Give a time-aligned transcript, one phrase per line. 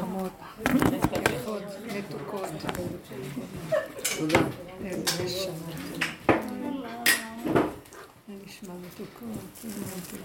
[0.00, 0.30] חמות,
[1.32, 1.62] יפות,
[1.96, 2.48] מתוקות.
[4.18, 4.40] תודה.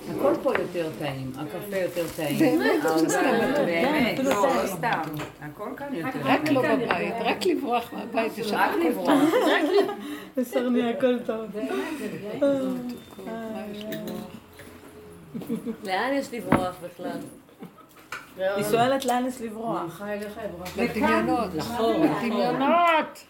[0.10, 2.40] הכל פה יותר טעים, הקפה יותר טעים.
[2.40, 3.66] באמת, לא סתם הכל.
[3.66, 5.02] באמת, לא, לא סתם.
[5.42, 6.26] הכל כאן יותר טעים.
[6.26, 9.08] רק לא בבית, רק לברוח מהבית, יש רק לברוח.
[9.08, 9.90] טוב.
[10.38, 11.46] בסרני הכל טוב.
[12.42, 12.74] לברוח?
[15.84, 17.20] לאן יש לברוח בכלל?
[18.38, 20.02] היא שואלת לאן יש לברוח.
[20.78, 21.56] לדמיונות.
[21.56, 22.02] נכון.
[22.02, 23.26] לדמיונות.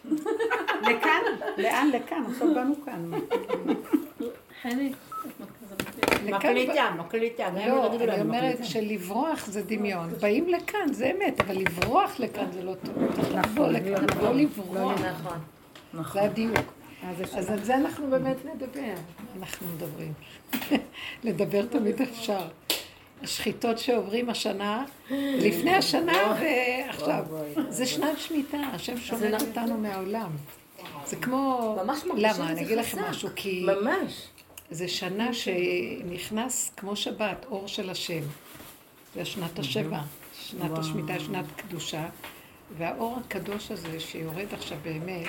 [0.82, 1.20] לכאן?
[1.56, 1.90] לאן?
[1.92, 2.24] לכאן.
[2.28, 3.10] עכשיו באנו כאן.
[4.62, 4.92] חני.
[6.24, 7.48] מקליטה, מקליטה.
[7.66, 8.64] לא, אני אומרת.
[8.64, 10.08] שלברוח זה דמיון.
[10.20, 12.94] באים לכאן, זה אמת, אבל לברוח לכאן זה לא טוב.
[13.14, 15.00] צריך לבוא לכאן, לא לברוח.
[15.94, 16.12] נכון.
[16.12, 16.72] זה הדיוק.
[17.36, 18.94] אז על זה אנחנו באמת נדבר.
[19.38, 20.12] אנחנו מדברים.
[21.24, 22.48] לדבר תמיד אפשר.
[23.24, 27.24] השחיטות שעוברים השנה, לפני השנה ועכשיו.
[27.68, 30.30] זה שנת שמיטה, השם שומט אותנו מהעולם.
[31.06, 31.76] זה כמו...
[31.84, 32.50] ממש מרגישים למה?
[32.50, 33.02] אני אגיד לכם.
[33.02, 34.28] משהו, כי ממש.
[34.70, 38.22] זה שנה שנכנס כמו שבת, אור של השם.
[39.14, 40.00] זה שנת השבע,
[40.40, 42.06] שנת השמיטה, שנת קדושה.
[42.78, 45.26] והאור הקדוש הזה שיורד עכשיו באמת,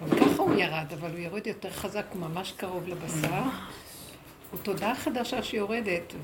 [0.00, 3.42] גם ככה הוא ירד, אבל הוא יורד יותר חזק, הוא ממש קרוב לבשר.
[4.50, 6.14] הוא תודעה חדשה שיורדת,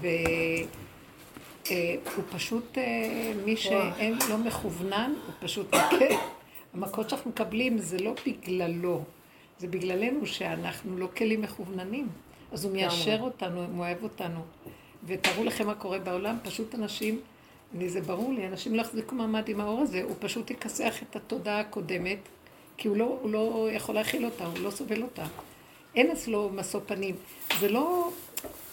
[1.69, 6.15] והוא פשוט, אה, מי שאין לא מכוונן, הוא פשוט מכה.
[6.75, 9.03] המכות שאנחנו מקבלים זה לא בגללו,
[9.59, 12.09] זה בגללנו שאנחנו לא כלים מכווננים.
[12.53, 14.41] אז הוא מיישר אותנו, הוא אוהב אותנו.
[15.07, 17.21] ותארו לכם מה קורה בעולם, פשוט אנשים,
[17.75, 21.17] אני, זה ברור לי, אנשים לא יחזיקו מעמד עם האור הזה, הוא פשוט יכסח את
[21.17, 22.19] התודעה הקודמת,
[22.77, 25.25] כי הוא לא, הוא לא יכול להכיל אותה, הוא לא סובל אותה.
[25.95, 27.15] אין אצלו משוא פנים.
[27.61, 28.11] זה לא,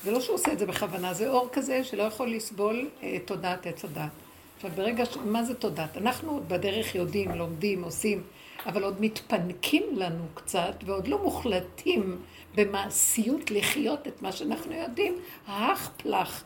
[0.03, 3.67] זה לא שהוא עושה את זה בכוונה, זה אור כזה שלא יכול לסבול אה, תודעת
[3.67, 4.09] עץ הדת.
[4.55, 5.17] עכשיו, ברגע ש...
[5.25, 5.97] מה זה תודעת?
[5.97, 8.23] אנחנו בדרך יודעים, לומדים, עושים,
[8.65, 12.17] אבל עוד מתפנקים לנו קצת, ועוד לא מוחלטים
[12.55, 15.15] במעשיות לחיות את מה שאנחנו יודעים.
[15.47, 16.43] האח פלח.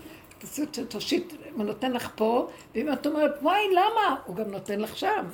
[0.89, 4.15] תושיט, הוא נותן לך פה, ואם את אומרת, וואי, למה?
[4.25, 5.25] הוא גם נותן לך שם.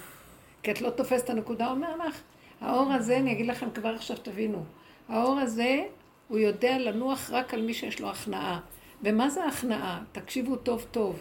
[0.64, 2.22] כי את לא תופסת את הנקודה, הוא אומר לך,
[2.62, 4.64] האור הזה, אני אגיד לכם כבר עכשיו תבינו,
[5.10, 5.84] האור הזה,
[6.28, 8.60] הוא יודע לנוח רק על מי שיש לו הכנעה.
[9.04, 10.04] ומה זה הכנעה?
[10.12, 11.20] תקשיבו טוב טוב.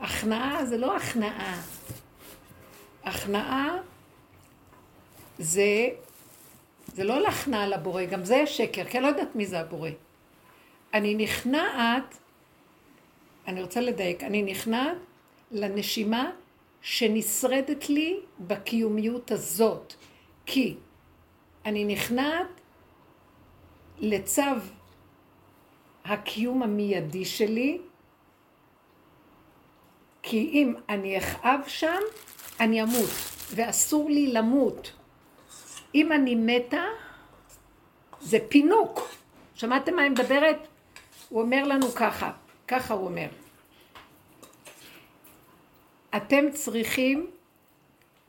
[0.00, 1.62] הכנעה זה לא הכנעה.
[3.04, 3.76] הכנעה
[5.38, 5.88] זה,
[6.86, 9.90] זה לא להכנעה לבורא, גם זה שקר, כי אני לא יודעת מי זה הבורא.
[10.94, 12.18] אני נכנעת,
[13.46, 14.96] אני רוצה לדייק, אני נכנעת
[15.50, 16.30] לנשימה
[16.82, 19.94] שנשרדת לי בקיומיות הזאת.
[20.46, 20.76] כי
[21.66, 22.59] אני נכנעת
[24.00, 24.42] לצו
[26.04, 27.78] הקיום המיידי שלי,
[30.22, 32.00] כי אם אני אכאב שם,
[32.60, 33.10] אני אמות,
[33.54, 34.92] ואסור לי למות.
[35.94, 36.84] אם אני מתה,
[38.20, 39.08] זה פינוק.
[39.54, 40.56] שמעתם מה אני מדברת?
[41.28, 42.32] הוא אומר לנו ככה,
[42.68, 43.28] ככה הוא אומר.
[46.16, 47.30] אתם צריכים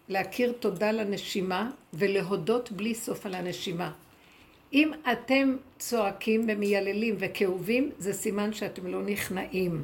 [0.09, 3.91] להכיר תודה לנשימה ולהודות בלי סוף על הנשימה.
[4.73, 9.83] אם אתם צועקים ומייללים וכאובים, זה סימן שאתם לא נכנעים.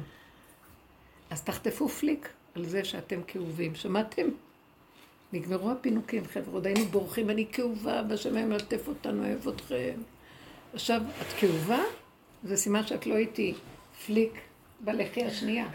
[1.30, 3.74] אז תחטפו פליק על זה שאתם כאובים.
[3.74, 4.28] שמעתם?
[5.32, 9.94] נגמרו הפינוקים, חבר'ה, עוד היינו בורחים, אני כאובה, והשמיים מלטף אותנו, אוהב אתכם.
[10.74, 11.80] עכשיו, את כאובה?
[12.44, 13.54] זה סימן שאת לא איתי.
[14.06, 14.32] פליק
[14.80, 15.68] בלחי השנייה.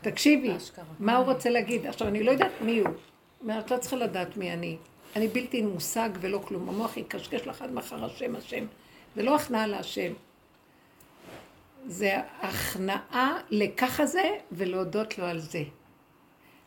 [0.00, 0.52] תקשיבי,
[0.98, 1.86] מה הוא רוצה להגיד?
[1.86, 2.88] עכשיו, אני לא יודעת מי הוא.
[3.58, 4.76] את לא צריכה לדעת מי אני.
[5.16, 6.68] אני בלתי מושג ולא כלום.
[6.68, 8.66] המוח יקשקש לך עד מחר השם השם.
[9.16, 10.12] זה לא הכנעה להשם.
[11.86, 15.62] זה הכנעה לככה זה ולהודות לו על זה.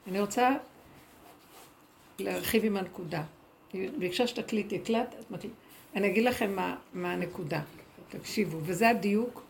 [0.07, 0.49] אני רוצה
[2.19, 3.23] להרחיב עם הנקודה.
[3.73, 5.53] היא ביקשה שתקליטי, הקלט, את מקליט.
[5.95, 7.61] אני אגיד לכם מה, מה הנקודה.
[8.09, 9.41] תקשיבו, וזה הדיוק.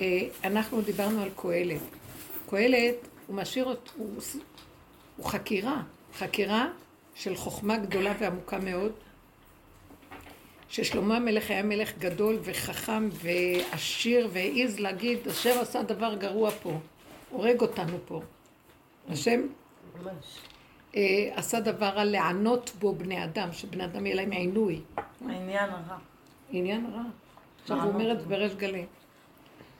[0.00, 1.80] אה, אנחנו דיברנו על קהלת.
[2.50, 2.96] קהלת,
[3.26, 4.20] הוא משאיר אותו, הוא,
[5.16, 5.82] הוא חקירה,
[6.18, 6.68] חקירה
[7.14, 8.92] של חוכמה גדולה ועמוקה מאוד,
[10.68, 16.78] ששלמה המלך היה מלך גדול וחכם ועשיר והעז להגיד, השם עשה דבר גרוע פה,
[17.30, 18.22] הורג אותנו פה.
[19.08, 19.40] השם
[20.02, 20.38] ממש.
[20.96, 24.80] אה, עשה דבר רע לענות בו בני אדם, שבני אדם יהיה להם עינוי.
[25.28, 25.98] העניין הרע.
[26.50, 27.02] עניין רע.
[27.62, 28.84] עכשיו הוא אומר את זה בריש גלי.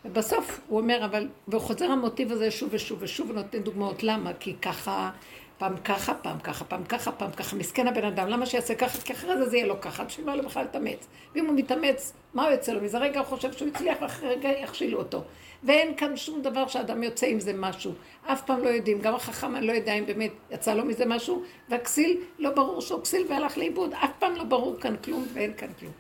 [0.04, 4.02] ובסוף הוא אומר, אבל, והוא חוזר המוטיב הזה שוב ושוב ושוב ונותן דוגמאות.
[4.02, 4.32] למה?
[4.40, 5.10] כי ככה
[5.58, 7.56] פעם ככה, פעם ככה, פעם ככה, פעם ככה.
[7.56, 9.00] מסכן הבן אדם, למה שיעשה ככה?
[9.00, 11.06] כי אחרי זה זה יהיה לו ככה, בשביל מה לו בכלל להתאמץ?
[11.34, 12.80] ואם הוא מתאמץ, מה הוא יוצא לו?
[12.80, 15.22] מזה רגע הוא חושב שהוא הצליח, ואחרי רגע יכשילו אותו.
[15.64, 17.92] ואין כאן שום דבר שאדם יוצא עם זה משהו.
[18.26, 21.42] אף פעם לא יודעים, גם החכם אני לא יודע אם באמת יצא לו מזה משהו,
[21.68, 23.92] והכסיל, לא ברור שהוא כסיל והלך לאיבוד.
[23.92, 25.92] אף פעם לא ברור כאן כלום ואין כאן כלום.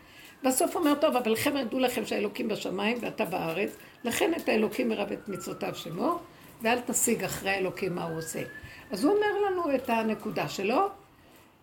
[0.42, 5.12] בסוף אומר, טוב, אבל חבר'ה, דעו לכם שהאלוקים בשמיים ואתה בארץ, לכן את האלוקים מרב
[5.12, 6.18] את מצוותיו שמו,
[6.62, 8.42] ואל תשיג אחרי האלוקים מה הוא עושה.
[8.90, 10.88] אז הוא אומר לנו את הנקודה שלו,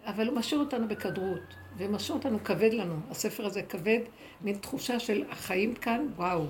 [0.05, 2.95] אבל הוא משאיר אותנו בכדרות, ומשאיר אותנו כבד לנו.
[3.09, 3.99] הספר הזה כבד,
[4.41, 6.45] מין תחושה של החיים כאן, וואו.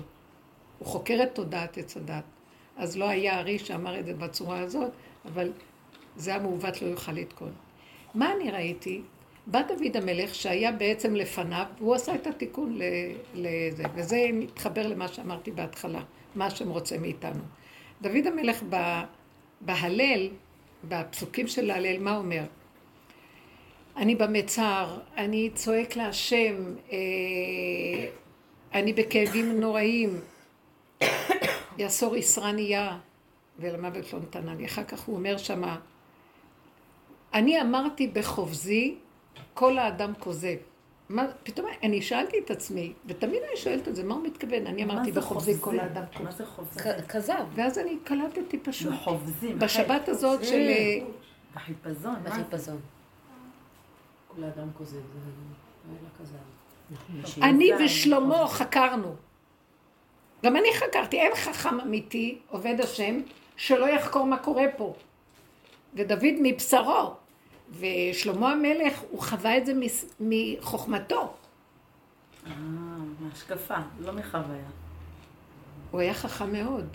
[0.78, 2.24] הוא חוקר את תודעת עץ הדת.
[2.76, 4.90] אז לא היה ארי שאמר את זה בצורה הזאת,
[5.24, 5.52] אבל
[6.16, 7.52] זה המעוות לא יוכל לתקון.
[8.14, 9.02] מה אני ראיתי?
[9.46, 12.78] בא דוד המלך שהיה בעצם לפניו, והוא עשה את התיקון
[13.34, 16.02] לזה, וזה מתחבר למה שאמרתי בהתחלה,
[16.34, 17.42] מה שהם רוצים מאיתנו.
[18.02, 18.62] דוד המלך
[19.60, 20.28] בהלל,
[20.88, 22.42] בפסוקים של ההלל, מה אומר?
[23.96, 26.98] אני במצר, אני צועק להשם, אה,
[28.74, 30.20] אני בכאבים נוראים,
[31.78, 32.98] יאסור ישרניה
[33.58, 34.66] ולמוות לא נתנה לי.
[34.66, 35.78] אחר כך הוא אומר שמה,
[37.34, 38.94] אני אמרתי בחובזי,
[39.54, 40.56] כל האדם כוזב.
[41.12, 44.66] מה, פתאום אני שאלתי את עצמי, ותמיד אני שואלת את זה, מה הוא מתכוון?
[44.66, 46.02] אני אמרתי בחובזי כל האדם.
[46.24, 46.80] מה זה חובזי?
[47.08, 47.44] כזב.
[47.54, 48.92] ואז אני קלטתי פשוט.
[48.92, 49.54] בחובזי.
[49.54, 50.54] בשבת הזאת של...
[50.54, 50.98] אה,
[51.54, 52.14] בחיפזון.
[52.22, 52.80] בחיפזון.
[54.28, 57.42] כל האדם כוזב, לא כזב.
[57.42, 59.14] אני ושלמה חקרנו.
[60.44, 63.20] גם אני חקרתי, אין חכם אמיתי, עובד השם,
[63.56, 64.94] שלא יחקור מה קורה פה.
[65.94, 67.14] ודוד מבשרו,
[67.78, 69.72] ושלמה המלך, הוא חווה את זה
[70.20, 71.34] מחוכמתו.
[72.46, 72.52] אה,
[73.20, 74.68] מהשקפה, לא מחוויה.
[75.90, 76.86] הוא היה חכם מאוד.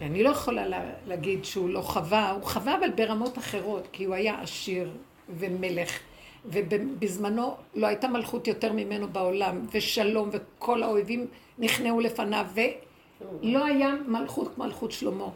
[0.00, 4.14] ואני לא יכולה לה, להגיד שהוא לא חווה, הוא חווה אבל ברמות אחרות, כי הוא
[4.14, 4.90] היה עשיר
[5.28, 5.98] ומלך,
[6.44, 11.26] ובזמנו לא הייתה מלכות יותר ממנו בעולם, ושלום, וכל האויבים
[11.58, 15.28] נכנעו לפניו, ולא היה מלכות כמו מלכות שלמה.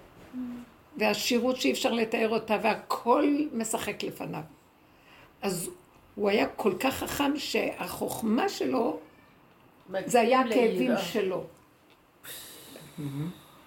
[0.96, 4.42] והשירות שאי אפשר לתאר אותה, והכל משחק לפניו.
[5.42, 5.70] אז
[6.14, 8.98] הוא היה כל כך חכם שהחוכמה שלו,
[10.06, 11.44] זה היה הכאבים שלו.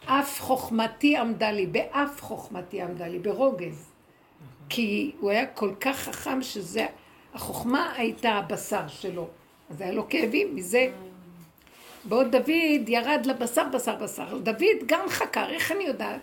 [0.06, 3.90] אף חוכמתי עמדה לי, באף חוכמתי עמדה לי, ברוגז.
[4.70, 6.86] כי הוא היה כל כך חכם שזה,
[7.34, 9.28] החוכמה הייתה הבשר שלו.
[9.70, 10.92] אז היה לו כאבים מזה.
[12.06, 14.38] בעוד דוד ירד לבשר, בשר, בשר.
[14.38, 16.20] דוד גם חקר, איך אני יודעת?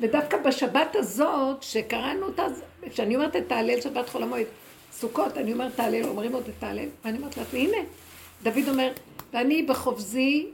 [0.00, 2.46] ודווקא בשבת הזאת, שקראנו אותה,
[2.90, 4.46] כשאני אומרת את ההלל שבת חול המועד,
[4.92, 7.76] סוכות, אני אומרת תהלל, אומרים עוד את ההלל, ואני אומרת לעצמי, הנה,
[8.42, 8.92] דוד אומר,
[9.32, 10.46] ואני בחובזי,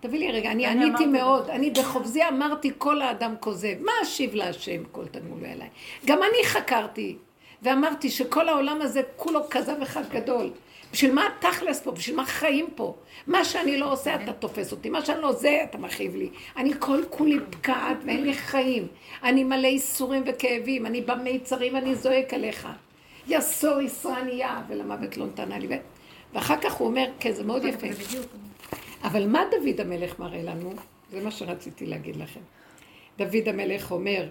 [0.00, 4.84] תביא לי רגע, אני עניתי מאוד, אני בחובזי אמרתי כל האדם כוזב, מה אשיב להשם
[4.92, 5.68] כל תגמולו אליי?
[6.04, 7.16] גם אני חקרתי,
[7.62, 10.50] ואמרתי שכל העולם הזה כולו כזב אחד גדול.
[10.92, 11.90] בשביל מה תכלס פה?
[11.90, 12.94] בשביל מה חיים פה?
[13.26, 16.28] מה שאני לא עושה אתה תופס אותי, מה שאני לא עושה אתה מכאיב לי.
[16.56, 18.86] אני כל כולי פקעת ואין לי חיים.
[19.22, 22.68] אני מלא ייסורים וכאבים, אני במיצרים ואני זועק עליך.
[23.28, 25.68] יסור ישרניה, ולמוות לא נתנה לי.
[26.34, 27.86] ואחר כך הוא אומר, כן, זה מאוד יפה.
[29.02, 30.72] אבל מה דוד המלך מראה לנו?
[31.12, 32.40] זה מה שרציתי להגיד לכם.
[33.18, 34.28] דוד המלך אומר,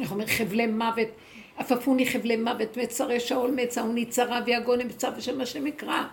[0.00, 1.08] איך אומר, חבלי מוות.
[1.56, 6.04] עפפוני חבלי מוות, מצרי שאול מצה, וניצרה ויגון אמצא ושם השם יקרא.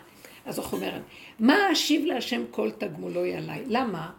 [0.46, 1.00] אז הוא אומר,
[1.40, 3.64] מה אשיב להשם כל תגמולוי עליי?
[3.68, 4.12] למה?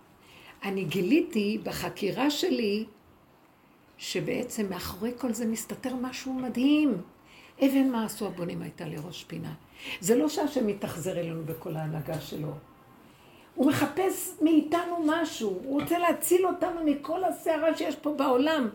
[0.63, 2.85] אני גיליתי בחקירה שלי
[3.99, 7.03] שבעצם מאחורי כל זה מסתתר משהו מדהים.
[7.61, 9.53] אבן מה עשו הבונים הייתה לראש פינה.
[10.01, 12.53] זה לא שהשם מתאכזר אלינו בכל ההנהגה שלו.
[13.55, 18.69] הוא מחפש מאיתנו משהו, הוא רוצה להציל אותנו מכל הסערה שיש פה בעולם.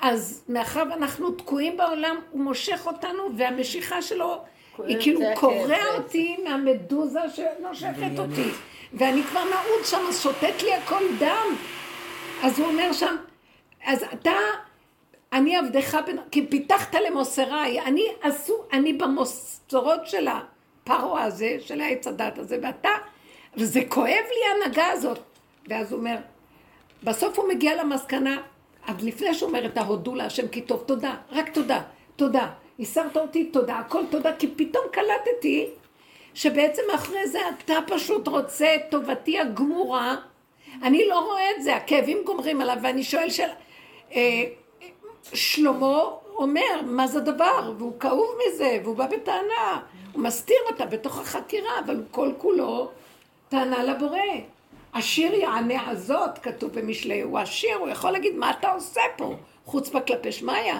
[0.00, 4.42] אז מאחר ואנחנו תקועים בעולם, הוא מושך אותנו, והמשיכה שלו
[4.78, 8.50] היא כאילו קורע אותי מהמדוזה שנושכת אותי.
[8.94, 11.56] ואני כבר נעוד שם, אז שותת לי הכל דם.
[12.42, 13.16] אז הוא אומר שם,
[13.84, 14.36] אז אתה,
[15.32, 15.98] אני עבדך,
[16.30, 22.90] כי פיתחת למוסריי, אני עשו, אני במוסרות של הפרעה הזה, של העץ הדת הזה, ואתה,
[23.56, 25.18] וזה כואב לי ההנהגה הזאת.
[25.68, 26.16] ואז הוא אומר,
[27.02, 28.42] בסוף הוא מגיע למסקנה,
[28.86, 31.82] עד לפני שהוא אומר את ההודו להשם כי טוב, תודה, רק תודה,
[32.16, 32.48] תודה.
[32.80, 35.66] הסרת אותי, תודה, הכל תודה, כי פתאום קלטתי
[36.34, 40.16] שבעצם אחרי זה אתה פשוט רוצה את טובתי הגמורה.
[40.82, 43.48] אני לא רואה את זה, הכאבים גומרים עליו, ואני שואל של...
[44.12, 44.44] אה,
[45.34, 46.02] שלמה
[46.34, 47.72] אומר, מה זה דבר?
[47.78, 49.80] והוא כאוב מזה, והוא בא בטענה.
[50.12, 52.90] הוא מסתיר אותה בתוך החקירה, אבל כל כולו
[53.48, 54.18] טענה לבורא.
[54.96, 59.34] עשיר יענה הזאת, כתוב במשלי, הוא עשיר, הוא יכול להגיד מה אתה עושה פה,
[59.64, 60.74] חוץ בכלפי שמיא.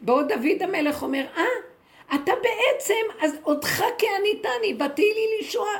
[0.00, 1.44] בעוד דוד המלך אומר, אה,
[2.14, 5.78] אתה בעצם, אז אותך כעניתני, ותהי לי לישועה.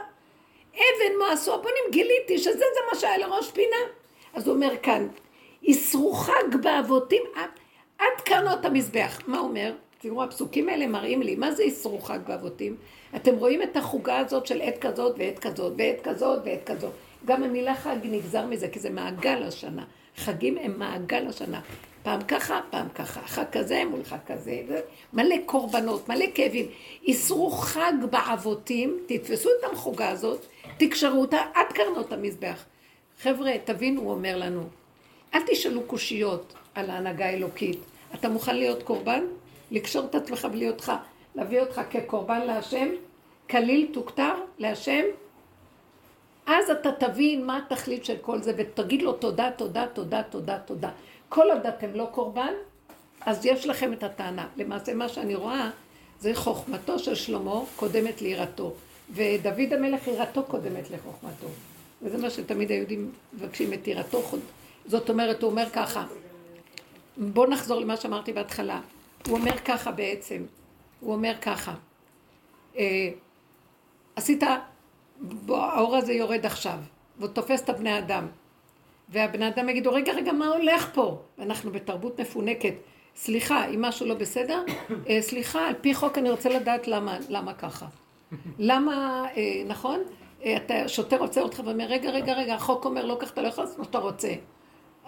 [0.75, 3.77] אבן מה עשו הבונים, גיליתי שזה זה מה שהיה לראש פינה.
[4.35, 5.09] אז הוא אומר כאן,
[5.63, 7.23] ישרו חג באבותים
[7.99, 9.21] עד, קרנות המזבח.
[9.27, 9.73] מה אומר?
[9.99, 12.77] תראו, הפסוקים האלה מראים לי, מה זה ישרו חג באבותים?
[13.17, 16.93] אתם רואים את החוגה הזאת של עת כזאת ועת כזאת ועת כזאת ועת כזאת.
[17.25, 19.85] גם המילה חג נגזר מזה, כי זה מעגל השנה.
[20.17, 21.61] חגים הם מעגל השנה.
[22.03, 23.21] פעם ככה, פעם ככה.
[23.27, 24.63] חג כזה מול חג כזה.
[25.13, 26.67] מלא קורבנות, מלא כאבים.
[27.03, 30.47] איסרו חג בעבותים, תתפסו את המחוגה הזאת,
[30.79, 32.65] תקשרו אותה עד קרנות המזבח.
[33.23, 34.63] חבר'ה, תבינו, הוא אומר לנו,
[35.35, 37.79] אל תשאלו קושיות על ההנהגה האלוקית.
[38.15, 39.25] אתה מוכן להיות קורבן?
[39.71, 40.93] לקשור את עצמך בלי אותך,
[41.35, 42.89] להביא אותך כקורבן להשם,
[43.51, 45.03] כליל תוכתר להשם,
[46.47, 50.91] אז אתה תבין מה התכלית של כל זה, ותגיד לו תודה, תודה, תודה, תודה, תודה.
[51.29, 52.53] כל עוד אתם לא קורבן,
[53.21, 54.49] אז יש לכם את הטענה.
[54.57, 55.71] למעשה מה שאני רואה,
[56.21, 58.75] זה חוכמתו של שלמה קודמת ליראתו,
[59.11, 61.47] ודוד המלך יראתו קודמת לחוכמתו.
[62.03, 64.23] וזה מה שתמיד היהודים מבקשים את יראתו.
[64.87, 66.07] זאת אומרת, הוא אומר ככה,
[67.17, 68.81] בואו נחזור למה שאמרתי בהתחלה.
[69.29, 70.43] הוא אומר ככה בעצם,
[71.01, 71.75] הוא אומר ככה,
[72.79, 73.09] אה,
[74.17, 74.43] עשית,
[75.29, 76.79] בוא, האור הזה יורד עכשיו,
[77.19, 78.27] והוא תופס את הבני אדם.
[79.09, 81.19] והבני אדם יגידו, רגע, רגע, מה הולך פה?
[81.39, 82.75] אנחנו בתרבות מפונקת.
[83.17, 84.63] סליחה, אם משהו לא בסדר,
[85.09, 87.87] אה, סליחה, על פי חוק אני רוצה לדעת למה, למה ככה.
[88.59, 90.01] למה, אה, נכון?
[90.45, 93.49] אה, אתה, שוטר עוצר אותך ואומר, רגע, רגע, רגע, החוק אומר, לא כך אתה לא
[93.49, 94.35] יכול לעשות מה שאתה רוצה.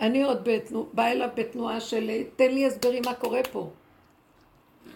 [0.00, 3.70] אני עוד בתנוע, באה אליו בתנועה של, תן לי הסברים מה קורה פה.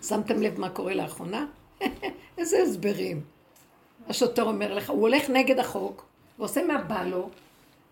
[0.02, 1.46] שמתם לב מה קורה לאחרונה?
[2.38, 3.22] איזה הסברים.
[4.08, 6.04] השוטר אומר לך, הוא הולך נגד החוק,
[6.38, 7.30] ועושה מה בא לו,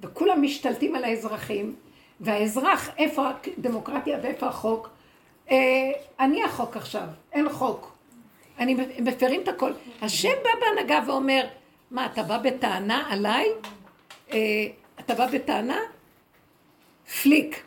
[0.00, 1.74] וכולם משתלטים על האזרחים,
[2.20, 4.88] והאזרח, איפה הדמוקרטיה ואיפה החוק?
[5.50, 5.56] אה,
[6.20, 7.92] אני החוק עכשיו, אין חוק.
[8.58, 9.72] אני מפרים את הכל.
[10.02, 11.44] השם בא בהנהגה ואומר,
[11.90, 13.48] מה, אתה בא בטענה עליי?
[14.32, 14.38] אה,
[15.00, 15.78] אתה בא בטענה?
[17.22, 17.64] פליק.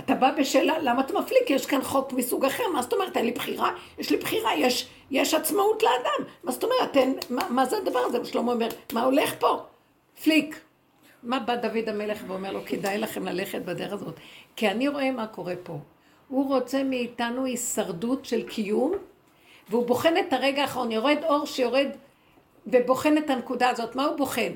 [0.00, 1.50] אתה בא בשאלה, למה אתה מפליק?
[1.50, 3.16] יש כאן חוק מסוג אחר, מה זאת אומרת?
[3.16, 3.70] אין לי בחירה?
[3.98, 6.30] יש לי בחירה, יש, יש עצמאות לאדם.
[6.44, 6.96] מה זאת אומרת?
[6.96, 8.24] אין, מה, מה זה הדבר הזה?
[8.24, 9.62] שלמה אומר, מה הולך פה?
[10.22, 10.60] פליק.
[11.22, 14.14] מה בא דוד המלך ואומר לו, כדאי לכם ללכת בדרך הזאת?
[14.56, 15.78] כי אני רואה מה קורה פה.
[16.28, 18.92] הוא רוצה מאיתנו הישרדות של קיום,
[19.68, 21.88] והוא בוחן את הרגע האחרון, יורד אור שיורד
[22.66, 23.96] ובוחן את הנקודה הזאת.
[23.96, 24.52] מה הוא בוחן?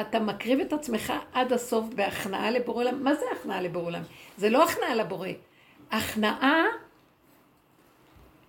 [0.00, 3.04] אתה מקריב את עצמך עד הסוף בהכנעה לבורא עולם.
[3.04, 4.02] מה זה הכנעה לבורא עולם?
[4.36, 5.28] זה לא הכנעה לבורא.
[5.90, 6.64] הכנעה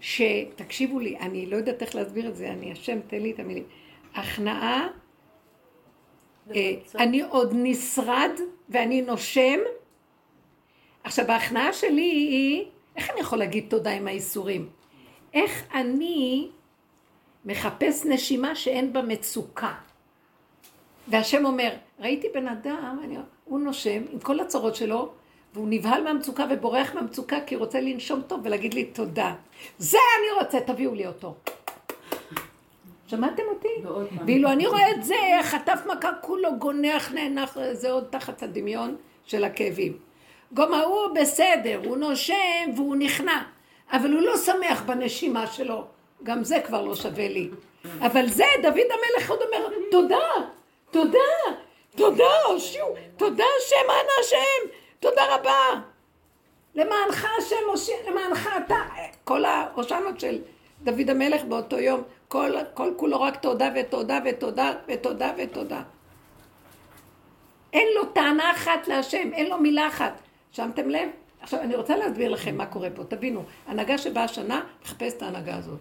[0.02, 3.64] שתקשיבו לי, אני לא יודעת איך להסביר את זה, אני השם, תן לי את המילים.
[4.16, 4.88] הכנעה,
[6.56, 8.32] אה, אני עוד נשרד
[8.70, 9.60] ואני נושם.
[11.04, 12.66] עכשיו, ההכנעה שלי היא,
[12.96, 14.70] איך אני יכול להגיד תודה עם האיסורים?
[15.34, 16.50] איך אני
[17.46, 19.74] מחפש נשימה שאין בה מצוקה.
[21.08, 25.14] והשם אומר, ראיתי בן אדם, אני, הוא נושם עם כל הצרות שלו,
[25.54, 29.34] והוא נבהל מהמצוקה ובורח מהמצוקה כי הוא רוצה לנשום טוב ולהגיד לי תודה.
[29.78, 31.36] זה אני רוצה, תביאו לי אותו.
[33.08, 33.68] שמעתם אותי?
[34.26, 39.44] ואילו אני רואה את זה, חטף מכה, כולו גונח, נאנח, זה עוד תחת הדמיון של
[39.44, 39.98] הכאבים.
[40.54, 43.44] גם ההוא בסדר, הוא נושם והוא נכנע,
[43.92, 45.86] אבל הוא לא שמח בנשימה שלו.
[46.24, 47.50] גם זה כבר לא שווה לי.
[48.00, 50.30] אבל זה, דוד המלך עוד אומר, תודה,
[50.92, 51.20] תודה,
[51.96, 55.82] תודה, הושיעו, תודה השם, אנא השם, תודה רבה.
[56.76, 58.76] למענך השם הושיע, למענך אתה.
[59.24, 60.42] כל ההושענות של
[60.84, 65.82] דוד המלך באותו יום, כל, כל כולו רק תודה ותודה ותודה ותודה ותודה.
[67.74, 70.14] אין לו טענה אחת להשם, אין לו מילה אחת.
[70.52, 71.10] שמתם לב?
[71.42, 73.04] עכשיו, אני רוצה להסביר לכם מה קורה פה.
[73.04, 75.80] תבינו, הנהגה שבאה השנה, מחפש את ההנהגה הזאת.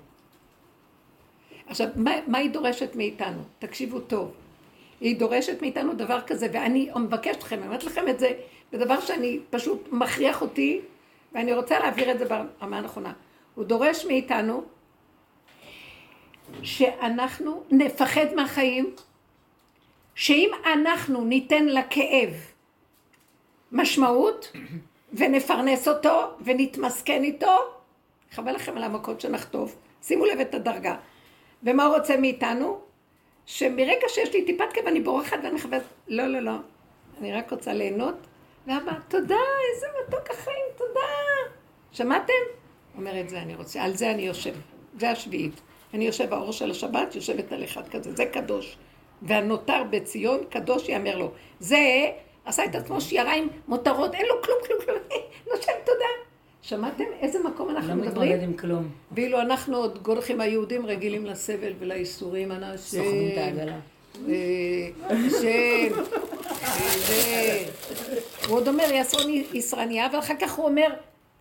[1.66, 3.42] עכשיו, מה, מה היא דורשת מאיתנו?
[3.58, 4.32] תקשיבו טוב.
[5.00, 8.32] היא דורשת מאיתנו דבר כזה, ואני מבקשת אתכם, אני אומרת לכם את זה,
[8.72, 10.80] זה דבר שאני פשוט מכריח אותי,
[11.32, 13.12] ואני רוצה להעביר את זה ברמה הנכונה.
[13.54, 14.64] הוא דורש מאיתנו
[16.62, 18.94] שאנחנו נפחד מהחיים,
[20.14, 22.34] שאם אנחנו ניתן לכאב
[23.72, 24.52] משמעות,
[25.18, 27.56] ונפרנס אותו, ונתמסכן איתו,
[28.32, 30.96] חבל לכם על המכות שנחטוף, שימו לב את הדרגה.
[31.62, 32.80] ומה הוא רוצה מאיתנו?
[33.46, 36.52] שמרגע שיש לי טיפת כאב אני בורחת ואני מחפשת, לא, לא, לא,
[37.20, 38.14] אני רק רוצה ליהנות.
[38.66, 39.36] ואבא, תודה,
[39.74, 41.00] איזה מתוק החיים, תודה.
[41.92, 42.32] שמעתם?
[42.96, 44.54] אומר את זה אני רוצה, על זה אני יושב,
[44.98, 45.60] זה השביעית.
[45.94, 48.76] אני יושב, האור של השבת יושבת על אחד כזה, זה קדוש.
[49.22, 51.30] והנותר בציון, קדוש יאמר לו.
[51.60, 51.78] זה
[52.44, 55.20] עשה את עצמו שירה עם מותרות, אין לו כלום, כלום, כלום.
[55.50, 56.04] נושם תודה.
[56.62, 58.40] שמעתם איזה מקום אנחנו לא מתמודד מדברים?
[58.40, 58.88] עם כלום.
[59.12, 63.02] ואילו אנחנו עוד גולחים, היהודים רגילים לסבל ולייסורים, אנשים.
[63.02, 63.78] סוחבים את העגלה.
[64.28, 64.32] אה,
[65.10, 65.88] אה, זה.
[68.48, 70.88] הוא עוד אומר, יסרון ישרניה, ואחר כך הוא אומר,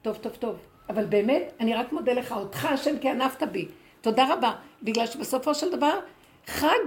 [0.01, 0.55] טוב, טוב, טוב,
[0.89, 3.67] אבל באמת, אני רק מודה לך, אותך השם כי ענפת בי.
[4.01, 4.51] תודה רבה,
[4.83, 5.99] בגלל שבסופו של דבר,
[6.47, 6.79] חג,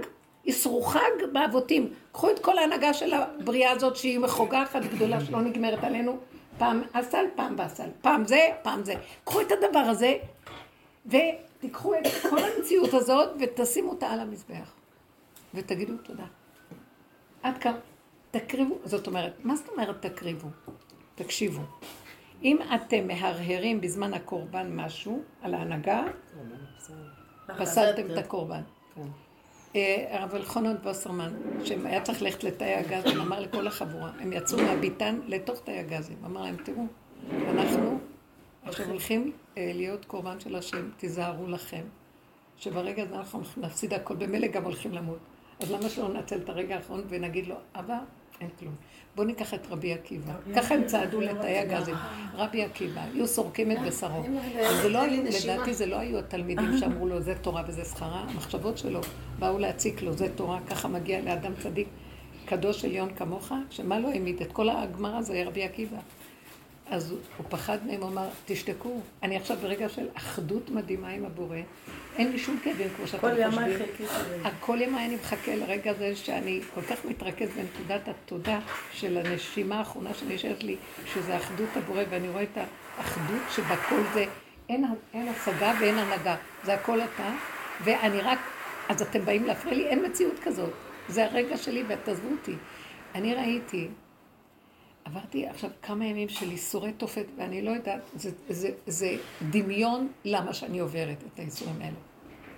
[0.45, 1.93] יסרו חג באבותים.
[2.11, 6.17] קחו את כל ההנהגה של הבריאה הזאת, שהיא מחוגה אחת גדולה שלא נגמרת עלינו,
[6.57, 8.93] פעם אסל, פעם באסל, פעם זה, פעם זה.
[9.23, 10.13] קחו את הדבר הזה,
[11.05, 14.82] ותיקחו את כל המציאות הזאת, ותשימו אותה על המזבח.
[15.53, 16.25] ותגידו תודה.
[17.43, 17.77] עד כמה,
[18.31, 20.47] תקריבו, זאת אומרת, מה זאת אומרת תקריבו?
[21.15, 21.61] תקשיבו.
[22.43, 26.03] אם אתם מהרהרים בזמן הקורבן משהו, על ההנהגה,
[27.57, 28.61] פסלתם את הקורבן.
[29.75, 31.33] אה, הרב אלחונן וסרמן,
[31.63, 36.17] שהיה צריך ללכת לתאי הגזים, אמר לכל החבורה, הם יצאו מהביתן לתוך תאי הגזים.
[36.25, 36.85] אמר להם, תראו,
[37.31, 37.99] אנחנו
[38.63, 41.83] עכשיו הולכים אה, להיות קורבן של השם, תיזהרו לכם,
[42.57, 45.19] שברגע הזה אנחנו נפסיד הכל, במילא גם הולכים למות.
[45.63, 47.99] אז למה שלא ננצל את הרגע האחרון ונגיד לו, אבא,
[48.41, 48.75] אין כלום.
[49.15, 50.33] בואו ניקח את רבי עקיבא.
[50.55, 51.95] ככה הם צעדו לתאי הגזים.
[52.33, 54.23] רבי עקיבא, היו סורקים את בשרו.
[54.89, 58.25] לא לדעתי זה לא היו התלמידים שאמרו לו, זה תורה וזה שכרה.
[58.29, 59.01] המחשבות שלו
[59.39, 61.87] באו להציק לו, זה תורה, ככה מגיע לאדם צדיק,
[62.45, 64.41] קדוש עליון כמוך, שמה לא העמיד?
[64.41, 65.97] את כל הגמרא זה רבי עקיבא.
[66.89, 71.57] אז הוא, פחד מהם, הוא אמר, תשתקו, אני עכשיו ברגע של אחדות מדהימה עם הבורא,
[72.17, 73.67] אין לי שום כאבים כמו שאתם כל ימי חושבים.
[73.69, 74.49] לזה.
[74.59, 78.59] כל ימי אני מחכה לרגע הזה שאני כל כך מתרכז בנקודת התודה
[78.93, 80.75] של הנשימה האחרונה שנשארת לי,
[81.13, 82.57] שזה אחדות הבורא, ואני רואה את
[82.97, 84.25] האחדות שבכל זה,
[84.69, 86.35] אין, אין השגה ואין הנהגה,
[86.65, 87.31] זה הכל אתה,
[87.83, 88.39] ואני רק,
[88.89, 90.73] אז אתם באים להפריע לי, אין מציאות כזאת,
[91.07, 92.55] זה הרגע שלי ותעזבו אותי.
[93.15, 93.87] אני ראיתי,
[95.05, 99.15] עברתי עכשיו כמה ימים של ייסורי תופת, ואני לא יודעת, זה, זה, זה
[99.49, 101.95] דמיון למה שאני עוברת את הייסורים האלה.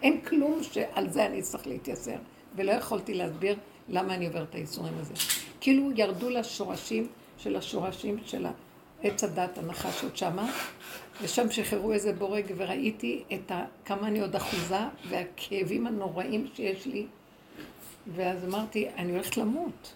[0.02, 2.18] אין כלום שעל זה אני אצטרך להתייסר,
[2.56, 3.56] ולא יכולתי להסביר
[3.90, 5.14] למה אני עוברת את הייסורים הזה.
[5.62, 8.46] כאילו ירדו לשורשים של השורשים של
[9.04, 10.52] עץ הדת, הנחשות שמה,
[11.22, 13.66] ושם שחררו איזה בורג, וראיתי את ה...
[13.86, 14.79] כמה אני עוד אחוזה,
[15.10, 17.05] והכאבים הנוראים שיש לי,
[18.16, 19.94] ואז אמרתי, אני הולכת למות.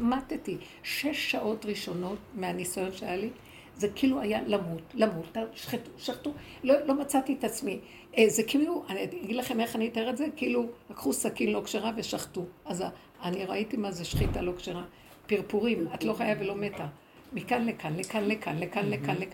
[0.00, 0.56] מתתי.
[0.82, 3.30] שש שעות ראשונות מהניסיון שהיה לי,
[3.76, 6.32] זה כאילו היה למות, למות, שחטו, שחטו,
[6.64, 7.78] לא, לא מצאתי את עצמי.
[8.18, 11.62] אה, זה כאילו, אני אגיד לכם איך אני אתאר את זה, כאילו לקחו סכין לא
[11.64, 12.44] כשרה ושחטו.
[12.64, 12.84] אז
[13.22, 14.84] אני ראיתי מה זה שחיטה לא כשרה.
[15.26, 16.86] פרפורים, את לא חיה ולא מתה.
[17.32, 19.28] מכאן לכאן, לכאן לכאן, לכאן לכאן, לכאן.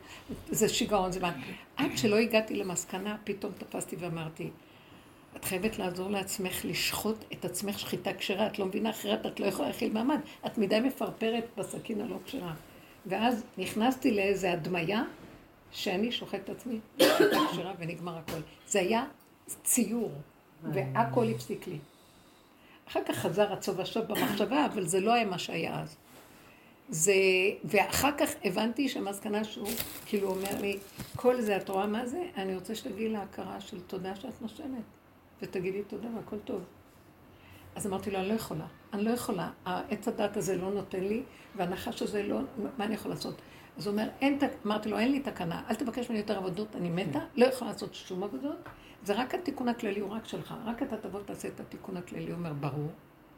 [0.49, 1.33] זה שיגעון זמן.
[1.77, 4.51] עד שלא הגעתי למסקנה, פתאום תפסתי ואמרתי,
[5.37, 9.47] את חייבת לעזור לעצמך לשחוט את עצמך שחיטה כשרה, את לא מבינה אחרת, את לא
[9.47, 10.21] יכולה להכיל מעמד.
[10.47, 12.55] את מדי מפרפרת בסכין הלא כשרה.
[13.07, 15.05] ואז נכנסתי לאיזו הדמיה
[15.71, 18.41] שאני שוחט את עצמי שחיטה כשרה ונגמר הכל.
[18.67, 19.05] זה היה
[19.65, 20.13] ציור,
[20.63, 21.79] והכל הפסיק לי.
[22.89, 25.97] אחר כך חזר הצוב השוב במחשבה, אבל זה לא היה מה שהיה אז.
[26.89, 27.13] זה,
[27.65, 29.69] ואחר כך הבנתי שהמסקנה שהוא
[30.07, 30.79] כאילו אומר לי,
[31.17, 32.23] כל זה, את רואה מה זה?
[32.37, 34.83] אני רוצה שתגיעי להכרה של תודה שאת נושמת.
[35.43, 36.65] ותגידי תודה והכל טוב.
[37.75, 41.23] אז אמרתי לו, אני לא יכולה, אני לא יכולה, העץ הדת הזה לא נותן לי,
[41.57, 42.41] והנחש הזה לא,
[42.79, 43.43] מה אני יכול לעשות?
[43.77, 46.91] אז הוא אומר, אין, אמרתי לו, אין לי תקנה, אל תבקש ממני יותר עבודות, אני
[46.91, 48.57] מתה, לא יכולה לעשות שום עבודות,
[49.05, 52.39] זה רק התיקון הכללי, הוא רק שלך, רק אתה תבוא תעשה את התיקון הכללי, הוא
[52.39, 52.91] אומר, ברור,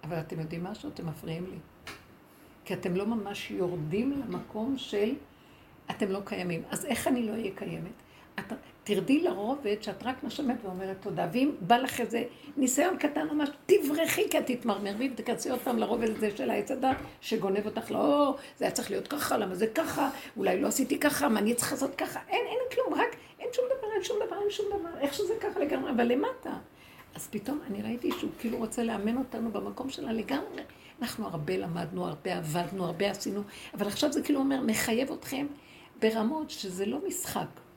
[0.04, 0.88] אבל אתם יודעים משהו?
[0.88, 1.58] אתם מפריעים לי.
[2.64, 5.14] כי אתם לא ממש יורדים למקום של
[5.90, 6.62] אתם לא קיימים.
[6.70, 7.92] אז איך אני לא אהיה קיימת?
[8.88, 11.28] תרדי לרובד שאת רק נשמת ואומרת תודה.
[11.32, 12.24] ואם בא לך איזה
[12.56, 16.96] ניסיון קטן ממש, תברחי כי את תתמרמרי ותכנסי עוד פעם לרובד הזה של העץ הדת
[17.20, 21.28] שגונב אותך לאור, זה היה צריך להיות ככה, למה זה ככה, אולי לא עשיתי ככה,
[21.28, 24.36] מה אני צריך לעשות ככה, אין, אין כלום, רק אין שום דבר, אין שום דבר,
[24.42, 26.52] אין שום דבר, איך שזה ככה לגמרי, אבל למטה.
[27.14, 30.62] אז פתאום אני ראיתי שהוא כאילו רוצה לאמן אותנו במקום שלה לגמרי.
[31.02, 33.42] אנחנו הרבה למדנו, הרבה עבדנו, הרבה עשינו,
[33.74, 35.46] אבל עכשיו זה כאילו אומר, מחייב אתכם
[36.00, 37.67] ברמות שזה לא משחק.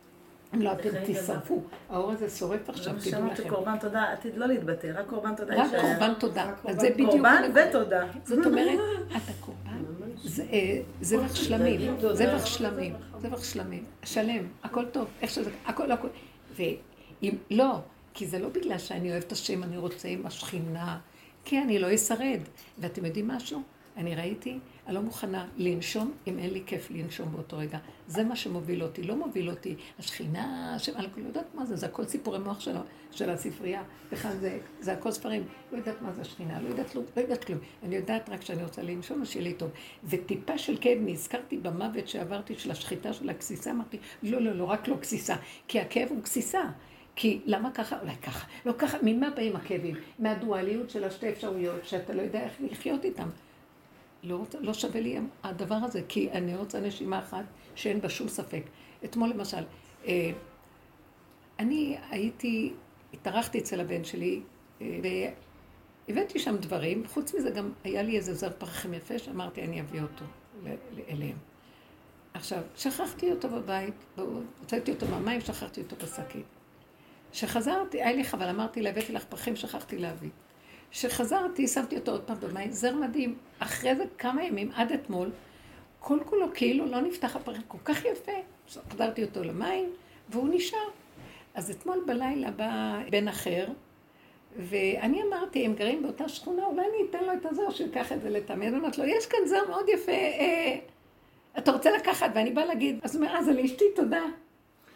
[0.54, 1.62] לא, אתם תשרפו.
[1.90, 3.50] האור הזה שורף עכשיו, תדעו שמעתי לכם.
[3.50, 5.82] קורבן תודה, עתיד לא להתבטא, רק קורבן תודה רק יישאר.
[5.82, 6.54] קורבן תודה.
[6.72, 7.10] זה בדיוק...
[7.10, 7.52] קורבן.
[7.56, 8.08] ותודה.
[8.24, 8.80] זאת אומרת,
[9.18, 9.84] אתה קורבן,
[10.24, 16.08] זה, אה, זבח שלמים, זבח שלמים, זבח שלמים, שלם, הכל טוב, איך שזה, הכל, הכל.
[16.56, 17.76] ואם לא,
[18.14, 20.98] כי זה לא בגלל שאני אוהב את השם, אני רוצה עם השכינה,
[21.46, 22.40] כי אני לא אשרד.
[22.80, 23.62] ואתם יודעים משהו?
[23.98, 27.78] אני ראיתי, אני לא מוכנה לנשום אם אין לי כיף לנשום באותו רגע.
[28.08, 29.04] זה מה שמוביל אותי.
[29.04, 32.76] לא מוביל אותי השכינה, השם, אני לא יודעת מה זה, זה הכל סיפורי מוח של,
[33.12, 33.84] של הספרייה.
[34.12, 35.44] בכלל זה, זה הכל ספרים.
[35.72, 37.60] לא יודעת מה זה השכינה, לא יודעת כלום, לא יודעת כלום.
[37.84, 39.70] אני יודעת רק שאני רוצה לנשום, שיהיה לי טוב.
[40.04, 44.88] וטיפה של כאב, נזכרתי במוות שעברתי של השחיטה של הגסיסה, אמרתי, לא, לא, לא, רק
[44.88, 45.36] לא גסיסה.
[45.68, 46.62] כי הכאב הוא גסיסה.
[47.16, 48.00] כי למה ככה?
[48.00, 48.48] אולי ככה.
[48.66, 49.96] לא ככה, ממה באים הכאבים?
[50.20, 53.30] מהדואליות של השתי אפשרויות, שאתה לא יודע איך לחיות איתם.
[54.24, 58.28] לא, רוצה, לא שווה לי הדבר הזה, כי אני רוצה נשימה אחת שאין בה שום
[58.28, 58.64] ספק.
[59.06, 59.64] אתמול למשל,
[60.06, 60.32] אה,
[61.60, 62.74] אני הייתי,
[63.14, 64.42] התארחתי אצל הבן שלי,
[64.82, 65.00] אה,
[66.08, 70.02] והבאתי שם דברים, חוץ מזה גם היה לי איזה זר פרחים יפה, שאמרתי אני אביא
[70.02, 70.26] אותו
[71.10, 71.38] אליהם.
[72.34, 73.94] עכשיו, שכחתי אותו בבית,
[74.60, 76.46] הוצאתי אותו מהמים, שכחתי אותו בשקית.
[77.32, 80.30] כשחזרתי, היה לי חבל, אמרתי לה, הבאתי לך פרחים, שכחתי להביא.
[80.92, 83.36] כשחזרתי, שמתי אותו עוד פעם במים, זר מדהים.
[83.60, 85.30] אחרי זה כמה ימים, עד אתמול,
[86.00, 88.32] כל כולו כאילו לא נפתח הפרחים, כל כך יפה.
[88.92, 89.90] חזרתי אותו למים,
[90.30, 90.90] והוא נשאר.
[91.56, 93.68] אז אתמול בלילה בא בן אחר,
[94.58, 98.30] ואני אמרתי, הם גרים באותה שכונה, אולי אני אתן לו את הזר, שיקח את זה
[98.30, 98.68] לטעמי.
[98.68, 100.78] אז אמרתי לו, יש כאן זר מאוד יפה, אה,
[101.58, 102.32] אתה רוצה לקחת?
[102.36, 104.24] ואני באה להגיד, אז הוא אומר, אה, זה לאשתי, תודה.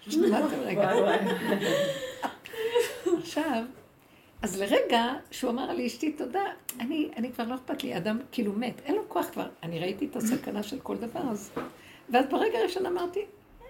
[3.20, 3.64] עכשיו,
[4.46, 6.44] אז לרגע שהוא אמר לי, אשתי תודה,
[6.80, 9.48] אני, אני כבר לא אכפת לי, אדם כאילו מת, אין לו כוח כבר.
[9.64, 11.52] אני ראיתי את הסכנה של כל דבר, אז...
[12.10, 13.68] ואז ברגע הראשון אמרתי, אה,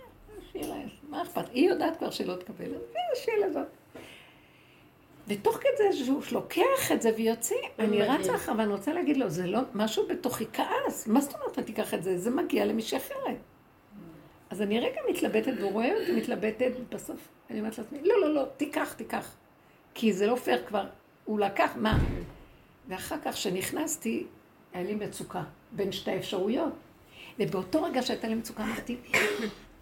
[0.52, 0.76] שיהיה לה,
[1.10, 1.44] מה אכפת?
[1.54, 3.68] היא יודעת כבר שלא תקבל, אז שיהיה זאת.
[5.28, 9.48] ותוך כדי שהוא לוקח את זה ויוצא, אני רצה אחריו ואני רוצה להגיד לו, זה
[9.48, 12.18] לא, משהו בתוכי כעס, מה זאת אומרת אתה תיקח את זה?
[12.18, 13.38] זה מגיע למישהי אחרת.
[14.50, 18.46] אז אני רגע מתלבטת, והוא רואה אותי מתלבטת, ובסוף אני אומרת לעצמי, לא, לא, לא,
[18.58, 19.36] תיקח, תיקח.
[19.96, 20.88] כי זה לא פייר כבר,
[21.26, 21.98] הוא לקח, מה?
[22.88, 24.26] ואחר כך, כשנכנסתי,
[24.74, 26.74] היה לי מצוקה בין שתי אפשרויות.
[27.40, 28.98] ובאותו רגע שהייתה לי מצוקה, אמרתי,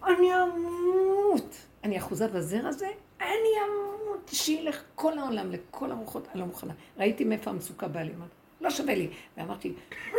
[0.06, 1.56] אני אמות.
[1.84, 2.88] אני אחוזה בזר הזה,
[3.20, 4.30] אני אמות.
[4.32, 6.72] שילך כל העולם, לכל הרוחות, אני לא מוכנה.
[6.98, 9.08] ראיתי מאיפה המצוקה באה לי, אמרתי, לא שווה לי.
[9.36, 9.72] ואמרתי,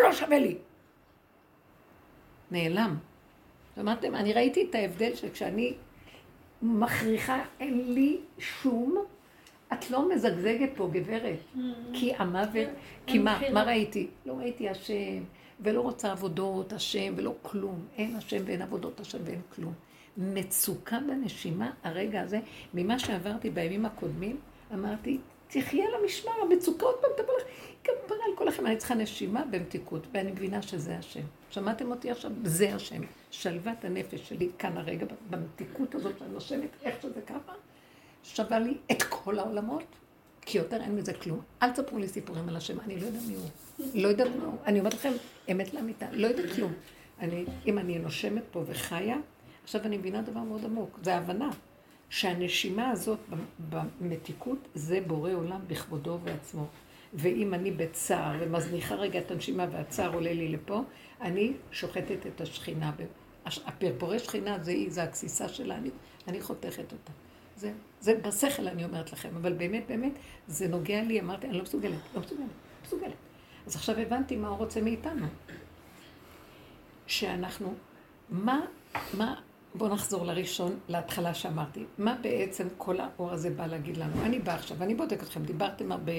[0.04, 0.58] לא שווה לי.
[2.52, 2.98] נעלם.
[3.80, 5.74] אמרתם, אני ראיתי את ההבדל שכשאני
[6.62, 9.06] מכריחה, אין לי שום,
[9.74, 11.40] את לא מזגזגת פה, גברת.
[11.56, 11.60] Mm.
[11.94, 12.68] כי המוות,
[13.06, 14.08] כי מה, מה ראיתי?
[14.26, 15.24] לא ראיתי השם,
[15.60, 17.86] ולא רוצה עבודות השם, ולא כלום.
[17.98, 19.74] אין השם ואין עבודות השם ואין כלום.
[20.18, 22.40] מצוקה בנשימה, הרגע הזה,
[22.74, 24.38] ממה שעברתי בימים הקודמים,
[24.74, 27.44] אמרתי, תחיה למשמר, המצוקה עוד פעם תבוא לך,
[27.84, 31.22] כפרה על כל לכם, אני צריכה נשימה במתיקות, ואני מבינה שזה השם.
[31.50, 32.32] שמעתם אותי עכשיו?
[32.44, 33.02] זה השם.
[33.32, 37.54] שלוות הנפש שלי כאן הרגע, במתיקות הזאת שאני נושמת, איך שזה ככה,
[38.34, 39.84] שווה לי את כל העולמות,
[40.42, 41.40] כי יותר אין מזה כלום.
[41.64, 43.50] אל תספרו לי סיפורים על השם, אני לא יודע מי הוא.
[43.94, 44.58] לא יודעת מה הוא.
[44.66, 45.12] אני אומרת לכם,
[45.52, 46.74] אמת לאמיתה, לא יודעת כלום.
[47.20, 49.18] אני, אם אני נושמת פה וחיה,
[49.64, 51.50] עכשיו אני מבינה דבר מאוד עמוק, זה ההבנה.
[52.10, 53.20] שהנשימה הזאת
[53.70, 56.66] במתיקות זה בורא עולם בכבודו ובעצמו.
[57.14, 60.82] ואם אני בצער ומזניחה רגע את הנשימה והצער עולה לי לפה,
[61.22, 62.92] אני שוחטת את השכינה.
[63.46, 65.90] הפרפורי שכינה זה היא, זה הגסיסה שלה, אני,
[66.28, 67.12] אני חותכת אותה.
[67.56, 70.12] זה, זה בשכל אני אומרת לכם, אבל באמת, באמת,
[70.48, 73.16] זה נוגע לי, אמרתי, אני לא מסוגלת, לא מסוגלת, לא מסוגלת.
[73.68, 75.26] אז עכשיו הבנתי מה הוא רוצה מאיתנו.
[77.08, 77.74] שאנחנו,
[78.30, 78.62] מה,
[79.14, 79.36] מה
[79.76, 81.84] בואו נחזור לראשון, להתחלה שאמרתי.
[81.98, 84.26] מה בעצם כל האור הזה בא להגיד לנו?
[84.26, 86.12] אני באה עכשיו, אני בודק אתכם, דיברתם הרבה,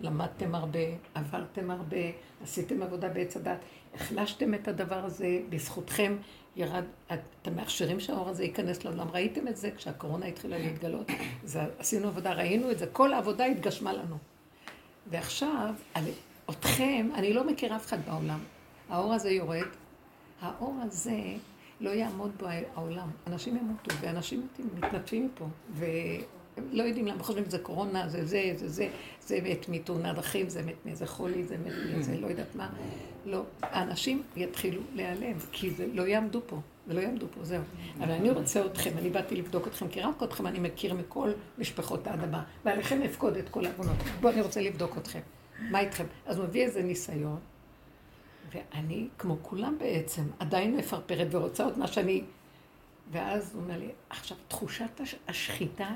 [0.00, 0.78] למדתם הרבה,
[1.14, 1.96] עברתם הרבה,
[2.42, 3.58] עשיתם עבודה בעץ הדת,
[3.94, 6.16] החלשתם את הדבר הזה, בזכותכם
[6.56, 9.08] ירד, אתם מאפשרים שהאור הזה ייכנס לעולם.
[9.08, 11.06] ראיתם את זה כשהקורונה התחילה להתגלות?
[11.44, 14.16] זה, עשינו עבודה, ראינו את זה, כל העבודה התגשמה לנו.
[15.06, 16.04] ועכשיו, על
[16.50, 18.38] אתכם, אני לא מכירה אף אחד בעולם.
[18.88, 19.66] האור הזה יורד,
[20.40, 21.20] האור הזה
[21.80, 23.10] לא יעמוד בו העולם.
[23.26, 28.68] אנשים ימותו, ואנשים מתים, מתנדפים מפה, ולא יודעים למה חושבים שזה קורונה, זה זה, זה
[28.68, 28.88] זה,
[29.20, 32.68] זה מת מתאונת דרכים, זה מת מאיזה חולי, זה מת מאיזה לא יודעת מה.
[33.26, 37.62] לא, האנשים יתחילו להיעלם, כי זה לא יעמדו פה, ולא יעמדו פה, זהו.
[37.98, 42.06] אבל אני רוצה אתכם, אני באתי לבדוק אתכם, כי רק אתכם אני מכיר מכל משפחות
[42.06, 43.96] האדמה, ועליכם אפקוד את כל העוונות.
[44.20, 45.20] בואו, אני רוצה לבדוק אתכם.
[45.70, 46.04] מה איתכם?
[46.26, 47.38] אז מביא איזה ניסיון.
[48.52, 52.24] ואני, כמו כולם בעצם, עדיין מפרפרת ורוצה עוד מה שאני...
[53.10, 55.88] ואז הוא אומר לי, עכשיו, תחושת השחיטה,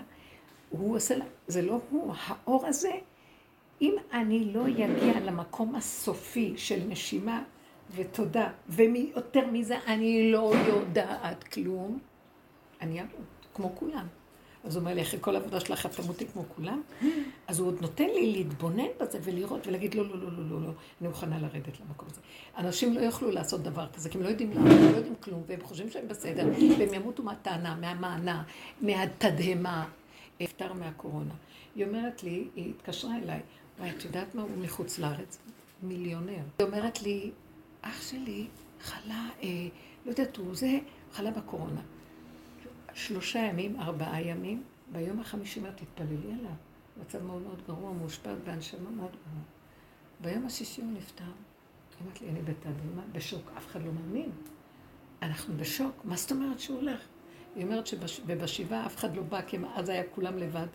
[0.70, 2.92] הוא עושה לה, זה לא הוא, האור הזה,
[3.80, 7.42] אם אני לא אגיע למקום הסופי של נשימה
[7.94, 11.98] ותודה, ויותר מזה אני לא יודעת כלום,
[12.80, 14.06] אני אעבוד, כמו כולם.
[14.64, 16.82] אז הוא אומר לי, אחרי כל העבודה שלך את תמותי כמו כולם?
[17.46, 20.70] אז הוא עוד נותן לי להתבונן בזה ולראות ולהגיד, לא, לא, לא, לא, לא, לא,
[21.00, 22.20] אני מוכנה לרדת למקום הזה.
[22.58, 25.42] אנשים לא יוכלו לעשות דבר כזה, כי הם לא יודעים למה, הם לא יודעים כלום,
[25.46, 28.42] והם חושבים שהם בסדר, והם ימותו מהטענה, מהמענה,
[28.80, 29.88] מהתדהמה.
[30.40, 31.34] נפטר מהקורונה.
[31.76, 33.40] היא אומרת לי, היא התקשרה אליי,
[33.80, 34.42] וואי, את יודעת מה?
[34.42, 35.38] הוא מחוץ לארץ,
[35.82, 36.42] מיליונר.
[36.58, 37.30] היא אומרת לי,
[37.82, 38.46] אח שלי
[38.80, 39.48] חלה, אה,
[40.06, 40.78] לא יודעת, הוא זה,
[41.12, 41.80] חלה בקורונה.
[42.94, 44.62] שלושה ימים, ארבעה ימים,
[44.92, 46.52] ביום החמישי אמרת, תתפללי עליו.
[47.00, 49.42] מצב מאוד מאוד גרוע, מאושפז בהנשמה מאוד גרוע.
[50.20, 51.24] ביום השישי הוא נפטר.
[52.02, 54.30] אמרת לי, אני בתדהמה, בשוק, אף אחד לא מאמין.
[55.22, 57.00] אנחנו בשוק, מה זאת אומרת שהוא הולך?
[57.56, 60.66] היא אומרת שבשבעה אף אחד לא בא, כי אז היה כולם לבד.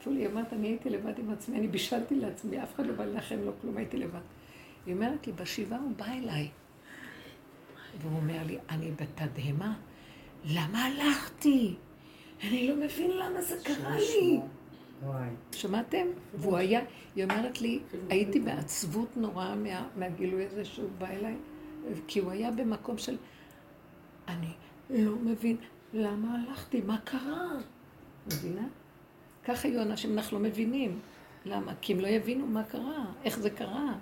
[0.00, 3.04] אפילו היא אמרת, אני הייתי לבד עם עצמי, אני בישלתי לעצמי, אף אחד לא בא
[3.04, 4.20] לנחם, לא כלום, הייתי לבד.
[4.86, 6.48] היא אומרת לי, בשבעה הוא בא אליי.
[7.98, 9.74] והוא אומר לי, אני בתדהמה,
[10.44, 11.74] למה הלכתי?
[12.44, 14.40] אני לא מבין למה זה קרה לי.
[15.52, 16.06] שמעתם?
[16.34, 16.80] והוא היה,
[17.16, 21.34] היא אומרת לי, הייתי בעצבות נוראה מה, מהגילוי הזה שהוא בא אליי,
[22.06, 23.16] כי הוא היה במקום של,
[24.28, 24.52] אני
[24.90, 25.56] לא מבין
[25.92, 27.48] למה הלכתי, מה קרה?
[28.26, 28.68] מבינה?
[29.48, 31.00] ככה היו אנשים, אנחנו לא מבינים.
[31.44, 31.72] למה?
[31.80, 33.94] כי הם לא יבינו מה קרה, איך זה קרה.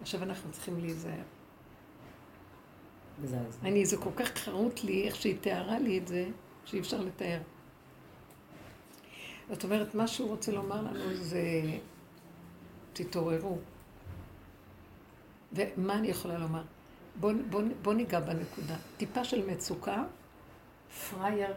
[0.00, 1.22] עכשיו אנחנו צריכים להיזהר.
[3.62, 6.28] אני, זה כל כך חרוט לי, איך שהיא תיארה לי את זה,
[6.64, 7.40] שאי אפשר לתאר.
[9.50, 11.42] זאת אומרת, מה שהוא רוצה לומר לנו זה,
[12.92, 13.58] תתעוררו.
[15.52, 16.62] ומה אני יכולה לומר?
[17.20, 18.76] בואו בוא, בוא ניגע בנקודה.
[18.96, 20.04] טיפה של מצוקה,
[21.10, 21.54] פראייר,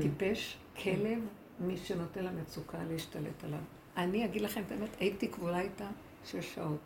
[0.00, 1.18] טיפש, כלב,
[1.60, 3.60] מי שנותן למצוקה להשתלט עליו.
[3.96, 5.88] אני אגיד לכם את האמת, הייתי כבולה איתה
[6.24, 6.78] שש שעות.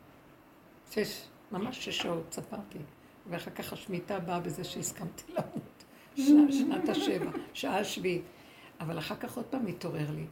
[0.91, 2.79] שש, ממש שש שעות, ספרתי.
[3.31, 5.85] ואחר כך השמיטה באה בזה שהסכמתי למות.
[6.53, 8.23] שנת השבע, שעה השביעית.
[8.81, 10.27] אבל אחר כך עוד פעם התעורר לי.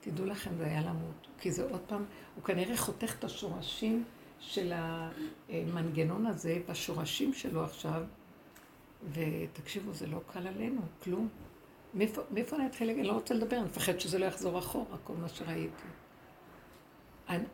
[0.00, 1.26] תדעו לכם, זה היה למות.
[1.40, 4.04] כי זה עוד פעם, הוא כנראה חותך את השורשים
[4.40, 4.72] של
[5.48, 8.02] המנגנון הזה, בשורשים שלו עכשיו.
[9.12, 11.28] ותקשיבו, זה לא קל עלינו, כלום.
[11.94, 13.00] מאיפה, מאיפה אני אתחיל להגיד?
[13.00, 15.82] אני לא רוצה לדבר, אני מפחד שזה לא יחזור אחורה, כל מה שראיתי.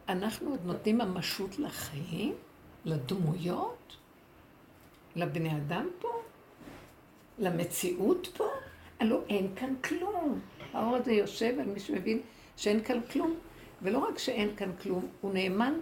[0.08, 2.34] אנחנו עוד נותנים ממשות לחיים,
[2.84, 3.96] לדמויות,
[5.16, 6.08] לבני אדם פה,
[7.38, 8.44] למציאות פה.
[9.00, 10.40] הלוא אין כאן כלום.
[10.72, 12.20] האור הזה יושב על מי שמבין
[12.56, 13.36] שאין כאן כלום.
[13.82, 15.74] ולא רק שאין כאן כלום, הוא נאמן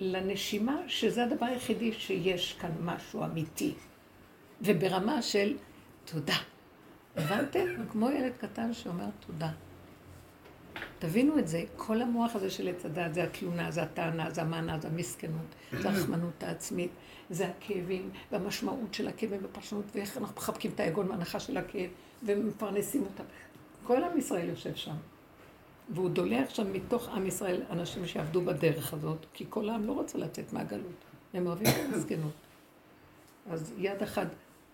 [0.00, 3.74] לנשימה, שזה הדבר היחידי שיש כאן משהו אמיתי.
[4.62, 5.56] וברמה של
[6.04, 6.36] תודה.
[7.20, 7.66] הבנתם?
[7.90, 9.50] כמו ילד קטן שאומר תודה.
[10.98, 14.78] תבינו את זה, כל המוח הזה של עץ הדת, זה התלונה, זה הטענה, זה המענה,
[14.78, 16.90] זה המסכנות, זה הרחמנות העצמית,
[17.30, 21.90] זה הכאבים, והמשמעות של הכאבים בפרשנות, ואיך אנחנו מחבקים את היגון מהנחה של הכאב,
[22.22, 23.24] ומפרנסים אותם.
[23.84, 24.96] כל עם ישראל יושב שם.
[25.94, 30.18] והוא דולה עכשיו מתוך עם ישראל אנשים שיעבדו בדרך הזאת, כי כל העם לא רוצה
[30.18, 31.04] לצאת מהגלות.
[31.34, 32.32] הם אוהבים את המסכנות.
[33.50, 34.26] אז יד אחת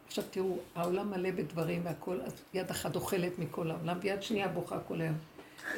[0.06, 4.78] עכשיו תראו, העולם מלא בדברים והכל, אז יד אחת אוכלת מכל העולם, ויד שנייה בוכה
[4.80, 5.16] כל היום.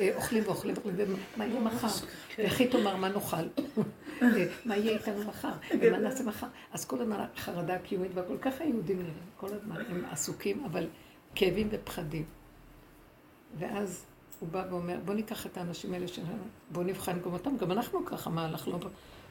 [0.00, 0.96] אה, אוכלים ואוכלים ואוכלים,
[1.36, 2.06] ומה יהיה מחר?
[2.38, 3.36] והכי תאמר מה נאכל?
[4.22, 5.52] אה, מה יהיה איתנו מחר?
[5.80, 6.46] ומה נעשה מחר?
[6.72, 10.86] אז כל הזמן החרדה הקיומית והכל, ככה היהודים נראים, כל הזמן הם עסוקים, אבל
[11.34, 12.24] כאבים ופחדים.
[13.58, 14.04] ואז
[14.40, 18.04] הוא בא ואומר, בוא ניקח את האנשים האלה שלנו, בוא נבחן גם אותם, גם אנחנו
[18.06, 18.78] ככה, מה הלך לא...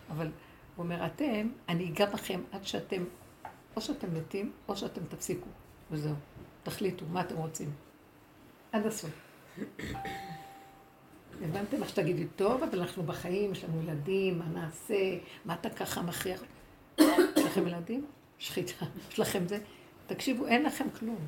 [0.10, 0.28] אבל
[0.76, 3.04] הוא אומר, אתם, אני אגע בכם עד שאתם
[3.78, 5.48] או שאתם מתים, או שאתם תפסיקו,
[5.92, 6.16] וזהו.
[6.64, 7.72] תחליטו מה אתם רוצים.
[8.72, 9.10] עד הסוף.
[11.42, 11.82] הבנתם?
[11.82, 15.18] איך שתגידי, טוב, אבל אנחנו בחיים, יש לנו ילדים, מה נעשה?
[15.46, 16.44] מה אתה ככה מכריח?
[17.00, 18.06] יש לכם ילדים?
[18.38, 18.86] שחיטה.
[19.12, 19.60] יש לכם זה?
[20.08, 21.28] תקשיבו, אין לכם כלום.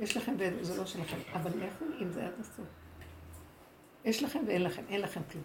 [0.00, 1.16] יש לכם וזה לא שלכם.
[1.32, 2.66] אבל לכו עם זה עד הסוף.
[4.04, 5.44] יש לכם ואין לכם, אין לכם כלום.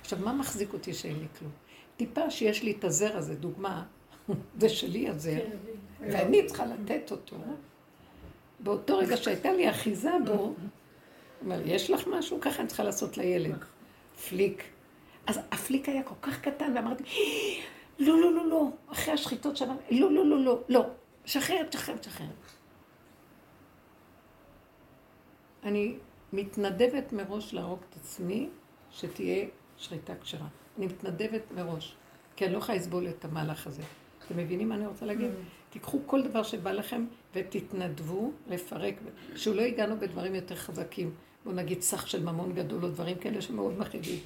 [0.00, 1.52] עכשיו, מה מחזיק אותי שאין לי כלום?
[1.96, 3.84] טיפה שיש לי את הזר הזה, דוגמה,
[4.60, 5.44] זה שלי הזר,
[6.00, 7.36] ואני צריכה לתת אותו.
[8.60, 10.54] באותו רגע שהייתה לי אחיזה בו,
[11.44, 12.40] אומר, יש לך משהו?
[12.40, 13.64] ככה אני צריכה לעשות לילד.
[14.28, 14.64] פליק.
[15.26, 17.04] אז הפליק היה כל כך קטן, ואמרתי,
[17.98, 20.86] לא, לא, לא, לא, אחרי השחיטות שאמרתי, לא, לא, לא, לא, לא,
[21.24, 22.26] שחרר, שחרר, שחרר.
[25.62, 25.96] אני
[26.32, 28.48] מתנדבת מראש להרוג את עצמי,
[28.90, 30.46] שתהיה שחיטה כשרה.
[30.78, 31.96] אני מתנדבת מראש,
[32.36, 33.82] כי אני לא יכולה לסבול את המהלך הזה.
[34.26, 35.30] אתם מבינים מה אני רוצה להגיד?
[35.30, 35.72] Mm.
[35.72, 38.94] תיקחו כל דבר שבא לכם ותתנדבו לפרק,
[39.36, 41.10] שהוא לא הגענו בדברים יותר חזקים.
[41.44, 44.18] בואו נגיד סך של ממון גדול או דברים כאלה שמאוד מחידים.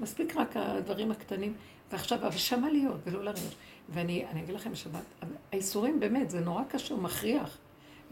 [0.00, 1.54] מספיק רק הדברים הקטנים,
[1.92, 3.54] ועכשיו, אבל שמה להיות ולא לראות.
[3.88, 5.04] ואני אגיד לכם שבת,
[5.52, 7.58] האיסורים באמת, זה נורא קשה, הוא מכריח.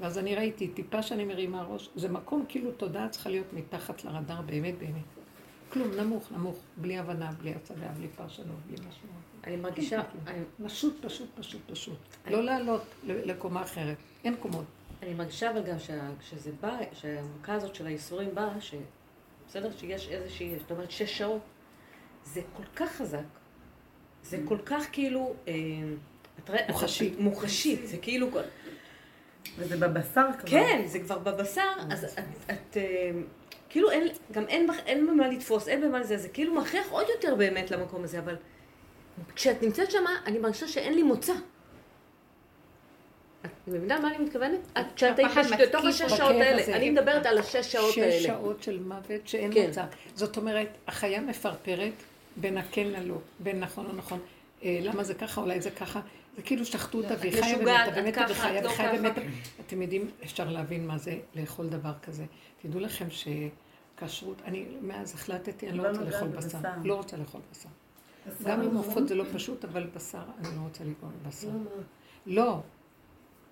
[0.01, 4.42] ואז אני ראיתי, טיפה שאני מרימה ראש, זה מקום כאילו תודעה צריכה להיות מתחת לרדאר,
[4.42, 5.05] באמת באמת.
[5.68, 9.25] כלום, נמוך, נמוך, בלי הבנה, בלי הצגה, בלי פרשנות, בלי משמעות.
[9.46, 11.98] אני מרגישה, כן, אני- פשוט, פשוט, פשוט, פשוט.
[12.26, 13.96] לא לעלות לקומה אחרת.
[14.24, 14.64] אין קומות.
[15.02, 18.74] אני מרגישה אבל גם שכשזה בא, שהמכה הזאת של הייסורים באה, ש...
[19.48, 19.70] בסדר?
[19.78, 21.40] שיש איזושהי, זאת אומרת, שש שעות,
[22.24, 23.18] זה כל כך חזק,
[24.22, 25.35] זה כל כך כאילו...
[25.48, 25.54] אה,
[26.68, 27.14] מוחשי.
[27.18, 28.28] מוחשית, זה כאילו...
[29.59, 30.48] וזה בבשר כבר.
[30.50, 32.18] כן, זה כבר בבשר, אז את,
[32.50, 33.11] את אה,
[33.68, 37.70] כאילו אין, גם אין במה לתפוס, אין במה לזה, זה כאילו מכריח עוד יותר באמת
[37.70, 38.37] למקום הזה, אבל
[39.35, 41.33] כשאת נמצאת שמה, אני מרגישה שאין לי מוצא.
[43.44, 44.61] את מבינה מה אני מתכוונת?
[44.79, 46.76] את- כשאת היית בתוך השש שעות האלה.
[46.76, 48.20] אני מדברת על השש שעות שש האלה.
[48.20, 49.66] שעות של מוות שאין כן.
[49.66, 49.85] מוצא.
[50.14, 51.92] זאת אומרת, החיה מפרפרת
[52.37, 54.20] בין הכן ללא, בין נכון או נכון.
[54.62, 56.00] אה, למה זה ככה, אולי זה ככה.
[56.37, 58.92] זה כאילו שחטו אותה והיא חיה ומתה, ומתה וחיה לא וחיה.
[58.98, 59.20] ומתה.
[59.66, 62.24] אתם יודעים, אפשר להבין מה זה לאכול דבר כזה.
[62.62, 66.59] תדעו לכם שכשרות, אני מאז החלטתי, אני לא לא רוצה לאכול בשר.
[66.85, 67.68] לא רוצה לאכול בשר.
[68.44, 68.76] גם עם נכון?
[68.76, 71.48] עופות זה לא פשוט, אבל בשר, אני לא רוצה לגרום בשר.
[72.26, 72.60] לא.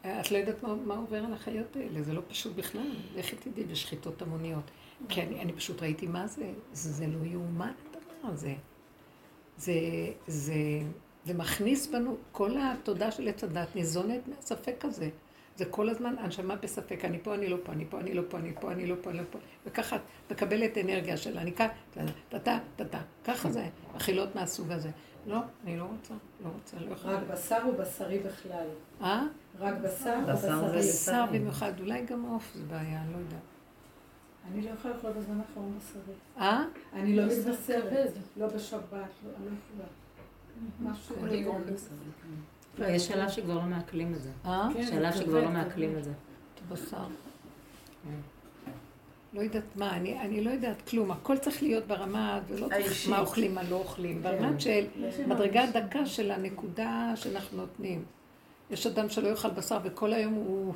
[0.01, 2.91] את לא יודעת מה, מה עובר על החיות האלה, זה לא פשוט בכלל.
[3.17, 4.71] לכי תדעי בשחיטות המוניות.
[5.09, 8.55] כי אני, אני פשוט ראיתי מה זה, זה, זה לא יאומן הדבר הזה.
[9.57, 9.73] זה,
[10.27, 10.55] זה,
[11.25, 15.09] זה מכניס בנו, כל התודה של עץ הדת ניזונת מהספק הזה.
[15.57, 18.39] זה כל הזמן הנשמה בספק, אני פה, אני לא פה, אני פה, אני לא פה,
[18.39, 19.39] אני פה, אני לא פה, אני לא פה.
[19.67, 21.69] וככה את מקבלת אנרגיה שלה, אני כאן,
[22.29, 23.01] טה-טה, טה-טה.
[23.25, 24.91] ככה זה, אכילות מהסוג הזה.
[25.27, 26.15] לא, אני לא רוצה,
[26.45, 27.19] לא רוצה, לא יכולה.
[27.19, 28.67] רק בשר או בשרי בכלל?
[29.01, 29.27] אה?
[29.59, 30.79] רק בשר או בשר זה בשרי?
[30.79, 33.41] בשר במיוחד, אולי גם עוף זה בעיה, אני לא יודעת.
[34.53, 36.15] אני לא יכולה לאכול בזמן האחרון בשרי.
[36.39, 36.65] אה?
[36.93, 39.89] אני לא מתבשרת, לא בשבת, לא, אני לא יכולה.
[40.81, 41.63] משהו לא יגרום.
[42.79, 44.31] לא, יש שלב שכבר לא מעכלים את זה.
[44.45, 44.69] אה?
[44.75, 46.11] כן, שלב שכבר לא מעכלים את זה.
[46.11, 47.07] את הבשר.
[49.33, 53.09] לא יודעת מה, אני, אני לא יודעת כלום, הכל צריך להיות ברמה, ולא צריך.
[53.09, 54.87] מה אוכלים, מה לא אוכלים, ברמה של
[55.27, 58.05] מדרגה דקה של הנקודה שאנחנו נותנים.
[58.71, 60.75] יש אדם שלא יאכל בשר וכל היום הוא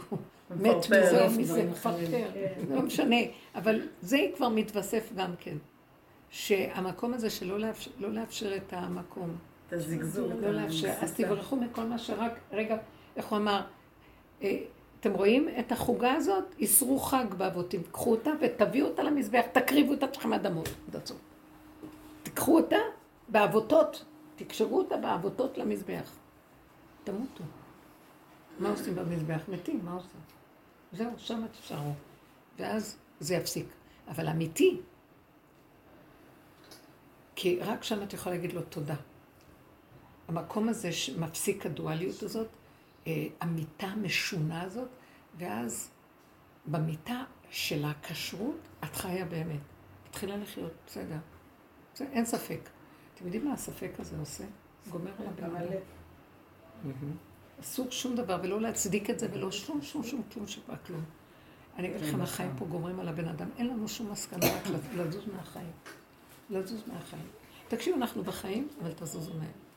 [0.51, 0.77] מת.
[0.77, 1.65] מזה, דברים מזה.
[1.65, 2.31] מפרפר,
[2.71, 3.17] לא משנה,
[3.55, 5.57] אבל זה כבר מתווסף גם כן.
[6.31, 9.37] שהמקום הזה שלא לאפשר, לא לאפשר את המקום,
[9.69, 10.33] את הזגזוג.
[10.41, 12.77] לא לאפשר, אז תברחו מכל מה שרק, רגע,
[13.17, 13.61] איך הוא אמר,
[14.43, 14.59] אה,
[15.01, 16.45] אתם רואים את החוגה הזאת?
[16.59, 21.15] איסרו חג באבותים, קחו אותה ותביאו אותה למזבח, תקריבו את עצמכם אדמות, דצו.
[22.23, 22.77] תיקחו אותה
[23.29, 24.05] בעבותות,
[24.37, 26.13] תקשרו אותה בעבותות למזבח.
[27.05, 27.45] תמותו.
[28.59, 29.41] מה עושים במזבח?
[29.49, 30.21] מתים, מה עושים?
[30.93, 31.93] זהו, שם תשארו.
[32.59, 33.67] ואז זה יפסיק.
[34.09, 34.81] אבל אמיתי,
[37.37, 38.95] כי רק שם את יכולה להגיד לו תודה.
[40.29, 42.49] המקום הזה שמפסיק הדואליות הזאת,
[43.07, 44.89] אה, המיטה המשונה הזאת,
[45.39, 45.91] ואז
[46.67, 49.61] במיטה של הכשרות את חיה באמת.
[50.09, 51.17] מתחילה לחיות, בסדר.
[51.95, 52.61] זה, אין ספק.
[53.15, 54.45] אתם יודעים מה הספק הזה עושה?
[54.91, 55.71] גומר על הבן אדם.
[57.61, 61.05] אסור שום דבר, ולא להצדיק את זה, ולא שום, שום, שום, כלום שבא כלום.
[61.77, 63.49] אני אגיד לכם, החיים פה גומרים על הבן אדם.
[63.59, 65.73] אין לנו שום מסקנה, רק לזוז מהחיים.
[66.51, 67.27] לזוז מהחיים.
[67.69, 69.68] תקשיבו, אנחנו בחיים, אבל תזוזו מהם.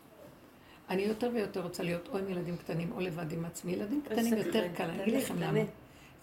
[0.91, 3.71] אני יותר ויותר רוצה להיות או עם ילדים קטנים או לבד עם עצמי.
[3.71, 5.60] ילדים קטנים יותר קל, אני אגיד לכם למה.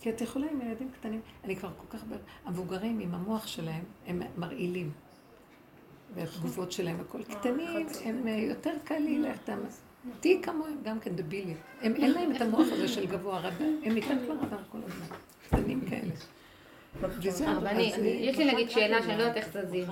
[0.01, 2.05] כי את יכולה עם ילדים קטנים, אני כבר כל כך...
[2.45, 4.91] המבוגרים עם המוח שלהם, הם מרעילים.
[6.15, 9.53] והתגובות שלהם, הכל קטנים, הם אה, יותר קל לי ללכת...
[10.21, 11.57] תהיי כמוהם, גם כן דבילים.
[11.83, 15.17] הם אין להם את המוח הזה של גבוה רדאר, הם מתחת לרדאר כל הזמן.
[15.47, 16.15] קטנים כאלה.
[17.03, 17.09] אה,
[18.07, 19.87] יש לי נגיד שאלה שאני לא יודעת איך זזים.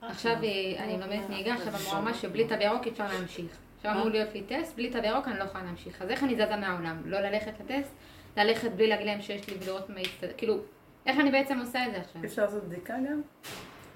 [0.00, 3.67] עכשיו אה, אני לומדת נהיגה, עכשיו אמרו ממש שבלי תו ירוק אפשר להמשיך.
[3.78, 6.02] עכשיו אמור להיות לי טסט, בלי תו ירוק אני לא יכולה להמשיך.
[6.02, 6.96] אז איך אני זזה מהעולם?
[7.04, 7.92] לא ללכת לטסט,
[8.36, 10.58] ללכת בלי להגיד להם שיש לי ולראות מה יסתדר, כאילו,
[11.06, 12.24] איך אני בעצם עושה את זה עכשיו?
[12.24, 13.20] אפשר לעשות בדיקה גם?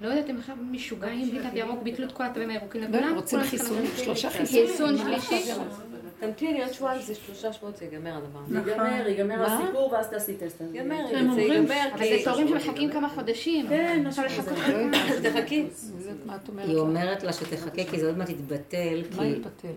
[0.01, 3.15] לא יודעת אם עכשיו משוגעים בלי תו ירוק, ביטלו את כל התווים הירוקים לא, לכולם.
[3.15, 4.29] רוצים חיסון, שלושה.
[4.29, 4.67] חיסונים.
[4.67, 5.51] חיסון שלישי.
[6.19, 8.57] תמתיני עוד שבועיים, זה שלושה שבועות, זה ייגמר הדבר הזה.
[8.71, 9.59] ייגמר, ייגמר מה?
[9.63, 10.61] הסיפור ואז תעשי טסט.
[10.73, 10.95] ייגמר,
[11.35, 12.17] זה ייגמר, אבל זה.
[12.25, 13.67] תורים שמחכים כמה חודשים.
[13.69, 14.53] כן, עכשיו לחכות.
[15.23, 15.65] תחכי.
[16.57, 19.67] היא אומרת לה שתחכה כי זה עוד מעט יתבטל, מה יתבטל?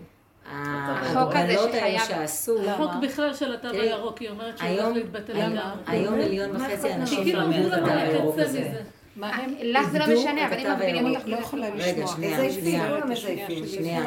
[0.51, 4.69] החוק הזה ההגבלות האלה שחייב- שעשו, החוק בכלל של התו תראי, הירוק, היא אומרת שהוא
[4.69, 5.59] הולך להתבטל לגמרי.
[5.87, 8.71] היום מיליון וחצי אנשים אמרו את התו הירוק הזה.
[9.17, 9.53] מה הם?
[9.63, 11.15] לך זה לא משנה, אבל אם הירוק.
[11.15, 12.07] אותך לא יכולה רגע, לשמוע.
[12.07, 12.87] שנייה, מזייפים, שנייה.
[12.89, 13.67] כולם שנייה, מזייפים.
[13.67, 14.03] שנייה.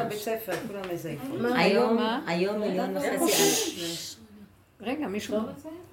[0.67, 1.45] כולם מזייפים.
[1.45, 2.21] היום, מה?
[2.27, 4.25] היום מיליון וחצי אנשים,
[4.81, 5.37] רגע, מישהו...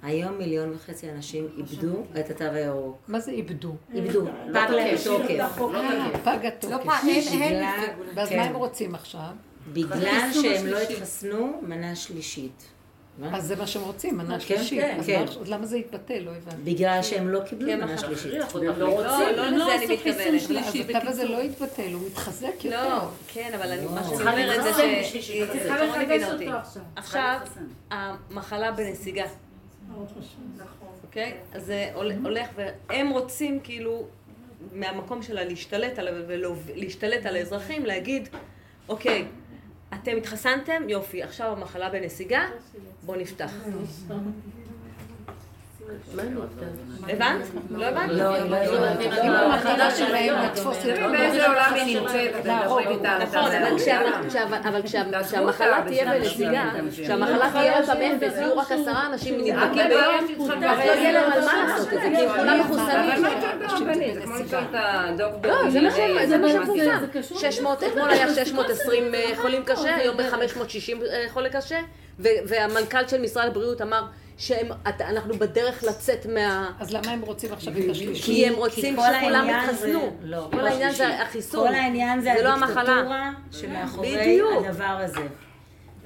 [0.03, 2.97] היום מיליון וחצי אנשים איבדו את התו הירוק.
[3.07, 3.75] מה זה איבדו?
[3.93, 5.61] איבדו, פג להם תוקף.
[5.75, 6.85] אה, פג התוקף.
[8.15, 8.37] ואז כן.
[8.37, 9.29] מה הם רוצים עכשיו?
[9.73, 12.78] בגלל שהם לא התחסנו, מנה שלישית.
[13.19, 13.37] מה?
[13.37, 14.81] אז זה מה שהם רוצים, מנה כן, שלישית.
[14.81, 15.23] כן, אז כן.
[15.45, 16.19] למה זה יתבטל?
[16.19, 16.57] לא הבנתי.
[16.73, 18.33] בגלל שהם לא קיבלו מנה שלישית.
[18.33, 18.43] לא
[18.85, 19.35] רוצים.
[19.35, 20.43] לא, לא לזה אני מתכוונת.
[20.65, 22.89] אז הקו הזה לא יתבטל, הוא מתחזק יותר.
[22.89, 22.99] לא,
[23.33, 25.45] כן, אבל אני- מה שאני צריכה אומרת זה שהיא.
[25.45, 26.47] שרון הבינה אותי.
[26.47, 26.81] עכשיו.
[26.95, 27.39] עכשיו,
[27.91, 29.25] המחלה בנסיגה,
[31.03, 31.33] אוקיי?
[31.53, 34.07] אז זה הול- הולך, והם רוצים כאילו,
[34.73, 38.29] מהמקום שלה להשתלט על, ולהשתלט על האזרחים, להגיד,
[38.89, 39.25] אוקיי,
[39.93, 40.83] אתם התחסנתם?
[40.89, 42.45] יופי, עכשיו המחלה בנסיגה,
[43.09, 43.51] בואו נפתח.
[47.07, 47.45] הבנת?
[47.71, 48.09] לא הבנת?
[48.11, 49.47] לא, לא
[53.23, 56.63] נכון, אבל כשה- כשה- אבל כשה- כשהמחלה תהיה בנסיגה,
[57.03, 59.87] כשהמחלה תהיה עוד פעם אפס, יהיו רק עשרה אנשים נדבקים.
[59.89, 60.15] ביום,
[60.69, 63.25] אז לא יהיה להם על מה לעשות את זה, כי הם כולם מחוסנים.
[64.73, 65.51] הדוקטור.
[65.51, 65.89] לא, זה מה
[66.27, 66.97] זה מה שמפורסם.
[67.01, 67.39] זה קשור.
[67.39, 70.97] 600, אתמול היה 620 אה, חולים קשה, היום ב-560
[71.33, 71.79] חולה קשה,
[72.19, 74.05] והמנכ"ל של משרד הבריאות אמר
[74.37, 76.69] שאנחנו בדרך לצאת מה...
[76.79, 78.23] אז למה הם רוצים עכשיו את השלישי?
[78.23, 80.15] כי הם רוצים שכולם יתחסנו.
[80.23, 80.91] לא, כל לא העניין.
[80.93, 81.67] זה החיסון.
[81.67, 82.81] כל העניין זה זה לא המחלה.
[82.81, 84.65] הדיקטטורה שמאחורי בדיוק.
[84.65, 85.19] הדבר הזה.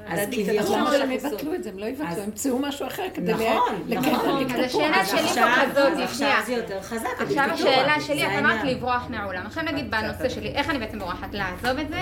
[0.08, 0.76] אז אז כביכול...
[0.78, 1.12] למה שהם.
[1.12, 1.70] יבטלו את זה?
[1.70, 4.42] הם לא יבטלו, אז- הם ימצאו משהו אחר כדי נכון, לקיים נכון.
[4.42, 4.86] את אז הדיקטטורה.
[4.86, 6.34] השאלה שלי עכשיו- פה כזאת, אז שנייה.
[6.40, 7.08] עכשיו זה יותר חזק.
[7.20, 7.44] עכשיו.
[7.54, 8.64] השאלה שלי, את אמרת.
[8.64, 9.46] לברוח מהעולם.
[9.46, 11.98] עכשיו נגיד בנושא שלי, איך אני בעצם בורחת לעזוב את זה?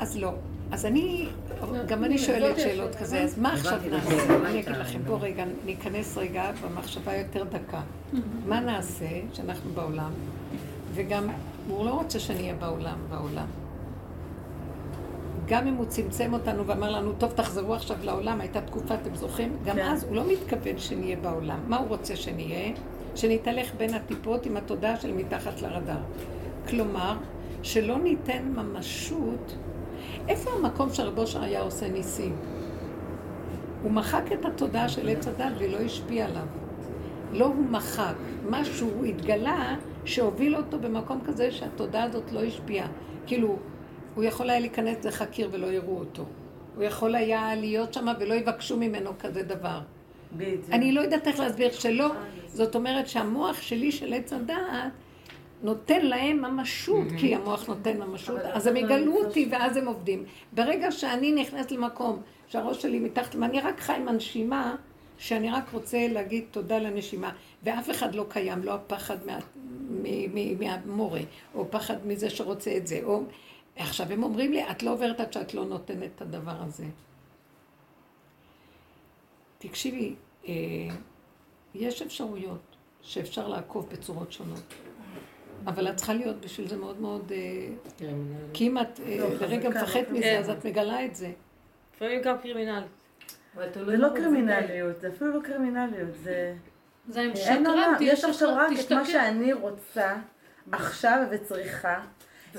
[0.00, 0.32] אז לא.
[0.72, 1.28] אז אני,
[1.86, 4.36] גם אני שואלת שאלות כזה, אז מה עכשיו נעשה?
[4.46, 7.80] אני אגיד לכם, בואו רגע, ניכנס רגע במחשבה יותר דקה.
[8.46, 10.10] מה נעשה שאנחנו בעולם,
[10.94, 11.28] וגם,
[11.68, 13.46] הוא לא רוצה שנהיה בעולם, בעולם.
[15.46, 19.56] גם אם הוא צמצם אותנו ואמר לנו, טוב, תחזרו עכשיו לעולם, הייתה תקופה, אתם זוכרים?
[19.64, 21.58] גם אז הוא לא מתכוון שנהיה בעולם.
[21.68, 22.72] מה הוא רוצה שנהיה?
[23.14, 26.00] שנתהלך בין הטיפות עם התודעה של מתחת לרדאר.
[26.68, 27.16] כלומר,
[27.62, 29.56] שלא ניתן ממשות.
[30.28, 32.36] איפה המקום שרב אושר היה עושה ניסים?
[33.82, 36.46] הוא מחק את התודעה של עץ הדת והיא לא השפיעה עליו.
[37.32, 38.14] לא הוא מחק,
[38.50, 42.86] משהו התגלה שהוביל אותו במקום כזה שהתודעה הזאת לא השפיעה.
[43.26, 43.56] כאילו,
[44.14, 46.24] הוא יכול היה להיכנס הקיר ולא יראו אותו.
[46.76, 49.80] הוא יכול היה להיות שם ולא יבקשו ממנו כזה דבר.
[50.36, 50.64] בדיוק.
[50.72, 52.08] אני לא יודעת איך להסביר שלא.
[52.46, 54.92] זאת אומרת שהמוח שלי של עץ הדעת
[55.62, 60.24] נותן להם ממשות, כי המוח נותן ממשות, אז הם יגלו אותי ואז הם עובדים.
[60.52, 64.76] ברגע שאני נכנסת למקום שהראש שלי מתחת, ואני רק חי עם הנשימה,
[65.18, 67.32] שאני רק רוצה להגיד תודה לנשימה,
[67.62, 69.38] ואף אחד לא קיים, לא הפחד מה,
[69.90, 71.20] מ, מ, מהמורה,
[71.54, 73.22] או פחד מזה שרוצה את זה, או...
[73.76, 76.84] עכשיו הם אומרים לי, את לא עוברת עד שאת לא נותנת את הדבר הזה.
[79.58, 80.14] תקשיבי,
[80.48, 80.52] אה,
[81.74, 82.60] יש אפשרויות
[83.02, 84.74] שאפשר לעקוב בצורות שונות,
[85.66, 87.32] אבל את צריכה להיות בשביל זה מאוד מאוד...
[87.34, 88.06] אה,
[88.52, 90.38] כי אם את אה, לא, לרגע חזקה, מפחדת לא מזה, כן.
[90.38, 91.30] אז את מגלה את זה.
[91.96, 92.82] לפעמים גם קרימינל.
[93.74, 96.54] זה לא קרימינליות, זה אפילו לא קרימינליות, זה...
[97.08, 99.04] זה עולם, שקרן, יש עכשיו רק את מה.
[99.04, 100.14] שאני רוצה
[100.72, 102.00] עכשיו וצריכה.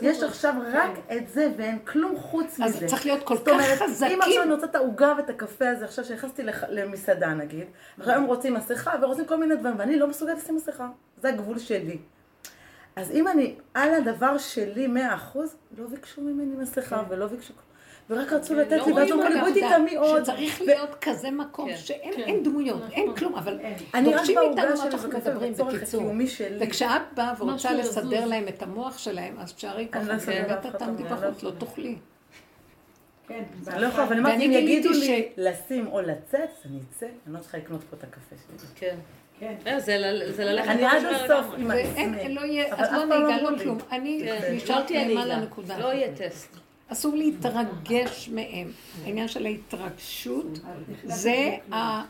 [0.01, 2.87] יש עכשיו רק את זה ואין כלום חוץ אז מזה.
[2.87, 4.11] צריך להיות כל זאת כך אומרת, חזקים.
[4.11, 7.67] אם עכשיו אני רוצה את העוגה ואת הקפה הזה, עכשיו שנכנסתי למסעדה נגיד,
[7.99, 10.87] עכשיו הם רוצים מסכה ורוצים כל מיני דברים, ואני לא מסוגלת לשים מסכה.
[11.17, 11.97] זה הגבול שלי.
[12.95, 17.53] אז אם אני על הדבר שלי מאה אחוז, לא ביקשו ממני מסכה ולא ביקשו...
[18.09, 20.23] ורק רצו לתת לי, ואז אמרו לי בואי תטעמי עוד.
[20.23, 21.77] שצריך להיות כזה מקום כן.
[21.77, 23.59] שאין אין דמויות, אין כלום, אבל
[24.03, 26.03] דורשים מאיתנו מה שאנחנו מדברים בקיצור.
[26.59, 28.25] וכשאת באה ורוצה לסדר.
[28.25, 31.59] להם את המוח שלהם, אז תשארי לא ככה, ובאת אחד, תעמדי לא בחוץ, לא יכולה.
[31.59, 31.95] תוכלי.
[33.27, 33.43] כן,
[33.79, 37.57] לא יכולה, אבל אמרתי, אם יגידו לי לשים או לצאת, אני אצא, אני לא צריכה
[37.57, 38.67] לקנות פה את הקפה שלי.
[38.75, 38.95] כן.
[39.43, 39.55] כן.
[39.67, 39.97] אה, זה
[40.45, 41.53] ללכת אני עד הסוף.
[41.57, 42.33] עם עצמי.
[42.33, 43.63] לא לא לא נהיגה, אמרו לא לי.
[43.63, 43.77] כלום.
[43.91, 44.53] אני כן.
[44.55, 45.25] נשארתי נהיגה.
[45.25, 45.77] לנקודה.
[45.77, 46.57] לא יהיה טסט.
[46.87, 48.71] אסור להתרגש מהם.
[49.05, 50.59] העניין של ההתרגשות,
[51.03, 52.01] זה ה...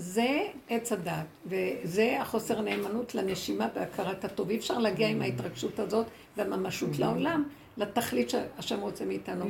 [0.00, 4.50] זה עץ הדת, וזה החוסר הנאמנות לנשימה והכרת הטוב.
[4.50, 7.44] אי אפשר להגיע עם ההתרגשות הזאת והממשות לעולם,
[7.76, 9.44] לתכלית שהשם רוצה מאיתנו.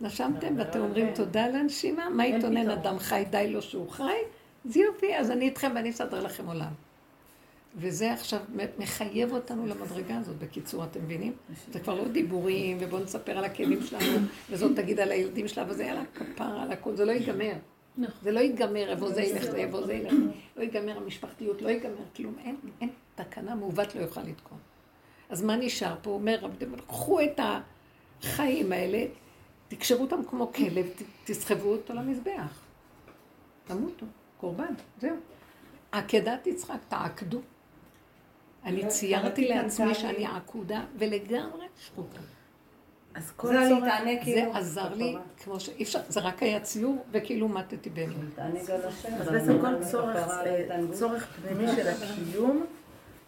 [0.00, 2.08] נשמתם ואתם אומרים תודה לנשימה?
[2.10, 4.02] מה יתונן אדם חי, די לו שהוא חי?
[4.66, 6.72] אז יופי, אז אני איתכם ואני אסדר לכם עולם.
[7.76, 8.40] וזה עכשיו
[8.78, 11.32] מחייב אותנו למדרגה הזאת, בקיצור, אתם מבינים?
[11.72, 14.18] זה כבר לא דיבורים, ובואו נספר על הכלים שלנו,
[14.50, 17.52] וזאת תגיד על הילדים שלה, וזה על הכפרה, על הכול, זה לא ייגמר.
[18.22, 20.12] זה לא ייגמר, איפה זה ילך, זה איפה זה ילך.
[20.56, 22.34] לא ייגמר המשפחתיות, לא ייגמר כלום.
[22.44, 24.58] אין, אין תקנה מעוות לא יוכל לתקון.
[25.28, 26.10] אז מה נשאר פה?
[26.10, 27.40] אומר רב דמון, קחו את
[28.22, 29.04] החיים האלה,
[29.68, 30.86] תקשרו אותם כמו כלב,
[31.24, 32.60] תסחבו אותו למזבח.
[33.66, 34.06] תמותו,
[34.40, 35.16] קורבן, זהו.
[35.92, 37.40] עקדת יצחק, תעקדו.
[38.64, 42.20] אני ציירתי לעצמי שאני עקודה ולגמרי שחוטה.
[43.14, 43.82] אז כל זה צורך...
[43.82, 44.54] להתענג זה כאילו.
[44.54, 48.38] עזר לי, כמו שאי אפשר, זה רק היה ציור, וכאילו מתתי באמת.
[48.38, 50.78] אז בעצם כל צורך, אה.
[50.92, 52.66] צורך פנימי של הקיום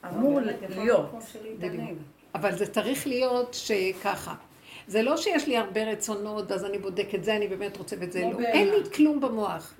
[0.08, 1.10] אמור להיות.
[1.58, 1.98] בדיוק.
[2.34, 4.34] אבל זה צריך להיות שככה.
[4.86, 8.12] זה לא שיש לי הרבה רצונות, אז אני בודק את זה, אני באמת רוצה ואת
[8.12, 8.38] זה לא לא.
[8.46, 9.74] אין לי כלום במוח.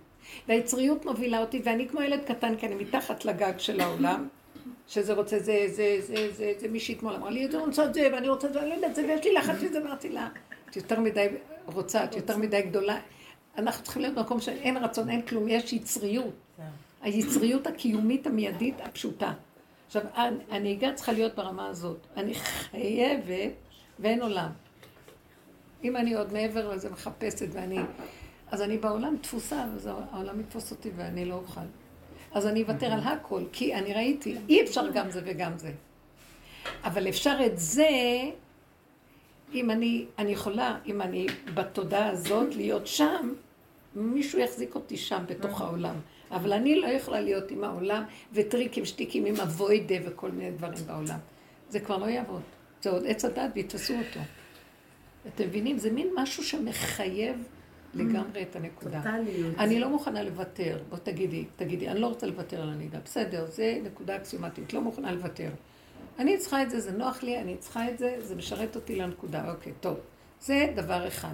[0.49, 4.29] והיצריות מובילה אותי, ואני כמו ילד קטן, כי אני מתחת לגג של העולם,
[4.89, 8.09] שזה רוצה זה, זה, זה, זה, זה, מישהי אתמול אמרה לי, אני רוצה את זה,
[8.12, 10.29] ואני רוצה את זה, אני לא יודעת זה, ויש לי לחץ שזה, ואמרתי לה,
[10.70, 11.26] את יותר מדי
[11.66, 12.99] רוצה, את יותר מדי גדולה.
[13.59, 16.35] אנחנו צריכים להיות במקום שאין רצון, אין כלום, יש יצריות.
[17.03, 19.33] היצריות הקיומית המיידית הפשוטה.
[19.87, 20.03] עכשיו,
[20.51, 22.07] הנהיגה צריכה להיות ברמה הזאת.
[22.16, 23.53] אני חייבת,
[23.99, 24.51] ואין עולם.
[25.85, 27.79] אם אני עוד מעבר לזה מחפשת ואני...
[28.51, 31.61] אז אני בעולם תפוסה, אז העולם יתפוס אותי ואני לא אוכל.
[32.32, 35.72] אז אני אוותר על הכל, כי אני ראיתי, אי אפשר גם זה וגם זה.
[36.84, 37.88] אבל אפשר את זה,
[39.55, 43.34] אם אני, אני יכולה, אם אני בתודעה הזאת, להיות שם,
[43.94, 45.94] מישהו יחזיק אותי שם בתוך העולם.
[46.30, 51.18] אבל אני לא יכולה להיות עם העולם וטריקים, שטיקים עם אבוידה וכל מיני דברים בעולם.
[51.70, 52.42] זה כבר לא יעבוד.
[52.82, 54.20] זה עוד עץ הדת ויתפסו אותו.
[55.28, 55.78] אתם מבינים?
[55.78, 57.49] זה מין משהו שמחייב
[57.99, 59.03] לגמרי את הנקודה.
[59.03, 59.55] טוטליות.
[59.59, 60.78] אני לא מוכנה לוותר.
[60.88, 62.99] בוא תגידי, תגידי, אני לא רוצה לוותר על הנהיגה.
[63.05, 65.51] בסדר, זה נקודה אקסיומטית, לא מוכנה לוותר.
[66.18, 69.51] אני צריכה את זה, זה נוח לי, אני צריכה את זה, זה משרת אותי לנקודה.
[69.51, 69.96] אוקיי, טוב.
[70.40, 71.32] זה דבר אחד.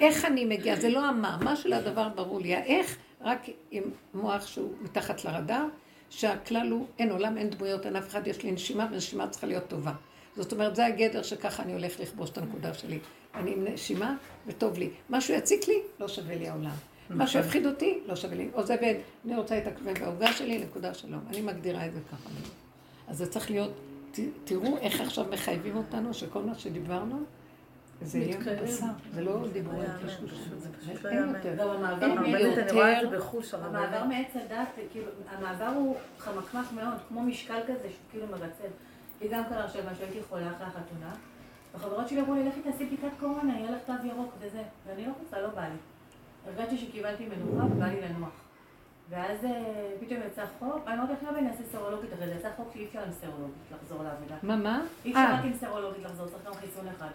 [0.00, 3.82] איך אני מגיעה, זה לא המה, מה של הדבר ברור לי, האיך, רק עם
[4.14, 5.64] מוח שהוא מתחת לרדאר,
[6.10, 9.68] שהכלל הוא, אין עולם, אין דמויות, אין אף אחד, יש לי נשימה, ונשימה צריכה להיות
[9.68, 9.92] טובה.
[10.36, 12.98] זאת אומרת, זה הגדר שככה אני הולך לכבוש את הנקודה שלי.
[13.34, 14.16] אני עם נשימה,
[14.46, 14.90] וטוב לי.
[15.10, 16.74] משהו יציק לי, לא שווה לי העולם.
[17.10, 18.48] משהו יפחיד אותי, לא שווה לי.
[18.52, 21.20] עוזבת, אני רוצה את הכבד בעוגה שלי, נקודה שלום.
[21.28, 22.30] אני מגדירה את זה ככה.
[23.08, 23.70] אז זה צריך להיות,
[24.12, 27.22] ת, תראו איך עכשיו מחייבים אותנו, שכל מה שדיברנו,
[28.02, 30.58] זה יהיה בשר, זה לא דיבורים קשקושים.
[30.58, 31.28] זה פשוט לא אין.
[31.28, 31.70] יותר.
[31.70, 32.84] המעבר אין יותר.
[33.64, 34.04] המעבר.
[34.04, 38.68] מעץ הדת, כאילו, המעבר הוא חמקמק מאוד, כמו משקל כזה שהוא כאילו מרצב.
[39.22, 41.14] לי גם קרה עכשיו שהייתי חולה אחרי החתונה,
[41.72, 44.62] והחברות שלי אמרו לי, לכי תעשי בדיקת קורונה, יהיה לך תו ירוק וזה.
[44.86, 45.76] ואני לא רוצה, לא בא לי.
[46.46, 48.30] הרגשתי שקיבלתי מנוחה ובא לי לנוח.
[49.08, 52.70] ואז אה, פתאום יצא חוק, אני אמרתי, עכשיו אני אעשה סרולוגית, הרי זה יצא חוק
[52.72, 54.34] שאי אפשר עם סרולוגית לחזור לעבודה.
[54.42, 54.82] מה, מה?
[55.04, 57.10] אי אפשר רק עם סרולוגית לחזור, צריך גם חיסון אחד.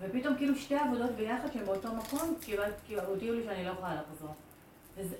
[0.00, 4.34] ופתאום כאילו שתי עבודות ביחד שהן באותו מקום, כאילו הודיעו לי שאני לא יכולה לחזור.
[4.96, 5.16] וזה,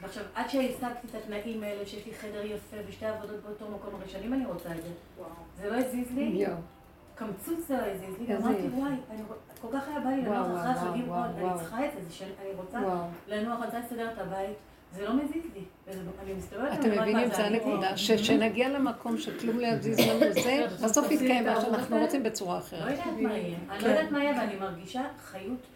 [0.00, 4.08] ועכשיו, עד שהשגתי את התנאים האלה, שיש לי חדר יפה ושתי עבודות באותו מקום, הרי
[4.08, 4.88] שנים אני רוצה את זה.
[5.62, 6.54] זה לא הזיז לי, יואו.
[7.14, 8.76] קמצוץ זה לא הזיז לי, ואמרתי, יופי.
[8.80, 9.22] וואי, אני
[9.60, 11.18] כל כך היה בא לי לנוח אחרי החגים עוד.
[11.38, 12.78] אני צריכה את זה, שאני רוצה.
[13.28, 14.56] לנוח, אני רוצה לסדר את הבית,
[14.92, 15.64] זה לא מזיז לי.
[16.22, 20.66] אני מסתובבת, אתם אני מבינים, זה אני- הנקודה, שכשנגיע למקום שכלום לא יזיז לנו זה,
[20.84, 22.90] בסוף יתקיים מה שאנחנו רוצים בצורה לא אחרת.
[22.90, 25.66] יודעת מה יהיה, אני לא יודעת מה יהיה, ואני מרגישה חיות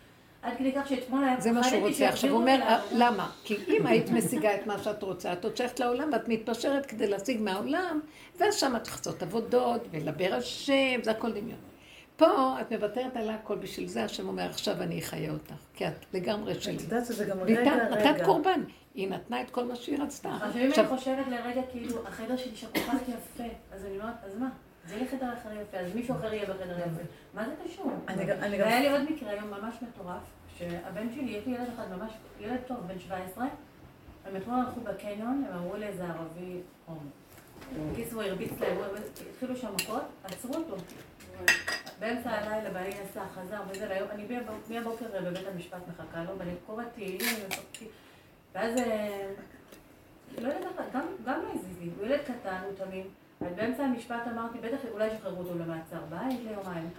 [0.44, 2.08] עד כדי כך שאתמול היה זה מה שהוא רוצה.
[2.08, 3.30] עכשיו הוא אומר, אותי "אה, למה?
[3.44, 7.06] כי אם היית משיגה את מה שאת רוצה, את עוד שייכת לעולם ואת מתפשרת כדי
[7.06, 8.00] להשיג מהעולם,
[8.38, 11.58] ואז שם את לעשות עבודות, ולדבר השם, זה הכל דמיון.
[12.16, 15.92] פה את מוותרת על הכל, בשביל זה השם אומר, עכשיו אני אחיה אותך, כי את
[16.14, 16.76] לגמרי שלי.
[16.76, 18.24] את יודעת שזה גם ואיתה רגע, נתת רגע.
[18.24, 18.60] קורבן,
[18.94, 20.28] היא נתנה את כל מה שהיא רצתה.
[20.34, 24.14] עכשיו אם אני חושבת לרגע כאילו החדר שלי שם כל כך יפה, אז אני אומרת,
[24.26, 24.48] אז מה?
[24.86, 27.02] זה יהיה חדר אחר יפה, אז מישהו אחר יהיה בחדר יפה.
[27.34, 27.92] מה זה קשור?
[28.64, 30.22] והיה לי עוד מקרה היום ממש מטורף,
[30.58, 33.46] שהבן שלי, יש לי ילד אחד ממש, ילד טוב, בן 17,
[34.26, 37.00] הם אתמול הלכו בקניון, הם אמרו לאיזה ערבי הומו.
[37.92, 38.76] בקיצור, הוא הרביץ להם,
[39.30, 40.76] התחילו שם מכות, עצרו אותו.
[42.00, 46.50] באמצע הלילה בעלי נסע, חזר וזה, והיום אני מהבוק- מהבוקר בבית המשפט מחכה לו, ואני
[46.66, 47.34] קוראת תהילים,
[48.54, 49.30] ואז, אה,
[50.38, 53.06] לא יודעת, גם, גם לא הזיז לי, הוא ילד קטן, הוא תמים,
[53.44, 56.90] ובאמצע המשפט אמרתי, בטח אולי ישחררו אותו למעצר בית ליומיים.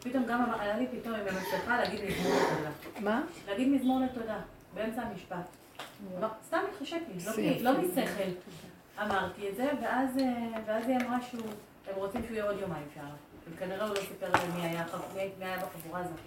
[0.00, 2.70] פתאום גם עלה לי פתאום עם המסכה להגיד מזמור לתודה.
[3.00, 3.22] מה?
[3.48, 4.40] להגיד מזמור לתודה,
[4.74, 5.48] באמצע המשפט.
[6.20, 7.24] לא, סתם התחשק לי,
[7.62, 7.72] לא.
[7.72, 8.30] לא משכל.
[9.02, 11.50] אמרתי את זה, ואז, אה, ואז היא אמרה שהוא,
[11.86, 13.06] הם רוצים שהוא יהיה עוד יומיים שם.
[13.50, 14.84] וכנראה הוא לא סיפר להם מי היה
[15.40, 16.18] היה בחבורה הזאת.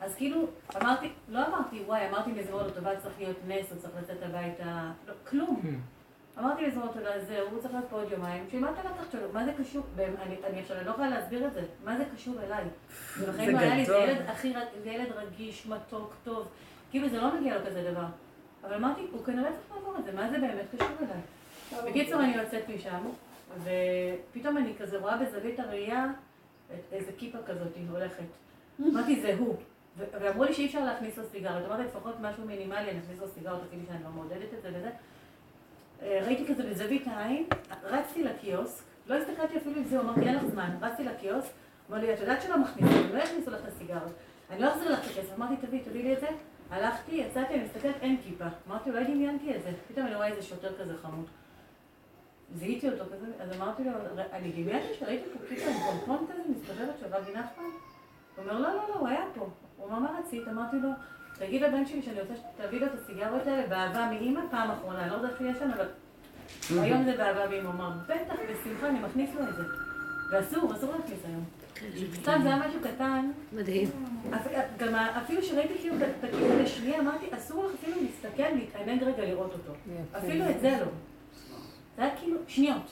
[0.00, 0.46] אז כאילו,
[0.82, 5.12] אמרתי, לא אמרתי, וואי, אמרתי מזמור לטובה צריך להיות נס, או צריך לצאת הביתה, לא,
[5.28, 5.62] כלום.
[6.38, 9.20] אמרתי מזמור לתודה, זהו, הוא צריך להיות פה עוד יומיים, שמה אתה לקחת שלו?
[9.32, 9.82] מה זה קשור?
[9.96, 12.64] באמת, אני, אני עכשיו אני לא יכולה להסביר את זה, מה זה קשור אליי?
[13.28, 14.08] בחיים לא היה לי, זה גדול.
[14.08, 14.52] ילד הכי,
[14.82, 16.48] זה ילד רגיש, מתוק, טוב,
[16.90, 18.04] כאילו זה לא מגיע לו כזה דבר.
[18.64, 21.90] אבל אמרתי, הוא כנראה צריך לעבור את זה, מה זה באמת קשור אליי?
[21.90, 23.08] בקיצור, אני יוצאת משם,
[23.62, 26.06] ופתאום אני כזה רואה בזווית הראייה
[26.74, 28.24] את- איזה כיפה כזאת הולכת.
[28.80, 29.56] אמרתי, זה הוא.
[29.96, 31.66] ואמרו לי שאי אפשר להכניס לו סיגריות.
[31.66, 34.90] אמרתי, לפחות משהו מינימלי, אני אכניס לו סיגריות, אפילו שאני לא מעודדת את זה וזה.
[36.02, 37.46] אה, ראיתי כזה בזווית העין,
[37.84, 41.52] רצתי לקיוסק, לא הסתכלתי אפילו אם זה, אמרתי, אין לך זמן, רצתי לקיוסק,
[41.90, 44.12] אמר לי, את יודעת שלא מכניסים, לא יכניסו לך את הסיגרות.
[44.50, 45.34] אני לא אחזיר לך את הכסף.
[45.36, 46.26] אמרתי, תביאי, תביאי לי את זה.
[46.70, 48.44] הלכתי, יצאתי, אני מסתכלת, אין כיפה.
[48.68, 49.70] אמרתי, אולי דמיינתי את זה.
[49.88, 51.26] פתאום אני רואה איזה שוטר כזה חמוד.
[52.54, 53.90] זיהיתי אותו כזה, אז אמרתי לו,
[54.32, 57.64] אני דמיינתי שראיתי פה עם פומפון כזה, מסתובבת של רבי נחמן.
[58.36, 59.48] הוא אומר, לא, לא, לא, הוא היה פה.
[59.76, 60.48] הוא אמר, מה רצית?
[60.48, 60.88] אמרתי לו,
[61.46, 65.14] תגיד לבן שלי שאני רוצה שתביא לו את הסיגרות האלה באהבה מאימא פעם אחרונה, לא
[65.14, 65.86] יודעת שהוא יש שם, אבל
[66.82, 67.66] היום זה באהבה מאימא.
[67.66, 69.62] הוא אמר, בטח, בשמחה, אני מכניס לו את זה.
[70.32, 71.44] ואסור, אסור להכניס היום.
[72.14, 73.30] סתם זה היה משהו קטן.
[73.52, 73.88] מדהים.
[74.34, 74.46] אפ-
[74.78, 79.52] גם אפילו שראיתי כאילו את הכיוון השני, אמרתי, אסור לך אפילו להסתכל, להתענג רגע לראות
[79.52, 79.72] אותו.
[80.18, 80.86] אפילו את זה לא.
[81.96, 82.82] זה היה כאילו שניות.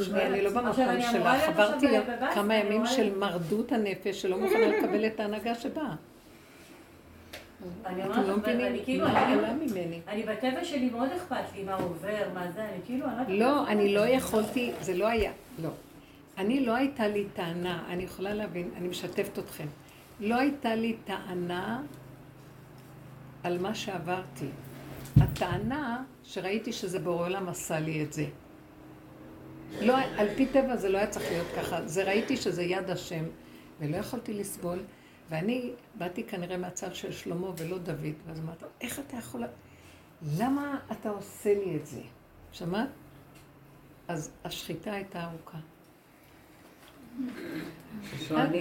[0.00, 0.72] תשמעי, אני לא במקום
[1.12, 1.24] שלך.
[2.08, 5.94] בבית, כמה ימים של מרדות הנפש שלא מוכנה לקבל את ההנהגה שבאה.
[7.86, 10.00] אני אומרת לא ואני מבינים כאילו, אני- ממני.
[10.08, 13.68] אני בטבע שלי מאוד אכפת לי מה עובר, מה זה, אני כאילו, אני יודעת- לא,
[13.68, 15.68] אני לא יכולתי, זה לא היה, לא.
[16.38, 19.66] אני לא הייתה לי טענה, אני יכולה להבין, אני משתפת אתכם.
[20.20, 21.82] לא הייתה לי טענה
[23.42, 24.46] על מה שעברתי.
[25.20, 28.24] הטענה שראיתי שזה בורא עולם עשה לי את זה.
[29.80, 33.24] לא, על פי טבע זה לא היה צריך להיות ככה, זה ראיתי שזה יד השם,
[33.80, 34.78] ולא יכולתי לסבול,
[35.34, 39.44] ואני באתי כנראה מהצד של שלמה ולא דוד, ואז אמרתי, איך אתה יכול...
[40.38, 42.00] למה אתה עושה לי את זה?
[42.52, 42.88] שמעת?
[44.08, 45.58] אז השחיטה הייתה ארוכה.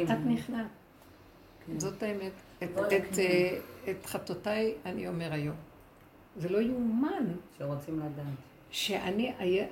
[0.03, 0.67] את, נכנעת.
[1.77, 2.31] זאת האמת.
[2.63, 3.59] את, את, אה,
[3.91, 5.55] את חטאותיי אני אומר היום.
[6.37, 7.25] זה לא יאומן
[7.57, 8.25] שרוצים לדעת.
[8.71, 9.67] שאני אהיה...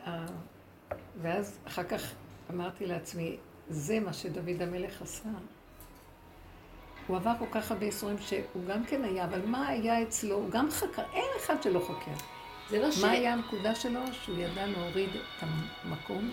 [1.22, 2.14] ואז אחר כך
[2.50, 3.38] אמרתי לעצמי,
[3.70, 5.30] זה מה שדוד המלך עשה.
[7.12, 10.36] הוא עבר כל כך הרבה ייסורים שהוא גם כן היה, אבל מה היה אצלו?
[10.36, 12.12] הוא גם חקר, אין אחד שלא חוקר.
[12.70, 13.02] זה לא ש...
[13.02, 14.00] מה היה הנקודה שלו?
[14.12, 15.44] שהוא ידע להוריד את
[15.86, 16.32] המקום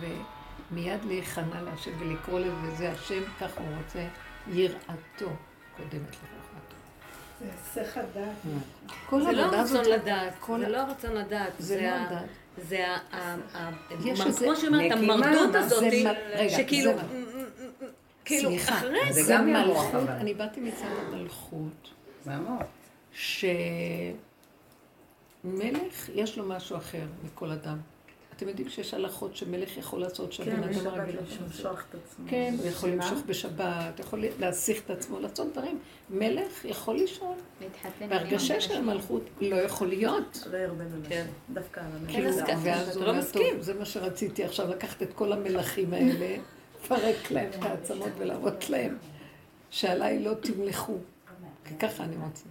[0.00, 4.06] ומיד להיכנע להשם ולקרוא לזה, וזה השם, ככה הוא רוצה,
[4.48, 5.30] יראתו
[5.76, 6.76] קודמת לחוכמתו.
[7.40, 7.46] זה
[7.80, 8.36] היסח הדעת.
[9.24, 12.28] זה לא הזאת, הרצון לדעת, זה לא הרצון לדעת, זה לא ה- לדעת.
[12.68, 13.70] זה ה...
[14.38, 15.84] כמו שאומרת, המרדות הזאת,
[16.48, 16.92] שכאילו,
[18.26, 20.08] כאילו, סליחה, אחרי זה זה גם מלכות.
[20.08, 21.90] אני באתי מצד המלכות.
[23.12, 23.68] שמלך
[26.14, 27.78] יש לו משהו אחר מכל אדם.
[28.36, 31.40] אתם יודעים שיש הלכות שמלך יכול לעשות שהבן כן, אדם בשבת רגיל לא יכול לעשות.
[31.40, 32.26] למשוך את עצמו.
[32.28, 32.90] כן, הוא יכול.
[32.90, 35.78] למשוך בשבת, יכול להסיך את עצמו, לעשות דברים.
[36.10, 37.34] מלך יכול לישון.
[37.60, 38.08] להתחתן.
[38.08, 40.48] בהרגשה של המלכות לא יכול להיות.
[40.52, 41.02] לא ירבה לנשים.
[41.08, 41.26] כן.
[41.52, 42.10] דווקא על המלך.
[42.10, 42.26] כאילו,
[42.62, 43.54] ואז אתה הוא לא אומר, מסכים.
[43.54, 46.36] טוב, זה מה שרציתי עכשיו, לקחת את כל המלכים האלה,
[46.84, 48.96] לפרק להם את העצמות ולהראות להם
[49.70, 50.98] שעליי לא תמלכו.
[51.64, 52.44] כי ככה אני רוצה.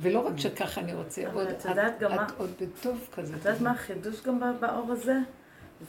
[0.00, 1.66] ולא רק שככה אני רוצה, עוד, את
[2.00, 3.34] גם מה- את עוד בטוב כזה.
[3.34, 5.16] את יודעת מה החידוש גם באור הזה?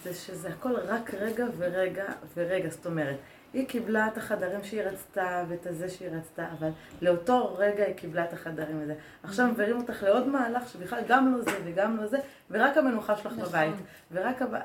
[0.03, 2.05] זה שזה הכל רק רגע ורגע
[2.35, 2.69] ורגע.
[2.69, 3.15] זאת אומרת,
[3.53, 6.69] היא קיבלה את החדרים שהיא רצתה ואת הזה שהיא רצתה, אבל
[7.01, 8.95] לאותו רגע היא קיבלה את החדרים הזה.
[9.23, 12.17] עכשיו מביאים אותך לעוד מהלך שבכלל גם לא זה וגם לא זה,
[12.51, 13.75] ורק המנוחה שלך בבית.
[14.11, 14.59] ורק הבא...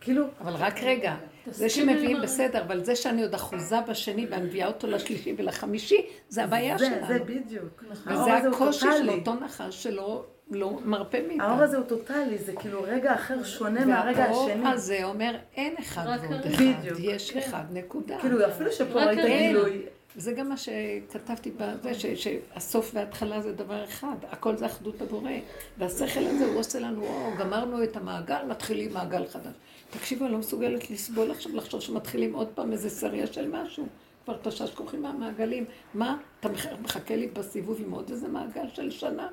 [0.00, 1.14] כאילו, אבל רק רגע,
[1.46, 5.96] זה שמביאים בסדר, אבל זה שאני עוד אחוזה בשני ואני מביאה אותו לשלישי ולחמישי,
[6.28, 7.06] זה הבעיה זה, שלנו.
[7.06, 7.84] זה בדיוק.
[8.06, 9.10] האור וזה הקושי של.
[9.10, 11.62] אותו נחש שלא לא מרפה האור מאיתנו.
[11.62, 14.34] הזה הוא טוטאלי, זה כאילו רגע אחר שונה מהרגע השני.
[14.62, 16.40] והאור הזה אומר, אין אחד ועוד.
[16.46, 16.98] אחד, בדיוק.
[17.00, 18.18] יש אחד, נקודה.
[18.20, 19.18] כאילו, אפילו שפה ראית.
[19.26, 19.82] גילוי.
[20.16, 25.30] זה גם מה שכתבתי בזה, ש- שהסוף וההתחלה זה דבר אחד, הכל זה אחדות הבורא.
[25.78, 29.52] והשכל הזה הוא עושה לנו, או, גמרנו את המעגל, מתחילים מעגל חדש.
[29.90, 33.86] תקשיבו, אני לא מסוגלת לסבול עכשיו, לחשוב שמתחילים עוד פעם איזה סריה של משהו.
[34.24, 35.64] כבר תשש כוחים מהמעגלים.
[35.94, 39.28] מה, אתה מח- מחכה לי בסיבוב עם עוד איזה מעגל של שנה?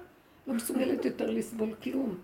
[0.48, 2.18] לא מסוגלת יותר לסבול כלום.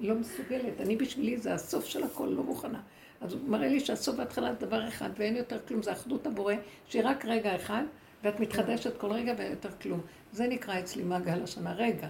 [0.00, 0.80] לא מסוגלת.
[0.80, 2.80] אני בשבילי זה הסוף של הכל, לא מוכנה.
[3.20, 6.54] אז הוא מראה לי שהסוף וההתחלה זה דבר אחד, ואין יותר כלום, זה אחדות הבורא,
[6.88, 7.82] שהיא רק רגע אחד,
[8.24, 10.00] ואת מתחדשת כל רגע ואין יותר כלום.
[10.32, 12.08] זה נקרא אצלי מעגל השנה, רגע.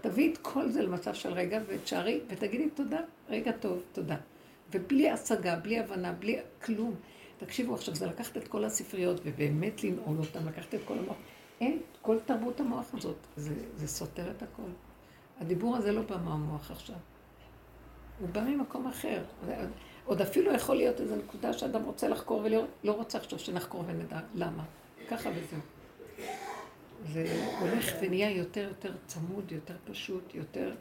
[0.00, 4.16] תביאי את כל זה למצב של רגע, ותשארי, ותגידי תודה, רגע טוב, תודה.
[4.72, 6.94] ובלי השגה, בלי הבנה, בלי כלום.
[7.38, 11.16] תקשיבו עכשיו, זה לקחת את כל הספריות ובאמת לנעול אותן, לקחת את כל המוח.
[11.60, 14.70] אין, כל תרבות המוח הזאת, זה, זה סותר את הכל.
[15.40, 16.96] הדיבור הזה לא בא מהמוח עכשיו.
[18.20, 19.24] הוא בא ממקום אחר.
[20.04, 24.20] עוד אפילו יכול להיות איזו נקודה שאדם רוצה לחקור ולא לא רוצה עכשיו שנחקור ונדע
[24.34, 24.64] למה.
[25.08, 25.60] ככה וזהו.
[27.12, 30.74] זה הולך ונהיה יותר יותר צמוד, יותר פשוט, יותר...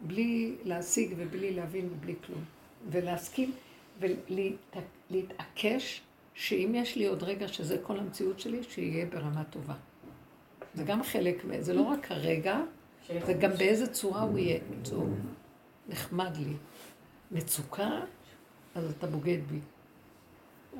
[0.00, 2.44] בלי להשיג ובלי להבין ובלי כלום.
[2.90, 3.52] ולהסכים
[5.10, 6.02] ולהתעקש
[6.34, 9.74] שאם יש לי עוד רגע שזה כל המציאות שלי, שיהיה ברמה טובה.
[10.74, 12.60] זה גם חלק, זה לא רק הרגע,
[13.26, 14.58] זה גם באיזה צורה הוא יהיה.
[14.90, 15.10] טוב,
[15.88, 16.54] נחמד לי.
[17.30, 18.00] מצוקה,
[18.74, 19.58] אז אתה בוגד בי.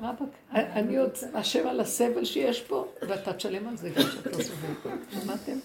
[0.01, 4.91] רבאק, אני עוד אשם על הסבל שיש פה, ואתה תשלם על זה גם שאתה סובל.
[5.11, 5.57] שמעתם?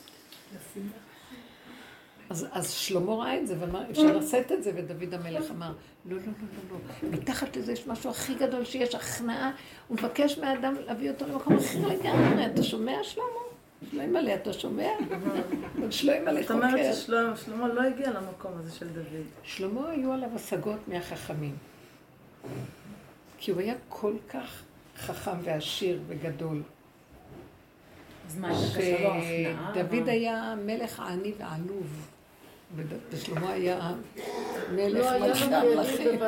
[2.30, 5.72] אז, אז שלמה ראה את זה ואמר, אפשר לשאת את זה, ודוד המלך אמר,
[6.04, 6.32] לא, לא, לא,
[6.70, 7.08] לא, לא.
[7.18, 9.52] מתחת לזה יש משהו הכי גדול שיש, הכנעה.
[9.88, 12.46] הוא מבקש מהאדם להביא אותו למקום אחר לגמרי.
[12.46, 13.26] אתה שומע, שלמה?
[13.90, 14.88] שלמה מלא, אתה שומע?
[15.90, 17.34] שלמה מלא זאת אומרת חוקר.
[17.36, 19.26] ששלמה לא הגיע למקום הזה של דוד.
[19.42, 21.56] שלמה היו עליו השגות מהחכמים.
[23.38, 24.62] כי הוא היה כל כך
[24.98, 26.62] חכם ועשיר וגדול.
[28.26, 28.54] אז מה?
[28.58, 30.08] שדוד?
[30.08, 32.13] היה מלך עני ועלוב.
[33.10, 33.92] ושלמה היה
[34.72, 36.20] מלך לא היה מלכי המלכים.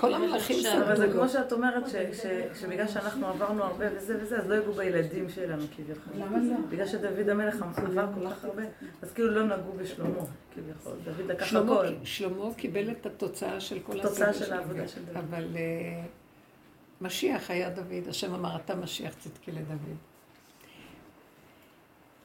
[0.00, 1.08] כל המלכים אבל זה.
[1.12, 1.82] כמו שאת אומרת,
[2.60, 6.12] שבגלל שאנחנו עברנו הרבה וזה וזה, אז לא יגעו בילדים שלנו כביכול.
[6.16, 6.56] למה לא?
[6.68, 8.62] בגלל שדוד המלך עבר כל כך הרבה,
[9.02, 10.20] אז כאילו לא נגעו בשלמה
[10.54, 10.92] כביכול.
[11.04, 11.86] דוד לקח הכל.
[12.04, 15.16] שלמה קיבל את התוצאה של כל התוצאה של העבודה של דוד.
[15.16, 16.04] אבל אה,
[17.00, 19.96] משיח היה דוד, השם אמר, אתה משיח צדקי לדוד.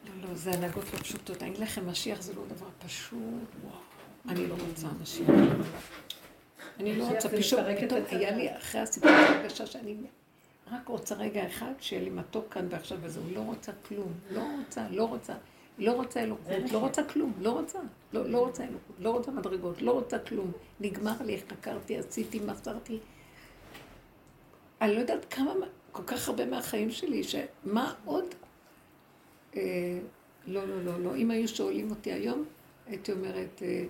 [0.06, 1.42] לא, לא, זה הנהגות לא פשוטות.
[1.42, 3.20] אני אגיד לכם, משיח זה לא דבר פשוט,
[3.64, 3.74] וואו.
[4.28, 5.28] אני לא רוצה משיח.
[6.80, 8.00] אני לא רוצה, פשוט, פתאום.
[8.10, 9.96] היה לי אחרי הסיפור הרגשה שאני
[10.72, 13.22] רק רוצה רגע אחד שיהיה לי מתוק כאן ועכשיו וזהו.
[13.34, 15.34] לא רוצה כלום, לא רוצה, לא רוצה.
[15.78, 17.78] לא רוצה אלוקות, לא רוצה כלום, לא רוצה.
[18.12, 20.52] לא, לא רוצה אלוקות, לא רוצה מדרגות, לא רוצה כלום.
[20.80, 22.98] נגמר לי, חקרתי, עשיתי, מסרתי.
[24.80, 25.52] אני לא יודעת כמה,
[25.92, 28.24] כל כך הרבה מהחיים שלי, שמה עוד?
[29.56, 29.62] אה,
[30.46, 31.16] לא, לא, לא, לא.
[31.16, 32.44] אם היו שואלים אותי היום,
[32.86, 33.84] הייתי אומרת, אה,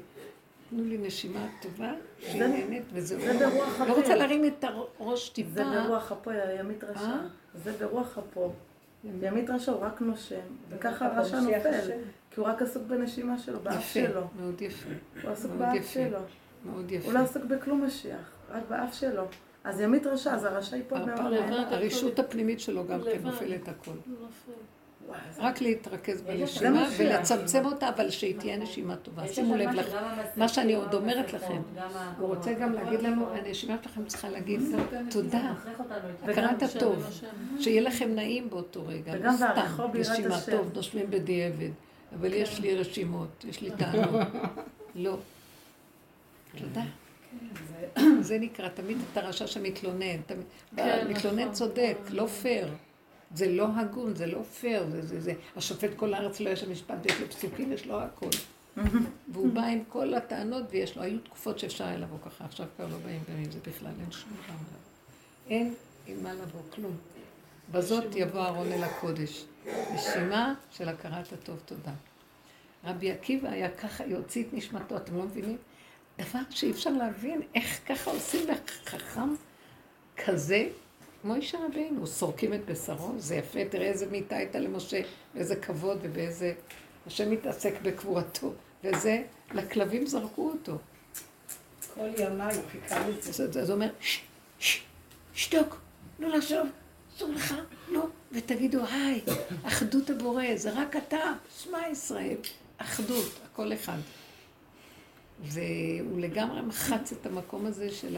[0.70, 3.20] תנו לי נשימה טובה, שהיא נהנית וזהו.
[3.20, 3.96] זה ברוח לא אחרת.
[3.96, 5.50] רוצה להרים את הראש טיפה.
[5.50, 7.00] זה ברוח אפו, ימית רשע.
[7.00, 7.26] אה?
[7.54, 8.52] זה ברוח אפו.
[9.22, 11.90] ימית רשע הוא רק נושם, וככה הרשע נופל.
[12.30, 14.20] כי הוא רק עסוק בנשימה שלו, באף יפה, שלו.
[14.40, 14.90] מאוד יפה,
[15.22, 15.86] הוא עסוק באף.
[15.92, 16.18] שלו.
[16.64, 17.06] מאוד יפה.
[17.06, 19.24] הוא לא עסוק בכלום משיח, רק באף שלו.
[19.64, 21.52] אז ימית רשע, אז הרשע ייפול מהעולם.
[21.52, 23.18] הרשות הפנימית שלו גם כן.
[23.22, 23.90] נופלת הכל.
[25.38, 26.88] רק להתרכז בנשימה.
[26.96, 29.28] ולצמצם אותה, אבל שהיא תהיה נשימה טובה.
[29.28, 29.86] שימו לב לך,
[30.36, 31.62] מה שאני עוד אומרת לכם.
[32.18, 34.60] הוא רוצה גם להגיד לנו, הנשימה שלכם צריכה להגיד
[35.10, 35.52] תודה.
[36.22, 37.20] הכרת הטוב,
[37.60, 40.40] שיהיה לכם נעים באותו רגע, לא סתם נשימה.
[40.50, 41.70] טוב, נושמים בדיעבד,
[42.18, 44.26] אבל יש לי רשימות, יש לי טענות,
[44.94, 45.16] לא.
[46.58, 46.82] תודה.
[48.20, 50.20] זה נקרא, תמיד את הרשע שמתלונן,
[50.76, 52.68] המתלונן צודק, לא פייר.
[53.34, 57.06] זה לא הגון, זה לא פייר, זה, זה, זה, השופט כל הארץ לא יש משפט,
[57.06, 58.30] יש לו פסוקים, יש לו הכל.
[59.32, 62.86] והוא בא עם כל הטענות ויש לו, היו תקופות שאפשר היה לבוא ככה, עכשיו כבר
[62.86, 64.54] לא באים גם עם זה בכלל, אין שום דבר.
[65.50, 65.74] אין
[66.06, 66.96] עם מה לבוא, כלום.
[67.72, 69.44] בזאת יבוא אהרון אל הקודש.
[69.94, 71.92] נשימה של הכרת הטוב, תודה.
[72.84, 75.56] רבי עקיבא היה ככה, יוציא את נשמתו, אתם לא מבינים?
[76.18, 79.34] דבר שאי אפשר להבין, איך ככה עושים לחכם
[80.16, 80.68] כזה,
[81.24, 85.00] מוישה רבינו, סורקים את בשרו, זה יפה, תראה איזה מיטה הייתה למשה,
[85.34, 86.52] באיזה כבוד ובאיזה...
[87.06, 88.52] השם מתעסק בקבורתו,
[88.84, 89.22] וזה,
[89.54, 90.78] לכלבים זרקו אותו.
[91.94, 93.44] כל ימיי הוא חיכה לזה.
[93.44, 94.20] אז זה אומר, "ש-
[94.58, 94.82] ש-
[95.34, 95.80] שתוק,
[96.18, 96.66] לא לחשוב,
[97.16, 97.54] אסור לך,
[97.88, 99.20] לא, ותגידו, היי,
[99.62, 102.36] אחדות הבורא, זה רק אתה, שמע ישראל,
[102.78, 103.98] אחדות, הכל אחד.
[105.42, 108.16] והוא לגמרי מחץ את המקום הזה של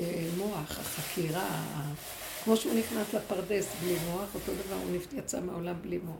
[0.00, 1.64] המוח, החקירה,
[2.44, 6.16] כמו שהוא נכנס לפרדס בלי מוח, אותו דבר הוא יצא מהעולם בלי מוח.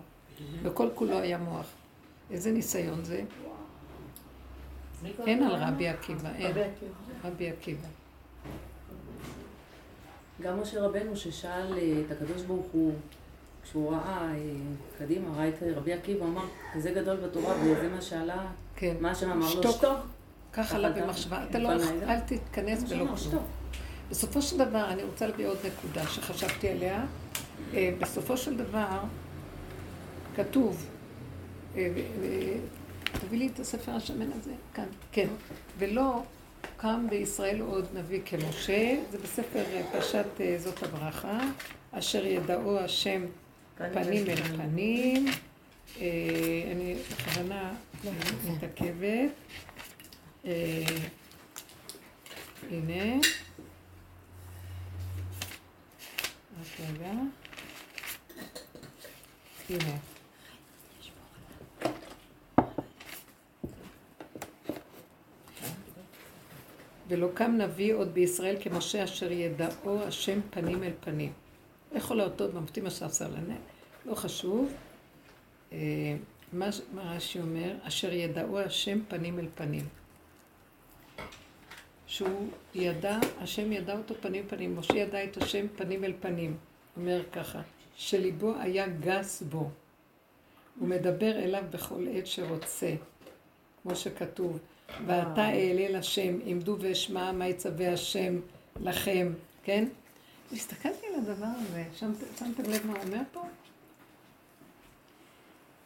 [0.63, 1.67] וכל כולו היה מוח.
[2.31, 3.23] איזה ניסיון זה?
[5.27, 6.57] אין על רבי עקיבא, אין.
[7.25, 7.89] רבי עקיבא.
[10.41, 12.95] גם משה רבנו ששאל אה, את הקדוש ברוך הוא,
[13.63, 14.39] כשהוא ראה אה,
[14.99, 16.45] קדימה, ראה את רבי עקיבא, אמר,
[16.75, 18.47] כזה גדול בתורה, וזה מה שעלה,
[18.77, 18.97] כן.
[19.01, 19.85] מה השם אמר לו, שתוק.
[20.53, 21.45] ככה עלה במחשבה.
[21.51, 22.15] אתה לא, בלילה?
[22.15, 23.43] אל תתכנס ולא כלום.
[24.13, 27.05] בסופו של דבר, אני רוצה להביא עוד נקודה שחשבתי עליה.
[27.75, 29.01] אה, בסופו של דבר,
[30.37, 30.87] כתוב,
[31.77, 31.81] אה,
[32.23, 32.55] אה,
[33.13, 35.29] תביא לי את הספר השמן הזה, כאן, כן.
[35.79, 36.23] ולא
[36.77, 40.27] קם בישראל עוד נביא כמשה, זה בספר פרשת
[40.59, 41.41] זאת הברכה,
[41.93, 43.23] אשר ידעו השם
[43.77, 45.27] פנים אל פנים.
[46.71, 47.73] אני בכוונה
[48.51, 49.31] מתעכבת.
[52.71, 53.21] הנה.
[56.63, 57.13] רק רגע.
[59.71, 59.97] הנה.
[67.09, 71.33] ולא קם נביא עוד בישראל כמשה אשר ידעו השם פנים אל פנים.
[71.93, 73.57] לכל האותות במפתים אשר עשה לנה,
[74.07, 74.73] לא חשוב.
[75.73, 76.17] אה,
[76.53, 77.75] מה רש"י אומר?
[77.83, 80.02] אשר ידעו השם פנים אל פנים.
[82.13, 86.57] שהוא ידע, השם ידע אותו פנים פנים, משה ידע את השם פנים אל פנים.
[86.97, 87.61] אומר ככה,
[87.97, 89.71] שליבו היה גס בו.
[90.79, 92.95] הוא מדבר אליו בכל עת שרוצה,
[93.83, 94.59] כמו שכתוב.
[95.07, 98.41] ואתה אעלה לשם, עמדו ואשמע מה יצווה השם
[98.81, 99.33] לכם,
[99.65, 99.89] כן?
[100.53, 103.43] הסתכלתי על הדבר הזה, שמת, שמתם לב מה הוא אומר פה?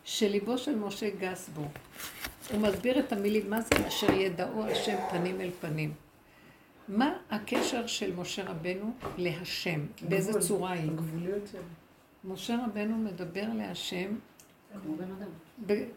[0.04, 1.64] שליבו של משה גס בו.
[2.52, 6.05] הוא מסביר את המילים, מה זה אשר ידעו השם פנים אל פנים.
[6.88, 9.80] מה הקשר של משה רבנו להשם?
[10.08, 10.90] באיזה צורה היא?
[10.90, 11.60] הגבוליות שלו.
[12.24, 14.16] משה רבנו מדבר להשם
[14.82, 15.28] כמו בן אדם.
[15.66, 15.88] ב-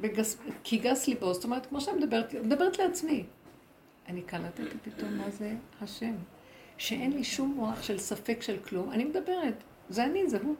[0.00, 3.24] בגס, כי גס ליבו, זאת אומרת, כמו שאני מדברת, מדברת לעצמי.
[4.08, 6.14] אני קלטתי פתאום מה זה השם.
[6.78, 9.54] שאין לי שום מוח של ספק של כלום, אני מדברת.
[9.88, 10.54] זה אני, זה הוא.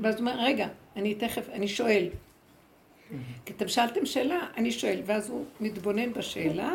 [0.00, 2.08] ואז הוא אומר, רגע, אני תכף, אני שואל.
[3.44, 6.72] כי אתם שאלתם שאלה, אני שואל, ואז הוא מתבונן בשאלה,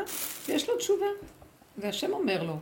[0.47, 1.05] ויש לו תשובה.
[1.77, 2.57] והשם אומר לו.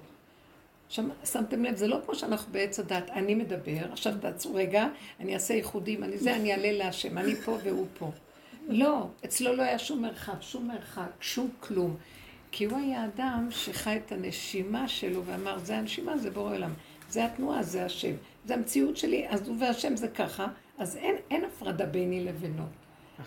[0.88, 4.88] עכשיו, שמתם לב, זה לא כמו שאנחנו בעץ הדת, אני מדבר, עכשיו תעצרו רגע,
[5.20, 8.12] אני אעשה ייחודים, אני זה, אני אעלה להשם, אני פה והוא פה.
[8.68, 11.96] לא, אצלו לא היה שום מרחב, שום מרחק, שום כלום.
[12.52, 16.74] כי הוא היה אדם שחי את הנשימה שלו ואמר, זה הנשימה, זה בורא עולם.
[17.10, 18.14] זה התנועה, זה השם.
[18.46, 20.48] זה המציאות שלי, אז הוא והשם זה ככה,
[20.78, 22.64] אז אין, אין הפרדה ביני לבינו.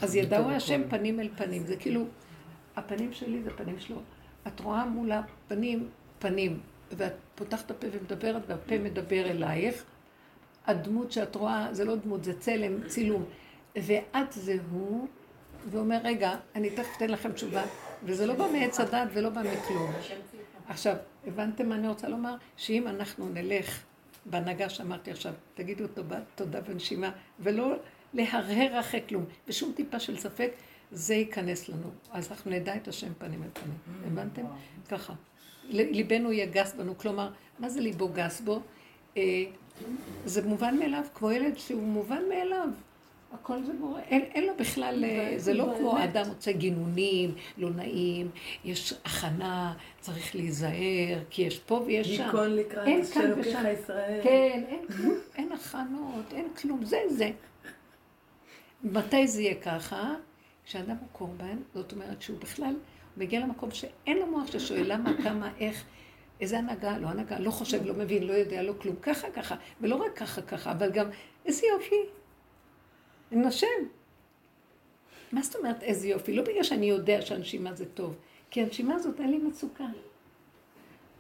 [0.03, 2.05] אז ידעו השם פנים אל פנים, זה כאילו,
[2.77, 3.97] הפנים שלי זה פנים שלו.
[4.47, 5.89] את רואה מול הפנים,
[6.19, 9.85] פנים, ואת פותחת הפה ומדברת, והפה מדבר אלייך.
[10.67, 13.25] הדמות שאת רואה, זה לא דמות, זה צלם, צילום.
[13.77, 15.09] ואת זה הוא,
[15.71, 17.63] ואומר, רגע, אני תכף אתן לכם תשובה.
[18.05, 19.93] וזה לא בא מעץ הדת ולא בא מכלום.
[20.69, 22.35] עכשיו, הבנתם מה אני רוצה לומר?
[22.57, 23.83] שאם אנחנו נלך
[24.27, 27.77] בהנהגה שאמרתי עכשיו, תגידו תודה, תודה בנשימה, ולא
[28.15, 30.53] להרהר אחרי כלום, ושום טיפה של ספק,
[30.93, 31.91] זה ייכנס לנו.
[32.11, 33.77] אז אנחנו נדע את השם פנים אל פנים.
[34.07, 34.43] הבנתם?
[34.89, 35.15] ככה.
[35.69, 38.61] ליבנו יהיה גס בנו, כלומר, מה זה ליבו גס בו?
[39.17, 39.45] אה,
[40.25, 42.69] זה מובן מאליו, כמו ילד שהוא מובן מאליו.
[43.33, 47.71] הכל זה בורא, אין, אין לו בכלל, אה, זה לא כמו אדם רוצה גינונים, לא
[47.71, 48.31] נעים,
[48.65, 52.25] יש הכנה, צריך להיזהר, כי יש פה ויש שם.
[52.25, 53.65] ניכון לקראת אין אשר ושם.
[53.83, 54.21] ישראל.
[54.23, 57.31] כן, אין כלום, אין הכנות, אין כלום, זה זה.
[58.85, 60.15] מתי זה יהיה ככה?
[60.67, 62.75] כשאדם הוא קורבן, זאת אומרת שהוא בכלל
[63.17, 65.85] מגיע למקום שאין לו מוח ששואל למה, כמה, איך,
[66.41, 69.97] איזה הנהגה, לא הנהגה, לא חושב, לא מבין, לא יודע, לא כלום, ככה, ככה, ולא
[69.97, 71.07] רק ככה, ככה, אבל גם
[71.45, 72.01] איזה יופי,
[73.33, 73.67] נשם.
[75.33, 76.33] מה זאת אומרת איזה יופי?
[76.33, 78.17] לא בגלל שאני יודע שהנשימה זה טוב,
[78.51, 79.87] כי הנשימה הזאת אין לי מצוקה.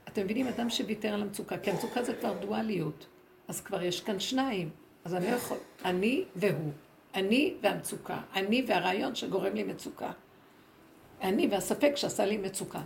[0.09, 3.07] אתם מבינים, אדם שוויתר על המצוקה, כי המצוקה זה כבר דואליות,
[3.49, 4.71] אז כבר יש כאן שניים,
[5.05, 6.73] אז אני לא יכול, אני והוא,
[7.17, 10.11] אני והמצוקה, אני והרעיון שגורם לי מצוקה,
[11.23, 12.81] אני והספק שעשה לי מצוקה.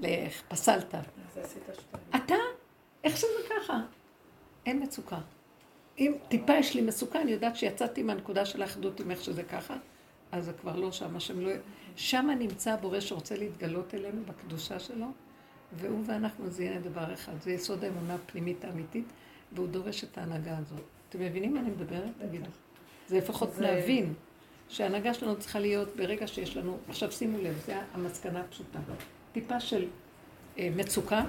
[0.00, 0.94] לך, פסלת.
[2.16, 2.34] אתה,
[3.04, 3.80] איך שזה ככה?
[4.66, 5.18] אין מצוקה.
[5.98, 9.76] אם טיפה יש לי מצוקה, אני יודעת שיצאתי מהנקודה של האחדות עם איך שזה ככה,
[10.32, 11.50] אז זה כבר לא שם, השם לא...
[11.96, 15.06] שם נמצא הבורא שרוצה להתגלות אלינו בקדושה שלו,
[15.72, 17.42] והוא ואנחנו זה יהיה דבר אחד.
[17.42, 19.06] זה יסוד האמונה הפנימית האמיתית,
[19.52, 20.84] והוא דורש את ההנהגה הזאת.
[21.08, 22.12] אתם מבינים מה אני מדברת?
[22.18, 22.50] תגידו.
[23.08, 24.14] זה לפחות זה- להבין
[24.68, 26.78] שההנהגה שלנו צריכה להיות ברגע שיש לנו...
[26.88, 28.78] עכשיו שימו לב, זו המסקנה הפשוטה.
[29.32, 29.86] טיפה של
[30.58, 31.24] אה, מצוקה,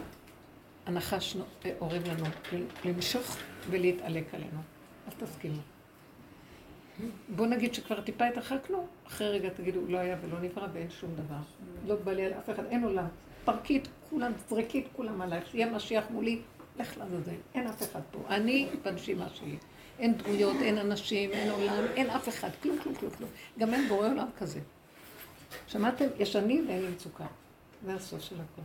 [0.86, 2.26] הנחש אה, אורב לנו
[2.86, 3.38] למשוך
[3.70, 4.60] ולהתעלק עלינו.
[5.08, 5.62] אז תסכימו.
[7.30, 11.36] בואו נגיד שכבר טיפה התרחקנו, אחרי רגע תגידו, לא היה ולא נברא ואין שום דבר.
[11.88, 13.08] לא בא לי על אף אחד, אין עולם.
[13.46, 16.40] פרקי את כולם, זרקי את כולם עלייך, יהיה משיח מולי,
[16.80, 18.20] לך לעזאזל, אין אף אחד פה.
[18.30, 19.58] אני בנשימה שלי.
[20.00, 23.30] אין דמויות, אין אנשים, אין עולם, אין אף אחד, כלום, כלום, כלום, כלום.
[23.60, 24.60] גם אין בורא עולם כזה.
[25.68, 26.06] שמעתם?
[26.20, 27.26] יש אני ואין לי מצוקה.
[27.86, 28.62] זה הסוף של הכל.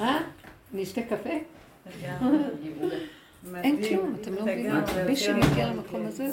[0.00, 0.20] אה?
[0.74, 1.30] נשתה קפה?
[3.54, 3.82] אין.
[3.88, 4.72] כלום, אתם לא מבינים.
[5.06, 6.06] מי שמגיע למקום.
[6.06, 6.30] הזה,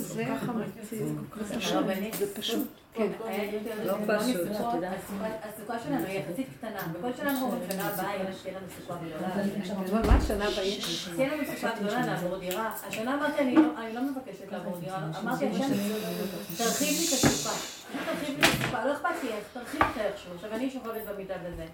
[2.17, 3.07] זה פשוט, כן.
[3.85, 4.47] לא פשוט.
[5.43, 8.23] הסוכה שלנו היא יחסית קטנה, וכל שנה אנחנו אומרים שנה הבאה יהיה
[8.57, 10.07] לנו סוכה גדולה.
[10.07, 10.63] מה שנה הבאה?
[11.15, 12.71] תהיה לנו סוכה גדולה לעבור דירה.
[12.87, 15.63] השנה אמרתי אני לא- אני לא מבקשת לעבור דירה, אמרתי השם
[16.57, 17.55] תרחיב לי את הסוכה.
[18.05, 20.31] תרחיב לי את הסוכה, לא אכפת לי איך, תרחיב אותה איכשהו.
[20.35, 21.65] עכשיו אני שוכבת במיטה וזה.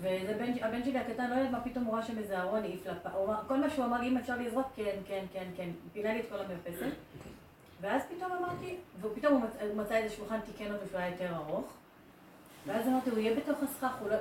[0.00, 0.52] והבן
[0.84, 2.86] שלי הקטן לא יודעת מה פתאום הוא ראה שם איזה ארון העיף
[3.48, 6.24] כל מה שהוא אמר לי, אם אפשר לזרוק, כן, כן, כן, כן, פינה לי את
[6.30, 6.92] כל המרפסת.
[7.80, 11.34] ואז פתאום אמרתי, ופתאום הוא מצא- הוא מצא איזה שולחן תיקן אותו שהוא היה יותר
[11.36, 11.72] ארוך.
[12.66, 14.16] ואז אמרתי, הוא יהיה בתוך הסכך, לא...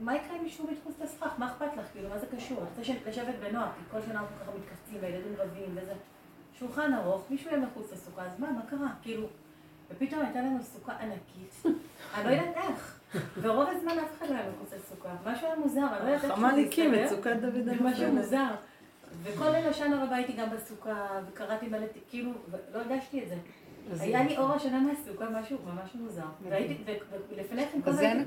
[0.00, 1.28] מה יקרה אם מישהו יתפוס את הסכך?
[1.38, 1.84] מה אכפת לך?
[1.92, 2.58] כאילו, מה זה קשור?
[2.58, 2.66] אני
[2.98, 5.92] רוצה לשבת בנוח, כי כל שנה אנחנו ככה מתכווצים, והילדים רבים וזה.
[6.58, 8.88] שולחן ארוך, מישהו יהיה מחוץ לסוכה, אז מה, מה קרה?
[9.02, 9.26] כאילו...
[9.90, 11.62] ופתאום הייתה לנו סוכה ענקית,
[12.14, 13.00] אני לא יודעת איך.
[13.40, 15.08] ורוב הזמן אף אחד לא היה מחוץ לסוכה.
[15.26, 17.04] משהו היה מוזר, אני לא יודעת איך חמה זה ליקים, מסתדר.
[17.06, 17.80] מצוקת דוד המלך.
[17.82, 18.50] משהו מוזר.
[19.22, 22.30] וכל ליל השנה רבה הייתי גם בסוכה, וקראתי מלא, כאילו,
[22.74, 23.36] לא הרגשתי את זה.
[24.00, 26.22] היה לי אור השנה מהסוכה, משהו ממש מוזר.
[27.30, 28.22] ולפני כן, כל הזמן.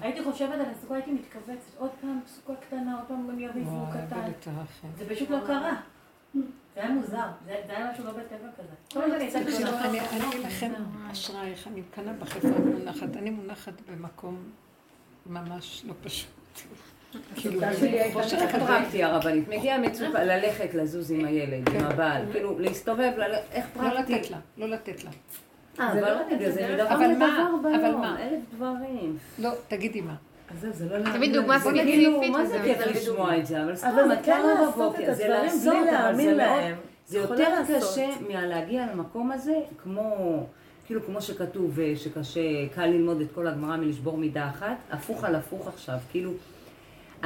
[0.00, 4.06] הייתי חושבת על הסוכה, הייתי מתכווצת, עוד פעם סוכה קטנה, עוד פעם הם יריבו וואי,
[4.06, 4.50] קטן.
[4.98, 5.76] זה פשוט לא קרה.
[6.34, 8.74] זה היה מוזר, זה היה משהו לא בטבע כזה.
[9.40, 9.84] גדולה.
[9.84, 10.72] אני אגיד לכם,
[11.12, 13.16] אשרייך, אני מקנאה את מונחת.
[13.16, 14.50] אני מונחת במקום
[15.26, 16.35] ממש לא פשוט.
[17.34, 18.66] כאילו, כזה.
[18.66, 19.48] פרקטי הרבנית?
[19.48, 23.12] מגיעה מצוקה ללכת לזוז עם הילד, עם הבעל, כאילו להסתובב,
[23.52, 24.14] איך לא פרקטי?
[24.14, 25.10] לתת לה, לא לתת לה.
[25.80, 27.48] אה, אבל לא רגע, זה מדבר אבל מה?
[27.54, 28.16] לדבר אבל ביום, מה?
[28.22, 29.16] אלף דברים.
[29.38, 30.14] לא, תגידי מה.
[30.90, 31.12] לא.
[31.12, 33.88] תמיד דוגמה כאילו, ספציפית מה זה כיף לשמוע את זה, אבל סתם,
[34.24, 36.76] כן לעשות בבוקר, את זה הדברים לעשות, בלי אבל להאמין זה מאוד, להם.
[37.06, 37.48] זה יותר.
[37.78, 40.46] קשה מהלהגיע למקום הזה, כמו,
[40.86, 42.40] כאילו כמו שכתוב אה, שקשה,
[42.74, 46.30] קל ללמוד את כל הגמרא מלשבור מידה אחת, הפוך על הפוך עכשיו, כאילו,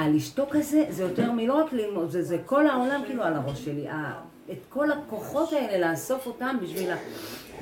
[0.05, 3.86] הלשתוק הזה, זה יותר מלא רק ללמוד, זה, זה כל העולם כאילו על הראש שלי,
[4.53, 6.96] את כל הכוחות האלה, לאסוף אותם בשביל לה-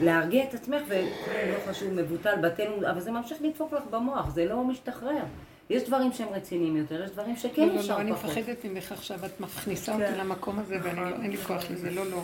[0.02, 4.64] להרגיע את עצמך, ולא חשוב, מבוטל, בטל, אבל זה ממשיך לדפוק לך במוח, זה לא
[4.64, 5.22] משתחרר.
[5.70, 8.24] יש דברים שהם רציניים יותר, יש דברים שכן לא, לא, אפשר לא, אני פחות.
[8.30, 10.18] מפחדת ממך עכשיו, את מכניסה אותי כן.
[10.18, 12.20] למקום הזה ואני לא, אין לי כוח לזה, לא, לא,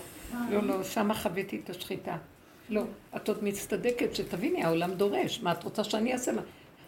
[0.50, 2.16] לא, לא, שמה חוויתי את השחיטה.
[2.70, 2.82] לא,
[3.16, 6.32] את עוד מצטדקת שתביני, העולם דורש, מה את רוצה שאני אעשה?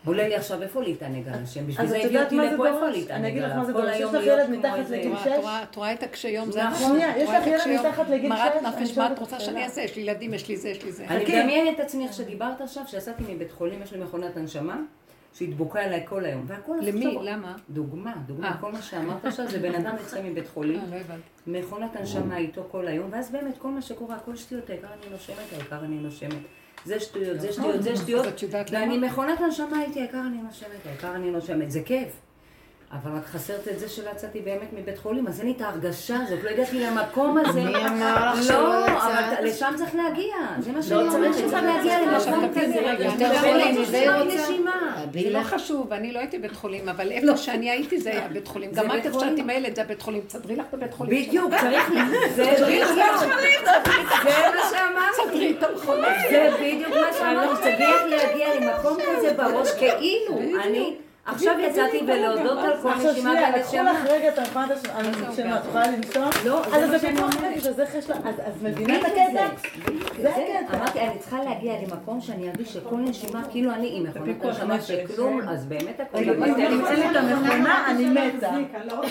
[0.07, 2.89] עולה לי עכשיו איפה להתענג על השם, בשביל אז זה הביא אותי לפה איפה?
[2.89, 3.53] להתענג אני אגיד לך.
[3.57, 3.97] מה זה דורש.
[3.97, 5.29] יש לך ילד מתחת לגיל את שש?
[5.43, 6.97] רואה- את רואה את הקשי יום, זה נכון.
[7.01, 7.81] את יש לך את ילד.
[7.87, 9.41] מתחת לגיל מרת שש, אני נפש, מה את רוצה.
[9.41, 9.81] שאני אעשה?
[9.83, 11.05] יש לי ילדים, יש לי זה, יש לי זה.
[11.09, 11.39] אני חכי.
[11.41, 14.77] מדמיינת את עצמי איך שדיברת עכשיו, שיצאתי מבית חולים, יש לי מכונת הנשמה,
[15.35, 17.07] שהתבוקה אליי כל היום, והכל למי?
[17.07, 17.55] עכשיו- למה?
[17.71, 18.57] דוגמה, דוגמה, אה.
[18.61, 21.21] כל מה שאמרת עכשיו זה בן אדם יוצא מבית חולים, אה, לא הבנתי.
[21.47, 25.37] מכונת הנשמה איתו כל היום, ואז באמת כל מה שקורה, הכל שטויות, העיקר אני נושמת,
[25.53, 26.33] העיקר אני נושמת.
[26.87, 28.27] זה שטויות, זה שטויות, זה שטויות,
[28.71, 28.99] ואני?
[28.99, 32.09] מכונת הנשמה איתי, העיקר אני נושמת, העיקר אני נושמת, זה כיף.
[32.93, 36.17] אבל רק חסרת את זה שלא יצאתי באמת מבית חולים, אז אין לי את ההרגשה
[36.23, 37.65] הזאת, לא הגעתי למקום הזה.
[37.65, 39.45] מי אמר לך לא, שלא אבל יצאת?
[39.45, 42.75] לשם צריך להגיע, זה מה שאני לא אומרת, צריך צריך לשם להגיע למקום כזה.
[43.05, 44.47] יותר חולים רוצה?
[45.13, 48.49] זה לא חשוב, אני לא הייתי בית חולים, אבל איפה שאני הייתי זה היה בית
[48.49, 48.71] חולים.
[48.73, 49.37] גם בית את חולים.
[49.37, 51.29] עם הילד זה הבית חולים, תסדרי לך את הבית חולים.
[51.29, 53.19] בדיוק, צריך, בדיוק, זה מה
[54.71, 55.23] שאמרתי.
[55.23, 56.09] תסדרי את המכונה.
[56.31, 60.95] זה בדיוק מה שאמרתי, צריך להגיע למקום כזה בראש, כאילו, אני
[61.27, 63.77] עכשיו יצאתי ולהודות על כל עכשיו נשימה שנייה, לקחו.
[63.83, 66.31] לך רגע את המכונת הנשימה, את יכולה לנשום?
[66.45, 67.57] לא, אז זה מה שאני פיקוח אומרת.
[67.57, 69.47] נפש, אז איך יש לה, אז אז מבינה את הקטע?
[70.23, 70.77] זה, הקטע.
[70.77, 74.91] אמרתי, אני צריכה להגיע למקום שאני ארגיש שכל נשימה, כאילו אני עם מכונת נפש.
[74.91, 78.51] שכלום, אז באמת הכל תמצא לי את המכונה, אני מתה.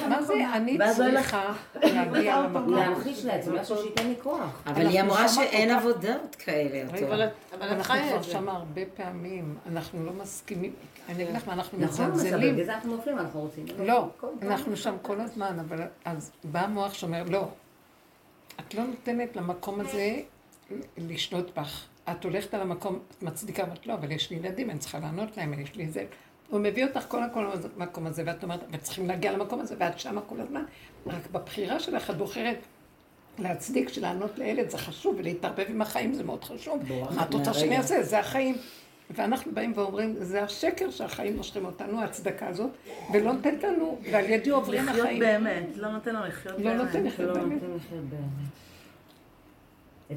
[0.09, 0.33] מה זה?
[0.53, 1.53] אני לא צריכה
[1.83, 2.73] להגיע למקום.
[2.73, 4.63] להמחיש לעצמי משהו שייתן לי כוח.
[4.67, 7.07] אבל היא אמרה אנחנו שאין עבודות כאלה יותר.
[7.13, 8.31] אבל את אנחנו חיה כבר את זה.
[8.31, 10.71] שם הרבה פעמים, אנחנו לא מסכימים,
[11.09, 12.53] אני אגיד לך מה, אנחנו נכון, מזלזלים.
[12.53, 13.65] בגלל זה אנחנו נופלים, אנחנו רוצים.
[13.79, 14.09] לא.
[14.41, 17.47] אנחנו שם כל הזמן, אבל אז בא המוח שאומר, לא,
[18.59, 20.21] את לא נותנת למקום הזה
[20.97, 21.85] לשלוט בך.
[22.11, 25.37] את הולכת על המקום, את מצדיקה, ואת לא, אבל יש לי ילדים, אני צריכה לענות
[25.37, 26.05] להם, יש לי זה.
[26.49, 27.47] הוא מביא אותך כל הכל
[27.77, 30.63] למקום הזה, ואת אומרת, וצריכים להגיע למקום הזה, ואת שמה כל הזמן.
[31.05, 32.57] רק בבחירה שלך את בוחרת
[33.39, 36.83] להצדיק שלענות לילד זה חשוב, ולהתערבב עם החיים זה מאוד חשוב.
[37.15, 38.03] מה את רוצה שאני אעשה?
[38.03, 38.55] זה החיים.
[39.09, 42.69] ואנחנו באים ואומרים, זה השקר שהחיים מושכים אותנו, ההצדקה הזאת,
[43.13, 45.19] ולא נותנת לנו, ועל ידי עוברים לחיות החיים.
[45.19, 46.85] באמת, לא נותן לו לחיות לא באמת.
[46.85, 47.61] נותן לחיות לא באמת.
[47.63, 48.49] נותן לחיות באמת.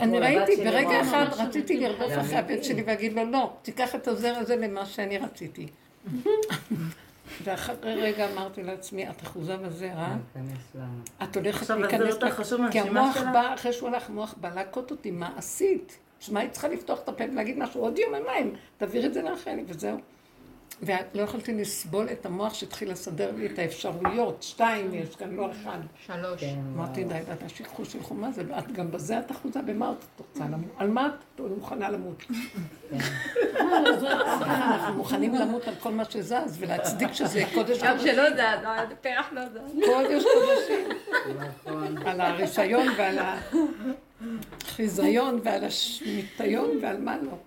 [0.02, 1.80] אני ראיתי, ברגע אחד רציתי.
[1.80, 2.62] לרדוף אחרי הבן.
[2.62, 5.66] שלי ולהגיד לו, לא, תיקח את הזר הזה למה שאני רציתי.
[7.44, 12.72] ואחרי רגע אמרתי לעצמי, את אחוזה בזרע, ניכנס ל- את הולכת עכשיו, אז זה להיכנס...
[12.72, 13.16] כי המוח?
[13.32, 15.98] בא, אחרי שהוא הלך, המוח בא להכות אותי, מה עשית?
[16.32, 17.80] מה היא צריכה לפתוח את הפה ולהגיד משהו?
[17.80, 19.98] עוד יום יומיים, תעביר את זה לאחרים, וזהו.
[20.82, 24.42] ולא יכולתי לסבול את המוח שהתחיל לסדר לי את האפשרויות.
[24.42, 25.78] שתיים יש כאן, לא אחד.
[26.06, 26.40] שלוש.
[26.40, 28.42] כן, אמרתי, די, די, שיקחו, שילכו, מה זה?
[28.58, 29.62] את גם בזה את אחוזה?
[29.62, 30.70] במה את רוצה למות?
[30.76, 32.22] על מה את מוכנה למות?
[34.42, 37.98] אנחנו מוכנים למות על כל מה שזז, ולהצדיק שזה קודש גם.
[37.98, 38.38] שלא זז,
[38.92, 39.72] הפרח לא זז.
[39.86, 40.88] קודש קודשים.
[41.36, 41.98] נכון.
[42.06, 43.18] על הרישיון ועל
[44.62, 47.38] החיזיון ועל השמיטיון ועל מה לא.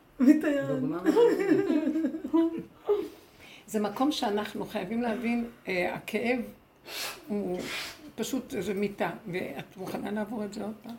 [0.67, 0.97] דוגמה.
[3.67, 6.39] זה מקום שאנחנו חייבים להבין, אה, הכאב
[7.27, 7.59] הוא
[8.15, 10.95] פשוט איזה מיטה, ואת מוכנה לעבור את זה עוד פעם?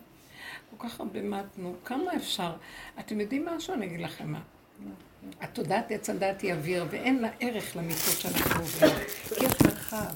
[0.71, 2.53] כל כך הרבה מתנו, כמה אפשר?
[3.01, 3.75] אתם יודעים משהו?
[3.75, 4.41] אני אגיד לכם מה.
[5.41, 8.91] התודעת עץ הדת היא אוויר, ואין לה ערך למיטות שאנחנו עוברים,
[9.29, 10.15] כי יש מרחב.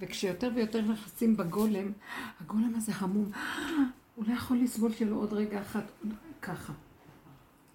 [0.00, 1.92] וכשיותר ויותר נכנסים בגולם,
[2.40, 3.30] הגולם הזה המום,
[4.14, 5.84] הוא לא יכול לסבול שלו עוד רגע אחת,
[6.42, 6.72] ככה.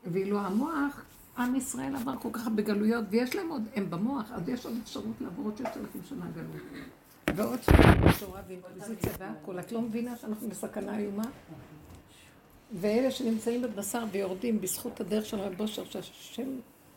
[0.06, 1.02] ואילו המוח,
[1.38, 4.74] עם ישראל עבר כל כך הרבה גלויות, ויש להם עוד, הם במוח, אז יש עוד
[4.84, 6.62] אפשרות לעבור עוד ששת אלפים שנה גלות.
[7.36, 9.60] ועוד שנה תורה ואינקוויזיציה והכול.
[9.60, 11.24] את לא מבינה שאנחנו בסכנה איומה?
[12.72, 16.50] ואלה שנמצאים בבשר ויורדים בזכות הדרך של רב אושר, שהשם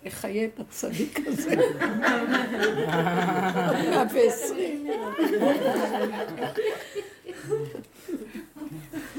[0.05, 1.55] יחיה את הצדיק הזה.
[3.73, 4.87] מאה ועשרים.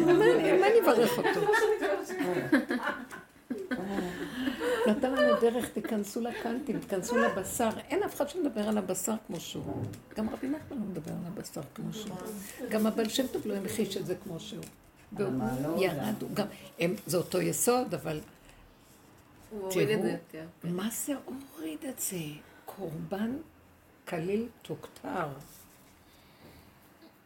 [0.06, 0.26] מה
[0.66, 1.40] אני- אברך אותו?
[4.88, 7.70] נתן לנו דרך, תיכנסו לקנטים, תיכנסו לבשר.
[7.90, 9.84] אין אף אחד שמדבר על הבשר כמו שהוא.
[10.18, 12.16] גם רבי נחמן לא מדבר על הבשר כמו שהוא.
[12.70, 14.64] גם הבעל שם טוב לא המחיש את זה כמו שהוא.
[15.14, 15.34] והוא
[15.84, 16.46] ירד, הוא גם,
[16.80, 18.20] הם- זה אותו יסוד, אבל
[19.50, 19.82] תראו, זה
[20.12, 20.46] יותר.
[20.64, 22.18] מה זה הוריד את זה?
[22.66, 23.32] קורבן
[24.08, 25.28] כליל תוכתר.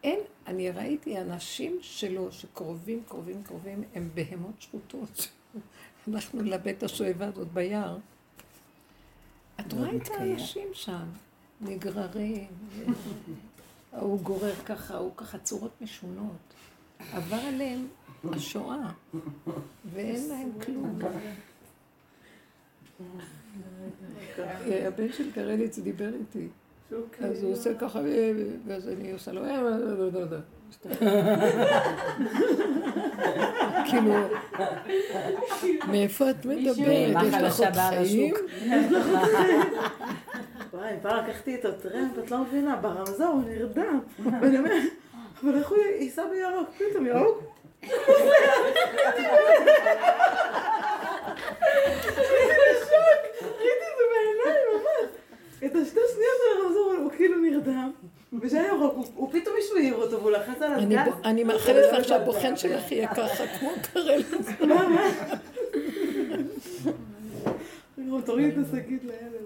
[0.04, 5.28] אין, אני ראיתי אנשים שלו, שקרובים, קרובים, קרובים, הם בהמות שחוטות.
[6.08, 7.98] הלכנו לבית השואבה הזאת ביער.
[9.60, 11.06] את רואה את האנשים שם,
[11.62, 12.48] נגררים,
[13.94, 16.54] ההוא גורר ככה, ההוא ככה, צורות משונות.
[17.14, 17.88] עבר עליהם
[18.24, 18.92] השואה,
[19.94, 21.00] ואין להם כלום.
[24.88, 26.48] הבן של קרליץ דיבר איתי,
[27.22, 28.32] אז הוא עושה ככה, אה,
[28.68, 30.38] ואז אני עושה לו, אה, לא, לא, לא, לא.
[33.90, 34.14] כאילו,
[35.88, 37.24] מאיפה את מדברת?
[37.24, 38.34] יש לך עוד חיים?
[40.74, 44.00] וואי, פעם לקחתי איתו טרמפ, את לא מבינה, ברמזור הוא נרדם.
[44.42, 44.84] ואני אומרת,
[45.44, 46.70] אבל איך הוא ייסע בירוק?
[46.78, 47.44] פתאום ירוק?
[53.42, 55.10] ראיתי את זה בעיניים, ממש.
[55.66, 57.92] את השתי שניות של הרמזור, הוא כאילו נרדם.
[58.42, 61.14] וכשהיה ירוק, הוא- פתאום מישהו העיר אותו, והוא לחץ על הגז.
[61.26, 64.28] אני מאחלת לך שהבוחן שלך יהיה ככה, כמו קרליץ.
[64.68, 65.02] מה, מה?
[68.26, 69.38] תוריד את השקית לילד.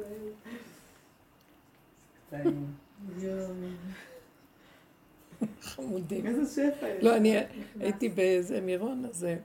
[5.62, 6.28] חמודים.
[6.28, 7.04] איזה שפע יש.
[7.04, 7.38] לא, אני
[7.80, 9.36] הייתי באיזה מירון, אז אה,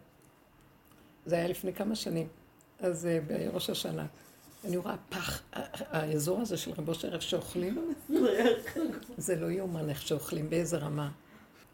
[1.27, 2.27] זה היה לפני כמה שנים,
[2.81, 4.07] אז אה, בראש השנה.
[4.67, 7.95] אני רואה פח, ה- ה- האזור הזה של רבו שרף שאוכלים,
[9.19, 11.11] זה לא יאומן איך שאוכלים, באיזה רמה.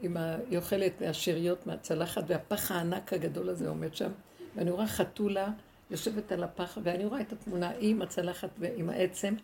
[0.01, 0.37] עם ה...
[0.51, 4.11] היא אוכלת מהשאריות מהצלחת, והפח הענק הגדול הזה עומד שם,
[4.57, 5.49] ואני רואה חתולה
[5.91, 9.35] יושבת על הפח, ואני רואה את התמונה, היא עם הצלחת ועם העצם,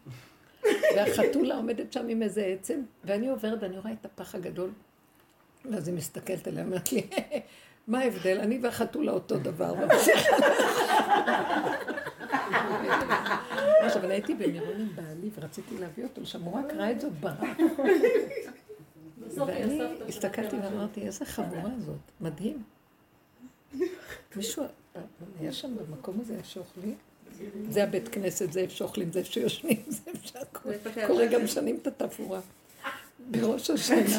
[0.97, 4.71] והחתולה עומדת שם עם איזה עצם, ואני עוברת ואני רואה את הפח הגדול,
[5.73, 7.07] ואז היא מסתכלת עליה, אומרת לי,
[7.89, 8.39] מה ההבדל?
[8.41, 9.75] אני והחתולה אותו דבר.
[13.87, 17.13] עכשיו, אני הייתי במירון עם בעלי ורציתי להביא אותו לשם, הוא רק ראה את זאת
[17.13, 17.59] ברק.
[19.47, 22.63] ואני הסתכלתי ואמרתי, איזה חבורה זאת, מדהים.
[24.37, 24.65] מישהו,
[25.41, 26.97] היה שם במקום הזה שאוכלים?
[27.69, 30.71] זה הבית כנסת, זה איפה שאוכלים, זה איפה שיושבים, זה איפה שהכל.
[31.07, 32.41] קורה גם שנים את התפאורה.
[33.19, 34.19] בראש השנה,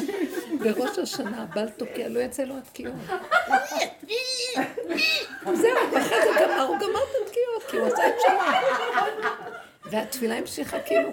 [0.58, 2.94] בראש השנה הבעל תוקע, לא יצא לו התקיעות.
[5.44, 8.40] זהו, ואחרי זה גמר, הוא גמר את התקיעות, כי הוא עשה את שלו.
[9.90, 11.08] והתפילה המשיכה כאילו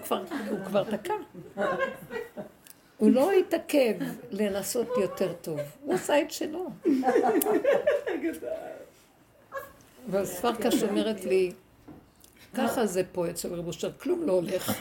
[0.50, 1.14] הוא כבר, תקע.
[2.98, 3.94] הוא לא התעכב
[4.32, 6.70] לנסות יותר טוב, הוא עשה את שלו.
[10.10, 11.52] ואז פרקש אומרת לי,
[12.56, 14.72] ככה זה פה אצל רב אושר, כלום לא הולך.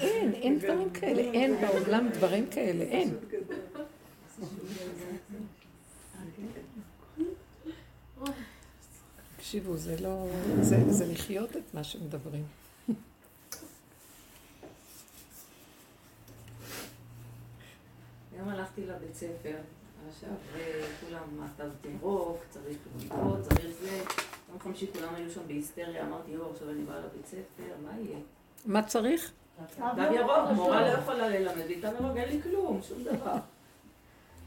[0.00, 3.14] אין, אין דברים כאלה, אין בעולם דברים כאלה, אין.
[9.36, 10.26] תקשיבו, זה לא...
[10.60, 12.44] זה, לחיות את מה שמדברים.
[18.32, 19.56] היום הלכתי לבית ספר,
[20.08, 20.30] עכשיו
[21.00, 24.02] כולם מעטב תירוק, צריך לקרוא, צריך זה.
[24.48, 28.18] יום חמישי כולם היו שם בהיסטריה, אמרתי, יואו, עכשיו אני באה לבית ספר, מה יהיה?
[28.66, 29.32] מה צריך?
[29.78, 33.34] תו ירוק, מורה לא יכולה ללמד לי, תו ירוק, אין לי כלום, שום דבר.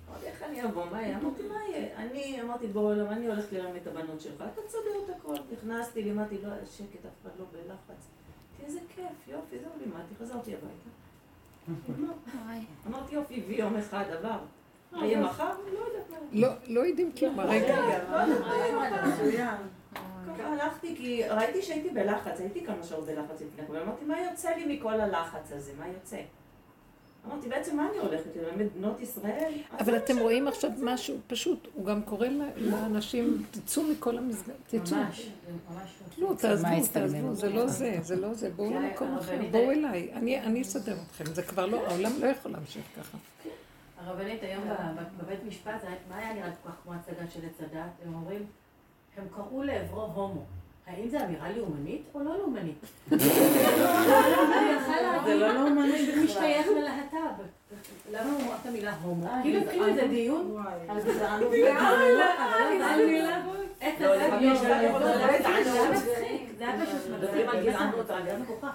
[0.10, 1.18] אמרתי, איך אני אבוא, מה יהיה?
[1.18, 1.98] אמרתי, מה יהיה?
[1.98, 5.36] אני אמרתי, בואו עולם, אני הולכת לרם את הבנות שלך, אתה תסדר את הכל.
[5.52, 7.68] נכנסתי, לימדתי, לא היה שקט, אף אחד לא בלחץ.
[7.90, 10.90] אמרתי, איזה כיף, יופי, זהו, לימדתי, חזרתי הביתה.
[12.88, 14.40] אמרתי, יופי, הביא יום אחד, עבר.
[14.94, 15.54] יהיה מחר?
[15.74, 16.18] לא יודעת מה.
[16.32, 17.78] לא, לא יודעים כלום הרגע.
[20.28, 20.34] לא.
[20.38, 24.50] ככה הלכתי, כי ראיתי שהייתי בלחץ, הייתי כמה שעות בלחץ לפני כן, ואמרתי, מה יוצא
[24.50, 25.72] לי מכל הלחץ הזה?
[25.80, 26.18] מה יוצא?
[27.28, 29.54] אמרתי, בעצם מה אני הולכת ללמד בנות ישראל?
[29.80, 32.28] אבל אתם רואים עכשיו משהו פשוט, הוא גם קורא
[32.58, 34.98] לאנשים, תצאו מכל המסגרת, תצאו.
[34.98, 35.30] ממש,
[35.70, 35.90] ממש.
[36.18, 37.36] לא, תעזבו, תעזבו?
[37.36, 41.26] זה לא זה, זה לא זה, בואו למקום אחר, בואו אליי, אני אני אסדר אתכם,
[41.26, 43.18] זה כבר לא, העולם לא יכול להמשיך ככה.
[43.98, 44.64] הרבנית היום
[45.18, 47.92] בבית משפט, מה היה נראה כל כך כמו הצגה של עץ הדת?
[48.06, 48.46] הם אומרים,
[49.18, 50.42] הם קראו לעברו הומו.
[50.88, 52.86] האם זה אמירה לאומנית או לא לאומנית?
[55.26, 56.24] זה לא לאומני בכלל.
[56.24, 57.42] משתייך ללהט"ב.
[58.12, 59.28] למה הוא אמר את המילה הומו?
[59.42, 61.52] כאילו התחיל איזה דיון על גזענות.
[68.64, 68.70] לא.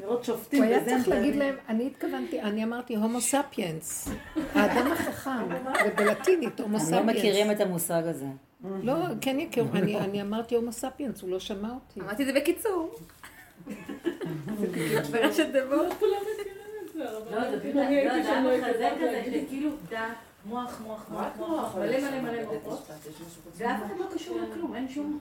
[0.00, 1.36] לראות שופטים הוא היה צריך להגיד.
[1.36, 4.08] להם, אני התכוונתי, אני אמרתי הומו ספיאנס,
[4.54, 5.30] האדם החכם,
[5.86, 7.16] ובלטינית הומו הם לא ספיאנס.
[7.16, 8.26] מכירים את המושג הזה.
[8.82, 12.00] לא, כן יכירו, אני אני אמרתי הומו ספיאנס, הוא לא שמע אותי.
[12.00, 12.94] אמרתי את זה בקיצור.
[15.12, 15.82] ברשת דבור.
[16.94, 20.12] לא, זה בדיוק, לא, זה היה מחזה כזה, שכאילו דעת,
[20.46, 22.86] מוח, מוח, מוח, רק מוח, מוח, מלא אבל מלא יש- מלא בית מוחות,
[23.56, 23.80] ואף.
[23.86, 25.18] אחד לא קשור לכלום, אין שום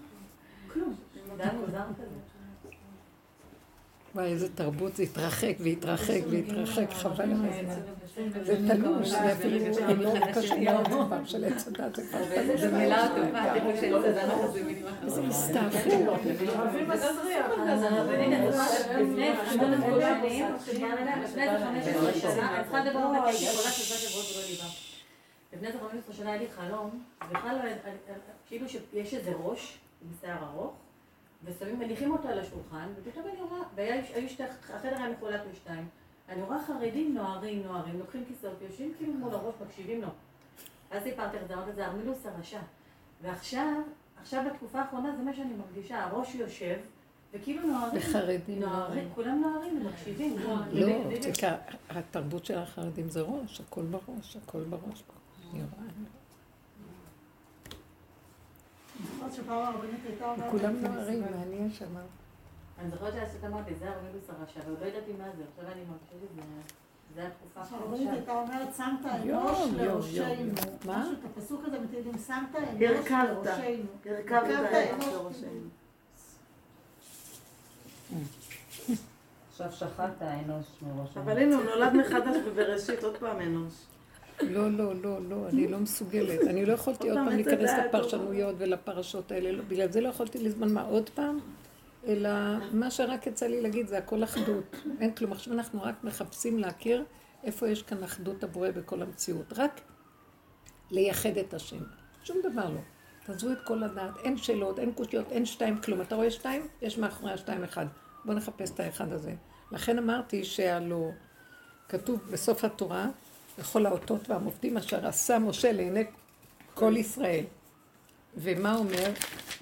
[0.73, 0.95] כלום.
[1.37, 2.30] זה מוזר כזה.
[4.15, 7.81] וואי, איזה תרבות, זה התרחק והתרחק והתרחק, חבל על הזמן.
[8.43, 9.57] זה תלוש, זה אפילו
[9.95, 12.61] לא קשור כבר של עץ הדת, זה כבר תלוש.
[12.61, 15.19] זה מילה טובה, זה
[25.21, 27.93] אני זוכרת לפני איזה חמש עשרה שנה, היה לי חלום, בכלל לא,
[28.47, 30.73] כאילו שיש איזה ראש עם שיער ארוך,
[31.45, 35.87] ושמים, מניחים אותו על השולחן, ופתאום אני רואה, והיו שתי, החדר היה מחולק לשתיים,
[36.29, 40.07] אני רואה חרדים נוערים, נוערים, לוקחים כיסאות, יושבים כאילו מול הראש, מקשיבים לו.
[40.91, 42.59] אז סיפרתי לך, אמרתי, זה ארמילוס הרשע.
[43.21, 43.81] ועכשיו,
[44.21, 46.77] עכשיו בתקופה האחרונה זה מה שאני מרגישה, הראש יושב,
[47.33, 48.01] וכאילו נוערים.
[48.01, 49.09] וחרדים נוערים, נוערים.
[49.15, 50.35] כולם נוערים ומקשיבים.
[50.71, 50.95] לא,
[51.33, 51.55] תקרא,
[51.89, 55.03] התרבות של החרדים זה ראש, הכל בראש, הכל בראש.
[55.53, 55.91] אני רואה.
[59.03, 60.51] זוכרת שפעם הרבנית הייתה אומרת...
[60.51, 61.21] כולם נוערים.
[61.21, 62.01] מעניין שמה.
[62.79, 66.27] אני זוכרת שעשית אמרתי, זה ארמילוס הרשע, ועוד לא ידעתי מה זה, עכשיו אני מרגישה
[66.33, 66.41] שזה...
[67.15, 68.09] זה התקופה שהרבנית.
[68.09, 70.13] הייתה אומרת, שמת אנוש.
[70.13, 70.35] יום.
[70.85, 71.11] מה?
[71.19, 72.69] את הפסוק הזה בתהילים, שמת אנוש.
[72.79, 73.41] לראשנו.
[74.05, 75.05] הרכבת אנוש.
[75.07, 75.69] לראשנו.
[79.49, 81.17] עכשיו שחט האנוש מראש.
[81.17, 83.73] אבל הנה, הוא נולד מחדש בבראשית, עוד פעם אנוש.
[84.49, 86.47] לא, לא, לא, לא, אני לא מסוגלת.
[86.47, 90.73] אני לא יכולתי עוד פעם להיכנס לפרשנויות ולפרשות האלה, לא, בגלל זה לא יכולתי לזמן
[90.73, 91.39] מה עוד פעם,
[92.07, 92.29] אלא
[92.73, 94.75] מה שרק יצא לי להגיד זה הכל אחדות.
[94.99, 95.31] אין כלום.
[95.31, 97.03] עכשיו אנחנו רק מחפשים להכיר
[97.43, 99.53] איפה יש כאן אחדות הבורא בכל המציאות.
[99.57, 99.81] רק
[100.91, 101.83] לייחד את השם.
[102.23, 102.81] שום דבר לא.
[103.25, 106.01] תעזבו את כל הדעת, אין שאלות, אין קושיות, אין שתיים כלום.
[106.01, 106.67] אתה רואה שתיים?
[106.81, 107.85] יש מאחורי השתיים אחד.
[108.25, 109.33] בואו נחפש את האחד הזה.
[109.71, 111.09] לכן אמרתי שהלא
[111.89, 113.09] כתוב בסוף התורה,
[113.61, 116.03] בכל האותות והמופתים אשר עשה משה לעיני
[116.73, 117.43] כל ישראל.
[118.37, 119.11] ומה אומר?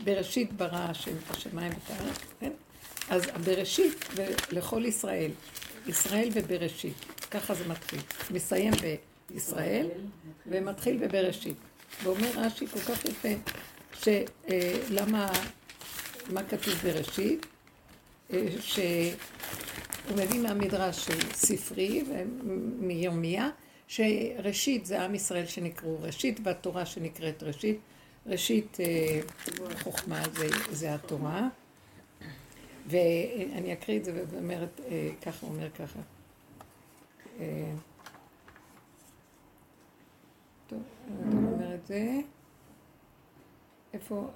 [0.04, 2.52] בראשית ברא השם את השמיים ואת הארץ, כן?
[3.10, 4.06] אז בראשית
[4.52, 5.32] לכל ישראל,
[5.88, 6.94] ישראל ובראשית,
[7.32, 8.00] ככה זה מתחיל.
[8.32, 8.74] מסיים
[9.30, 9.88] בישראל
[10.48, 11.58] ומתחיל בבראשית.
[12.04, 13.30] ואומר רש"י כל כך יפה,
[14.00, 15.32] שלמה,
[16.30, 17.46] מה כתוב בראשית?
[18.34, 23.50] אה, שהוא מביא מהמדרש של ספרי ומירמיה,
[23.90, 27.80] שראשית זה עם ישראל שנקראו ראשית, והתורה שנקראת ראשית.
[28.26, 29.20] ראשית אה,
[29.84, 31.48] חוכמה זה, זה התורה,
[32.88, 36.00] ואני אקריא את זה ואומרת, אה, ככה אומר ככה.
[37.40, 37.72] אה,
[40.68, 40.84] טוב,
[41.34, 42.20] אומר את זה.
[43.94, 44.28] איפה?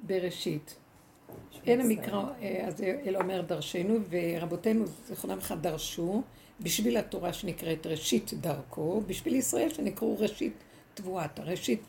[0.00, 0.76] בראשית.
[1.66, 2.24] אין המקרא,
[2.66, 6.22] אז אלה אומר דרשנו, ורבותינו, זכרונם לך, דרשו,
[6.60, 10.52] בשביל התורה שנקראת ראשית דרכו, בשביל ישראל שנקראו ראשית
[10.94, 11.82] תבואתה, ראשית,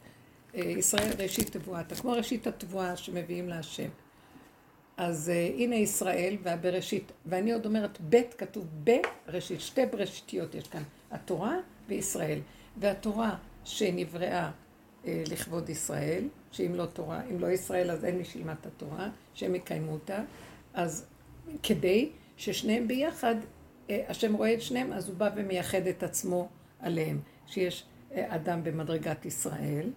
[0.56, 3.90] אה, ישראל ראשית תבואתה, כמו ראשית התבואה שמביאים להשם.
[4.98, 10.84] אז uh, הנה ישראל והבראשית, ואני עוד אומרת ב' כתוב בראשית, שתי בראשיתיות יש כאן,
[11.12, 12.40] התורה וישראל.
[12.78, 18.56] והתורה שנבראה uh, לכבוד ישראל, שאם לא תורה, אם לא ישראל אז אין מי שילמד
[18.62, 20.22] את התורה, שהם יקיימו אותה,
[20.74, 21.06] אז
[21.64, 23.36] כדי ששניהם ביחד,
[23.90, 26.50] השם רואה את שניהם, אז הוא בא ומייחד את עצמו
[26.80, 29.92] עליהם, שיש uh, אדם במדרגת ישראל,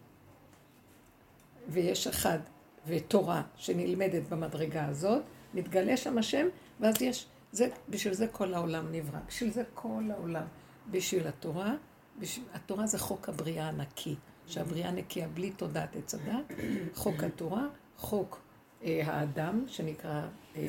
[1.69, 2.39] ויש אחד
[2.87, 5.23] ותורה שנלמדת במדרגה הזאת,
[5.55, 6.47] מתגלה שם השם,
[6.81, 10.47] ואז יש, זה, בשביל זה כל העולם נברא, בשביל זה כל העולם,
[10.91, 11.75] בשביל התורה,
[12.19, 14.15] בשביל, התורה זה חוק הבריאה הנקי,
[14.47, 16.59] שהבריאה נקייה בלי תודעת עץ הדת,
[16.95, 17.67] חוק התורה,
[17.97, 18.41] חוק
[18.83, 20.23] אה, האדם, שנקרא
[20.57, 20.67] אה,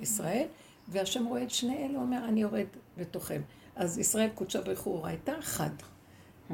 [0.00, 0.46] ישראל,
[0.88, 3.42] והשם רואה את שני אלה, אומר, אני יורד בתוכם.
[3.76, 5.70] אז ישראל קודשה ברכו הייתה אחד.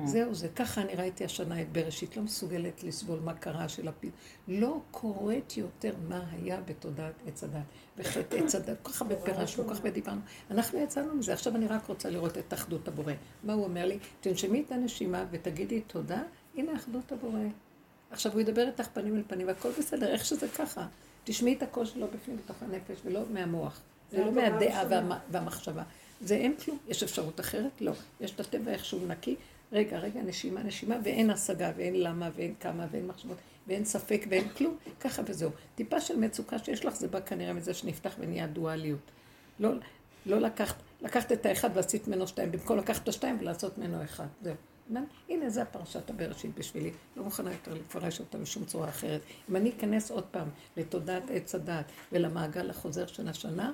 [0.05, 0.49] זהו זה.
[0.49, 2.17] ככה אני ראיתי השנה את בראשית.
[2.17, 4.11] לא מסוגלת לסבול מה קרה של הפיל.
[4.49, 7.63] לא קוראת יותר מה היה בתודעת עץ הדת.
[7.97, 8.77] וחטא עץ הדת.
[8.83, 10.21] כל כך הרבה פירשנו, כל כך הרבה דיברנו.
[10.51, 11.33] אנחנו יצאנו מזה.
[11.33, 13.13] עכשיו אני רק רוצה לראות את אחדות הבורא.
[13.45, 13.99] מה הוא אומר לי?
[14.21, 16.23] תנשמי את הנשימה ותגידי תודה,
[16.57, 17.41] הנה אחדות הבורא.
[18.11, 20.87] עכשיו הוא ידבר איתך פנים אל פנים, והכל בסדר, איך שזה ככה.
[21.25, 23.81] תשמעי את הקול שלו בפנים, בתוך הנפש, ולא מהמוח.
[24.11, 25.83] זה לא מהדעה והמ- והמחשבה.
[26.21, 26.79] זה אין כלום.
[26.89, 27.81] יש אפשרות אחרת?
[27.81, 27.93] לא.
[28.21, 29.37] יש את הטבע איכשהו נקי.
[29.73, 33.37] רגע, רגע, נשימה, נשימה, ואין השגה, ואין למה, ואין כמה, ואין מחשבות,
[33.67, 34.77] ואין ספק, ואין כלום.
[35.01, 35.51] ככה וזהו.
[35.75, 39.01] טיפה של מצוקה שיש לך, זה בא כנראה מזה שנפתח ונהיה דואליות.
[39.61, 39.71] לא,
[40.27, 44.27] לא לקחת, לקחת את האחד ועשית ממנו שתיים, במקום לקחת את השתיים ולעשות ממנו אחד.
[44.43, 44.55] זהו.
[45.29, 46.91] הנה, זה הפרשת הבראשית בשבילי.
[47.17, 49.21] לא מוכנה יותר לפרש אותה בשום צורה אחרת.
[49.51, 53.73] אם אני אכנס עוד פעם לתודעת עץ הדעת ולמעגל החוזר של השנה,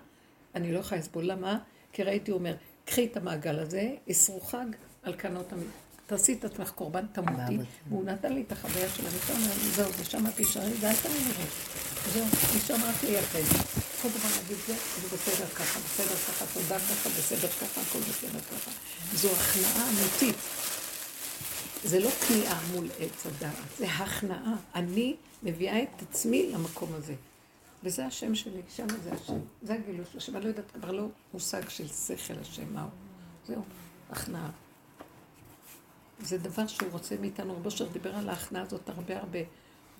[0.55, 1.25] אני לא יכולה לסבול.
[1.25, 1.59] למה?
[1.93, 2.55] כי ראיתי, הוא אומר,
[2.85, 4.67] קחי את המעגל הזה, אסרו חג
[5.03, 5.59] על קנות המ...
[6.07, 7.59] תעשי את עצמך קורבן, תמותי.
[7.89, 11.23] והוא נתן לי את החוויה של המיטה, הוא אומר לי, זהו, ושם תישארי, ואל תמיד
[12.13, 12.25] זהו,
[12.57, 13.39] משם רק לייחד.
[14.03, 18.41] כל דבר להגיד זה, זה בסדר ככה, בסדר ככה, תודה ככה, בסדר ככה, הכל בסדר
[18.41, 18.71] ככה.
[19.15, 20.37] זו הכנעה אמיתית.
[21.85, 24.55] זה לא כניעה מול עץ הדעת, זה הכנעה.
[24.75, 27.15] אני מביאה את עצמי למקום הזה.
[27.85, 29.39] וזה השם שלי, שם זה השם.
[29.63, 30.37] זה הגילוי של השם.
[30.37, 32.89] אני לא יודעת, כבר לא מושג של שכל השם, מהו.
[33.47, 33.63] זהו,
[34.11, 34.51] הכנעה.
[36.21, 37.57] זה דבר שהוא רוצה מאיתנו.
[37.57, 39.39] רבו אושר דיבר על ההכנעה הזאת הרבה הרבה.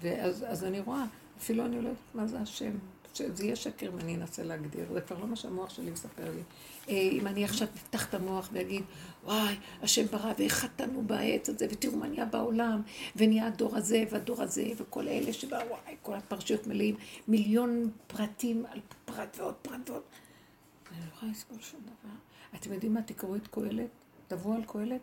[0.03, 1.05] ואז אז אני רואה,
[1.39, 2.71] אפילו אני לא יודעת מה זה השם.
[3.15, 6.43] שזה יהיה שקר ואני אנסה להגדיר, זה כבר לא מה שהמוח שלי מספר לי.
[6.89, 8.85] אה, אם אני עכשיו אפתח את המוח ואגיד,
[9.25, 12.83] וואי, השם ברא ואיך חטאנו בעץ הזה, ותראו מה נהיה בעולם,
[13.17, 16.97] ונהיה הדור הזה והדור הזה, וכל אלה שבאו, וואי, כל הפרשיות מלאים,
[17.29, 20.03] מיליון פרטים על פרט ועוד פרט ועוד.
[20.93, 22.15] אני לא יכולה לסבול שום דבר.
[22.55, 23.03] אתם יודעים מה?
[23.03, 23.91] תקראו את קהלת,
[24.29, 25.01] תבואו על קהלת.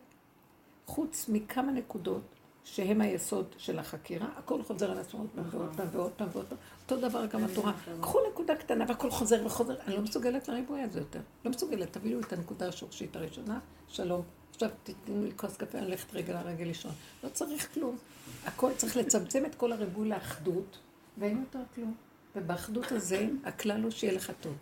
[0.86, 2.22] חוץ מכמה נקודות
[2.64, 5.30] שהם היסוד של החקירה, הכל חוזר על עצמו עוד
[5.76, 6.58] פעם ועוד פעם ועוד פעם.
[6.92, 7.74] אותו דבר גם התורה.
[8.02, 9.76] קחו נקודה קטנה והכל חוזר וחוזר.
[9.88, 11.20] אני לא מסוגלת לריבוי הזה יותר.
[11.46, 11.94] לא מסוגלת.
[11.94, 14.22] תביאו את הנקודה השורשית הראשונה, שלום.
[14.54, 16.92] עכשיו תתנו לי כוס קפה, אני הולכת רגע לרגל לישון.
[17.24, 17.98] לא צריך כלום.
[18.46, 20.80] הכל צריך לצמצם את כל הריבוי לאחדות,
[21.18, 21.96] ואין יותר כלום.
[22.36, 24.54] ובאחדות הזה, הכלל הוא שיהיה לך טוב.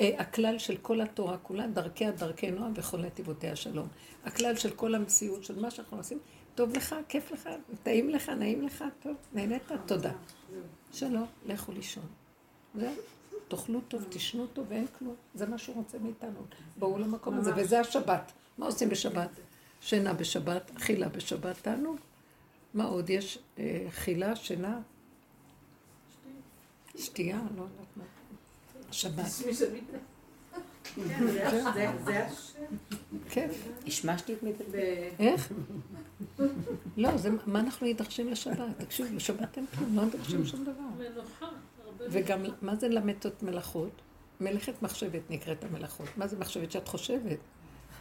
[0.00, 3.88] אה, הכלל של כל התורה כולה, דרכיה דרכי נועם וכל נתיבותיה שלום.
[4.24, 6.18] הכלל של כל המציאות של מה שאנחנו עושים,
[6.54, 7.48] טוב לך, כיף לך,
[7.82, 10.12] טעים לך, נעים לך, טוב, נהנית, תודה.
[10.92, 12.04] שלום, לכו לישון.
[12.74, 12.92] זהו,
[13.48, 15.14] תאכלו טוב, תשנו טוב, ואין כלום.
[15.34, 16.40] זה מה שהוא רוצה מאיתנו.
[16.76, 18.32] בואו למקום הזה, וזה השבת.
[18.58, 19.30] מה עושים בשבת?
[19.80, 21.96] שינה בשבת, אכילה בשבת, תענוג.
[22.74, 23.38] מה עוד יש?
[23.58, 24.80] אה, אכילה, שינה,
[26.98, 28.04] שתייה, לא יודעת מה.
[28.94, 29.24] שבת.
[33.30, 33.48] כן.
[33.86, 34.78] השמשתי את מיטתי.
[35.18, 35.52] איך?
[36.96, 38.58] לא, זה מה אנחנו נדרשים לשבת.
[38.78, 41.06] תקשיבו, בשבת אין כלום, לא נדרשים שום דבר.
[42.10, 44.02] וגם, מה זה למתות מלאכות?
[44.40, 46.08] מלאכת מחשבת נקראת המלאכות.
[46.16, 47.38] מה זה מחשבת שאת חושבת?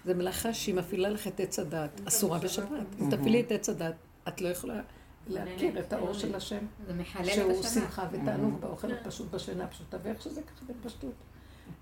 [0.06, 2.86] זה מלאכה שהיא מפעילה לך את עץ הדת, אסורה בשבת.
[3.02, 3.96] אם תפעילי את עץ הדת,
[4.28, 4.82] את לא יכולה
[5.28, 6.66] להכיר את האור של השם,
[7.24, 7.64] שהוא.
[7.64, 11.14] שמחה ותענוג באוכל הפשוט בשינה הפשוטה, ואיך שזה ככה בפשטות.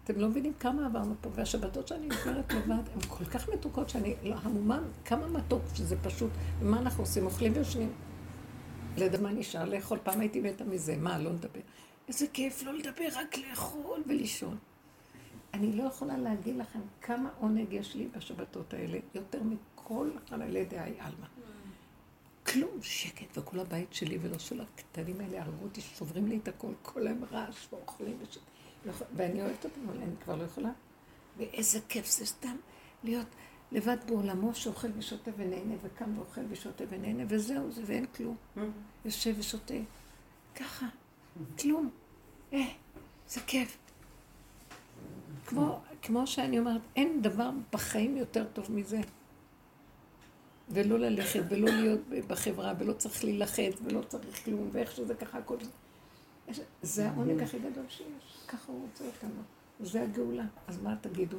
[0.04, 4.16] אתם לא מבינים כמה עברנו פה, והשבתות שאני עוברת לבד הן כל כך מתוקות שאני
[4.24, 7.26] לא המומה, כמה מתוק שזה פשוט, ומה אנחנו עושים?
[7.26, 7.92] אוכלים ויושבים.
[8.98, 10.00] לדעת מה נשאר לאכול?
[10.04, 11.60] פעם הייתי מתה מזה, מה, לא לדבר.
[12.08, 14.58] איזה כיף לא לדבר, רק לאכול ולישון.
[15.54, 20.94] אני לא יכולה להגיד לכם כמה עונג יש לי בשבתות האלה, יותר מכל חללי דעי
[21.00, 21.28] עלמא.
[22.48, 26.74] כלום, שקט, וכל הבית שלי ולא של הקטנים האלה הרגו אותי, שוברים לי את הכל,
[26.82, 28.38] כל היום רעש ואוכלים וש...
[28.86, 30.72] לא ואני אוהבת אותם, אבל אני כבר לא יכולה.
[31.38, 32.56] ואיזה כיף זה סתם
[33.04, 33.28] להיות
[33.72, 38.36] לבד בעולמו שאוכל ושותה ונהנה, וקם ואוכל ושותה ונהנה, וזהו זה, ואין כלום.
[39.06, 39.74] יושב ושותה.
[40.56, 40.86] ככה,
[41.60, 41.90] כלום.
[42.54, 42.68] אה,
[43.28, 43.78] זה כיף.
[45.46, 49.02] כמו, כמו שאני אומרת, אין דבר בחיים יותר טוב מזה.
[50.74, 55.58] ולא ללכת, ולא להיות בחברה, ולא צריך להילחץ, ולא צריך כלום, ואיך שזה ככה, הכל
[55.62, 55.70] זה.
[56.82, 59.42] זה העונג הכי גדול שיש, ככה הוא רוצה אותנו.
[59.80, 60.46] זה הגאולה.
[60.68, 61.38] אז מה תגידו?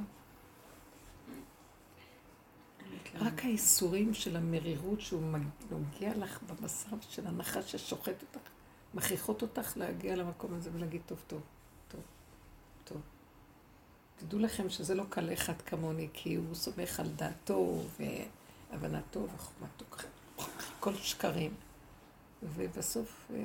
[3.15, 5.23] רק האיסורים של המרירות שהוא
[5.71, 8.49] נוגע לך בבשר של הנחש ששוחט אותך,
[8.95, 11.41] מכריחות אותך להגיע למקום הזה ולהגיד טוב, טוב,
[11.89, 12.01] טוב,
[12.85, 13.01] טוב.
[14.17, 17.83] תדעו לכם שזה לא קל אחד כמוני, כי הוא סומך על דעתו
[18.73, 19.85] והבנתו וחוכמתו,
[20.81, 21.55] כל שקרים.
[22.43, 23.37] ובסוף אה,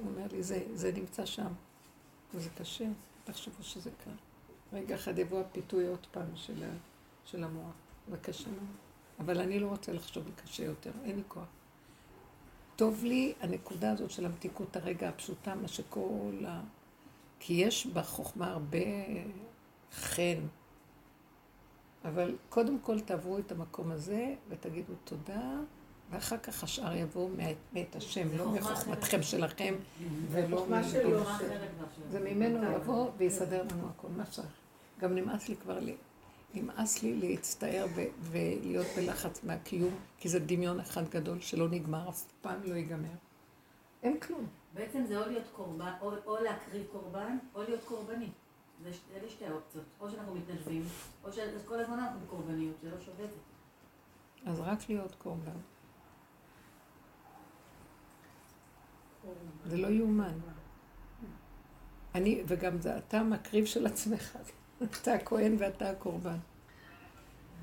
[0.00, 1.52] הוא אומר לי, זה, זה נמצא שם.
[2.34, 2.84] וזה קשה,
[3.24, 4.10] תחשבו שזה קל.
[4.72, 6.64] רגע אחד יבוא הפיתוי עוד פעם של,
[7.24, 7.74] של המוח.
[8.10, 8.76] זה קשה מאוד.
[9.18, 11.44] אבל אני לא רוצה לחשוב קשה יותר, אין לי כוח.
[12.76, 16.60] טוב לי הנקודה הזאת של המתיקות הרגע הפשוטה, מה שכל ה...
[17.38, 18.78] כי יש בחוכמה הרבה
[19.92, 20.38] חן.
[22.04, 25.60] אבל קודם כל תעברו את המקום הזה ותגידו תודה,
[26.10, 27.30] ואחר כך השאר יבואו
[27.72, 29.74] מאת, השם, לא מחוכמתכם שלכם
[30.30, 31.24] ולא מה שלא.
[32.10, 34.48] זה ממנו יבוא ויסדר לנו הכל, מה שצריך.
[35.00, 35.78] גם נמאס לי כבר.
[36.54, 37.86] נמאס לי להצטער
[38.20, 43.08] ולהיות בלחץ מהקיום, כי זה דמיון אחד גדול שלא נגמר, אף פעם לא ייגמר.
[44.02, 44.46] אין כלום.
[44.74, 48.28] בעצם זה או להיות קורבן, או, או להקריב קורבן, או להיות קורבני.
[48.86, 49.84] אלה שתי האופציות.
[50.00, 50.82] או שאנחנו מתנדבים,
[51.24, 53.36] או שכל הזמן אנחנו בקורבניות, זה לא שווה את זה.
[54.50, 55.52] אז רק להיות קורבן.
[59.66, 60.32] זה לא יאומן.
[62.14, 64.36] אני, וגם זה אתה המקריב של עצמך.
[64.84, 66.36] אתה הכהן ואתה הקורבן.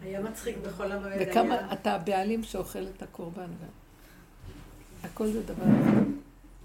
[0.01, 1.11] היה מצחיק בחול המועד.
[1.19, 3.69] היה- וכמה אתה הבעלים שאוכל את הקורבן גם.
[5.03, 5.63] הכל זה דבר.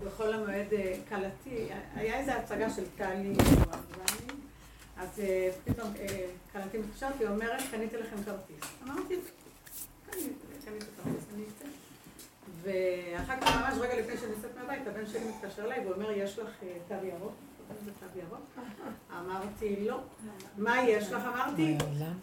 [0.04, 4.42] בחול המועד אה, כלתי, היה איזו הצגה של טלי ואני,
[4.96, 8.70] אז אה, פתאום אה, כלתי מתקשרת, היא אומרת, קניתי לכם כרטיס.
[8.82, 9.14] אמרתי,
[10.10, 10.28] קניתי
[10.64, 11.68] קניתי כרטיס, אני אצא.
[12.62, 16.48] ואחר כך ממש רגע לפני שאני יוצאת מהבית, הבן שלי מתקשר אליי ואומר, יש לך
[16.62, 17.32] אה, תו ירוק?
[19.20, 20.00] אמרתי, לא.
[20.58, 21.22] מה יש לך?
[21.22, 21.78] אמרתי,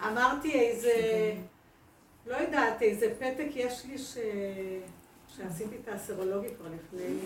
[0.06, 0.92] אמרתי איזה,
[2.26, 4.18] לא יודעת, איזה פתק יש לי ש...
[5.36, 7.18] שעשיתי את הסרולוגי כבר לפני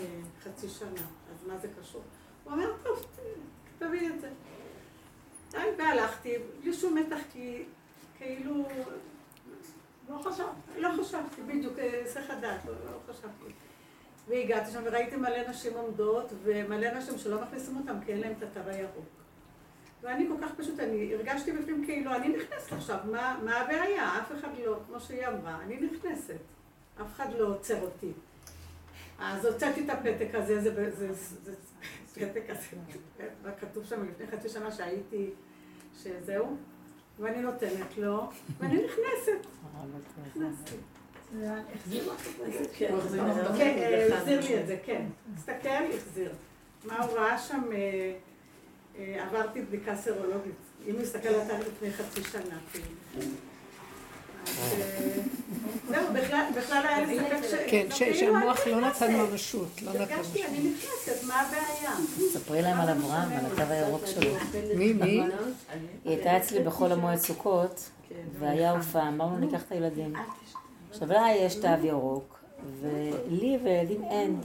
[0.43, 1.01] חצי שנה,
[1.31, 2.01] אז מה זה קשור?
[2.43, 3.05] הוא אומר, טוב,
[3.79, 4.29] תביאי את זה.
[5.77, 7.63] והלכתי, בלי שום מתח, כי
[8.17, 8.67] כאילו,
[10.09, 13.53] לא חשבתי, לא חשבתי, בדיוק, אה, היסח הדעת, לא, לא חשבתי.
[14.27, 18.43] והגעתי שם וראיתי מלא נשים עומדות, ומלא נשים שלא מכניסים אותם כי אין להם את
[18.43, 19.05] התו הירוק.
[20.01, 24.19] ואני כל כך פשוט, אני הרגשתי בפנים כאילו, אני נכנסת עכשיו, מה, מה הבעיה?
[24.21, 26.37] אף אחד לא, כמו שהיא אמרה, אני נכנסת.
[27.01, 28.11] אף אחד לא עוצר אותי.
[29.19, 31.53] אז הוצאתי את הפתק הזה, זה, זה, זה,
[32.07, 32.67] זה פתק כזה,
[33.59, 35.29] כתוב שם לפני חצי שנה שהייתי,
[36.03, 36.55] שזהו,
[37.19, 38.29] ואני נותנת לו,
[38.59, 39.47] ואני נכנסת.
[40.27, 40.75] נכנסתי.
[44.13, 45.05] החזיר לי את זה, כן.
[45.37, 46.31] הסתכל, החזיר.
[46.85, 48.13] מה הוא ראה שם, אה,
[48.97, 50.55] אה, עברתי בדיקה סרולוגית.
[50.87, 52.87] אם הוא הסתכל על התאריך לפני חצי שנה, כאילו.
[54.59, 55.11] אה,
[55.89, 56.07] זהו,
[56.55, 57.53] בכלל היה לי ספק ש...
[57.71, 59.03] כן, ש- כאילו, שהמוח לא נכנסת.
[59.03, 60.49] נתן ממשות, לא נתן הרגשתי, ממשות.
[60.49, 61.91] אני נכנסת, מה הבעיה?
[62.33, 64.31] ספרי להם על אברהם, על התו הירוק שלו.
[64.75, 65.21] מי, מי?
[65.21, 65.29] היא
[66.05, 67.89] הייתה אצלי בחול המועד סוכות,
[68.39, 70.13] והיה הופעה, אמרנו ניקח את הילדים.
[70.91, 72.39] עכשיו לה יש תו ירוק,
[72.81, 74.41] ולי ולילדים אין.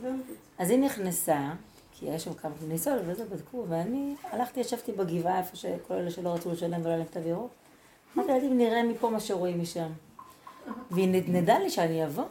[0.58, 1.38] אז היא נכנסה,
[1.92, 6.28] כי היה שם כמה כניסות וזה בדקו, ואני הלכתי, ישבתי בגבעה איפה שכל אלה שלא
[6.34, 7.50] רצו לשלם ולא היה להם תו ירוק.
[8.16, 9.88] אמרתי לילדים, נראה מפה מה שרואים משם.
[10.90, 12.24] והיא נדנדה לי שאני אבוא.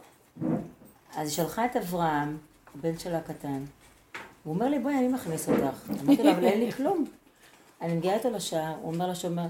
[1.16, 2.38] אז היא שלחה את אברהם,
[2.76, 3.64] הבן שלה הקטן,
[4.44, 5.90] הוא אומר לי, בואי, אני מכניס אותך.
[6.04, 7.06] אמרתי לו, אבל אין לי כלום.
[7.82, 9.46] אני מגיעה איתו לשער, הוא אומר לשומר,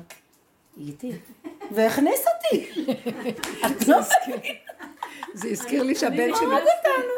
[0.77, 1.11] היא איתי.
[1.71, 2.71] והכניס אותי.
[3.65, 4.01] את לא
[5.33, 6.47] זה הזכיר לי שהבן אני שלי...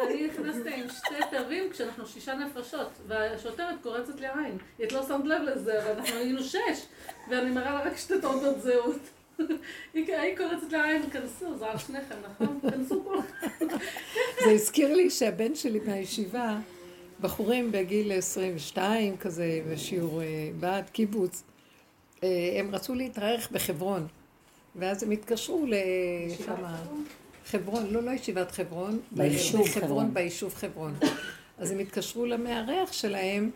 [0.08, 4.58] אני נכנסתי עם שתי תווים כשאנחנו שישה נפשות, והשוטרת קורצת לי עין.
[4.78, 6.86] היא את לא שמת לב לזה, ואנחנו היינו שש,
[7.30, 9.00] ואני מראה לה רק שתי תעודות זהות.
[9.94, 12.60] היא קורצת לי עין, כנסו, זה על שניכם, נכון?
[12.72, 13.68] כנסו כולכם.
[14.46, 16.58] זה הזכיר לי שהבן שלי מהישיבה,
[17.22, 21.44] בחורים בגיל 22 כזה, בשיעור אה, בעד קיבוץ,
[22.24, 22.30] אה,
[22.60, 24.08] הם רצו להתארח בחברון,
[24.76, 26.64] ואז הם התקשרו לשם...
[27.46, 30.14] חברון, לא, לא ישיבת חברון, ביישוב חברון.
[30.14, 30.94] ביישוב חברון.
[31.58, 33.52] אז הם התקשרו למארח שלהם,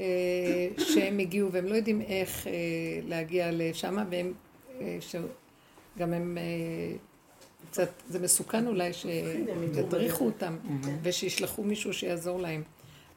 [0.00, 2.52] אה, שהם הגיעו, והם לא יודעים איך אה,
[3.08, 4.32] להגיע לשם, והם,
[4.80, 6.96] אה, שגם הם אה,
[7.70, 10.56] קצת, זה מסוכן אולי שידריכו אותם,
[11.02, 12.62] ושישלחו מישהו שיעזור להם.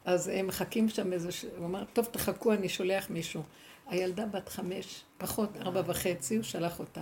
[0.04, 1.28] אז הם מחכים שם איזה,
[1.58, 3.42] הוא אמר, טוב, תחכו, אני שולח מישהו.
[3.90, 7.00] הילדה בת חמש, פחות, ארבע וחצי, הוא שלח אותה.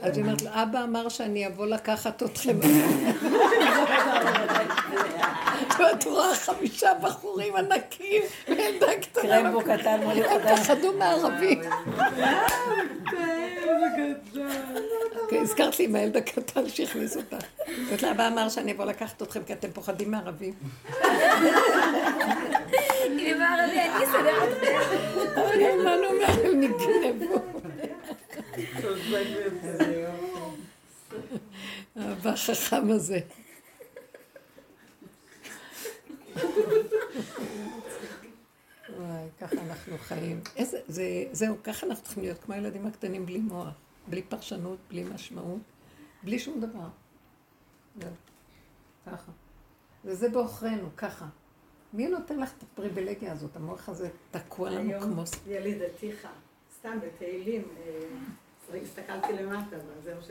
[0.00, 2.58] אז היא אומרת לו, אבא אמר שאני אבוא לקחת אתכם.
[5.80, 9.22] ואת רואה חמישה בחורים ענקים, וילדה קטנה.
[9.22, 10.56] קרמבו קטן מולי הם קטן.
[10.56, 11.62] פחדו מערבים.
[15.22, 17.36] אוקיי, הזכרת לי עם הילד הקטן שהכניס אותה.
[17.78, 20.54] אומרת לה, אבא אמר שאני אבוא לקחת אתכם כי אתם פוחדים מערבים.
[23.40, 24.78] אמרה לי, אני אסדר אתכם.
[25.34, 27.34] אבל מה לומר, הם נגנבו.
[31.96, 33.20] האבא החכם הזה.
[38.96, 40.40] וואי, ככה אנחנו חיים.
[40.56, 43.74] איזה, זה, זהו, ככה אנחנו צריכים להיות כמו הילדים הקטנים בלי מוח,
[44.08, 45.60] בלי פרשנות, בלי משמעות.
[46.22, 46.88] בלי שום דבר.
[48.00, 48.10] זהו.
[49.06, 49.32] ככה.
[50.04, 51.26] וזה בעוכרינו, ככה.
[51.92, 53.56] מי נותן לך את הפריבילגיה הזאת?
[53.56, 55.22] המוח הזה תקוע לנו כמו...
[55.54, 56.28] ילידתיך,
[56.78, 57.62] סתם בתהילים,
[58.72, 60.30] אה, הסתכלתי למטה, זהו ש...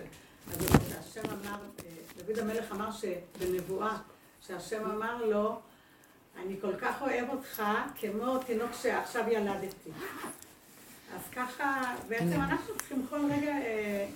[0.53, 0.65] אז
[0.99, 3.97] השם אמר, אה, דוד המלך אמר שבנבואה,
[4.47, 5.59] שהשם אמר לו,
[6.37, 7.63] אני כל כך אוהב אותך
[7.99, 9.89] כמו תינוק שעכשיו ילדתי.
[11.15, 13.51] אז ככה, בעצם אנחנו צריכים כל רגע...
[13.51, 14.07] אה,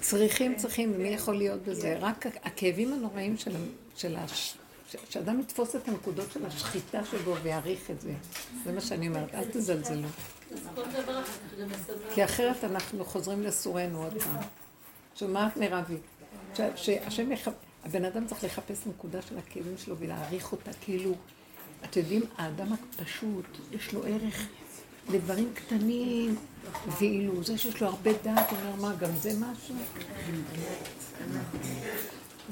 [0.00, 1.96] צריכים, צריכים, מי יכול להיות בזה?
[2.00, 3.56] רק הכאבים הנוראים של,
[3.96, 4.58] של הש...
[5.10, 8.12] שאדם יתפוס את הנקודות של השחיטה שבו ויעריך את זה.
[8.64, 10.08] זה מה שאני אומרת, אל תזלזלו.
[12.14, 14.36] כי אחרת אנחנו חוזרים לסורנו עוד פעם.
[15.16, 15.96] שומעת מירבי?
[16.54, 17.48] ש- שהשם יח...
[17.84, 21.14] הבן אדם צריך לחפש נקודה של הכאבים שלו ולהעריך אותה, כאילו,
[21.84, 24.46] אתם יודעים, האדם הפשוט, יש לו ערך
[25.08, 26.36] לדברים קטנים,
[26.98, 29.74] ואילו זה שיש לו הרבה דעת, הוא אומר, מה, גם זה משהו?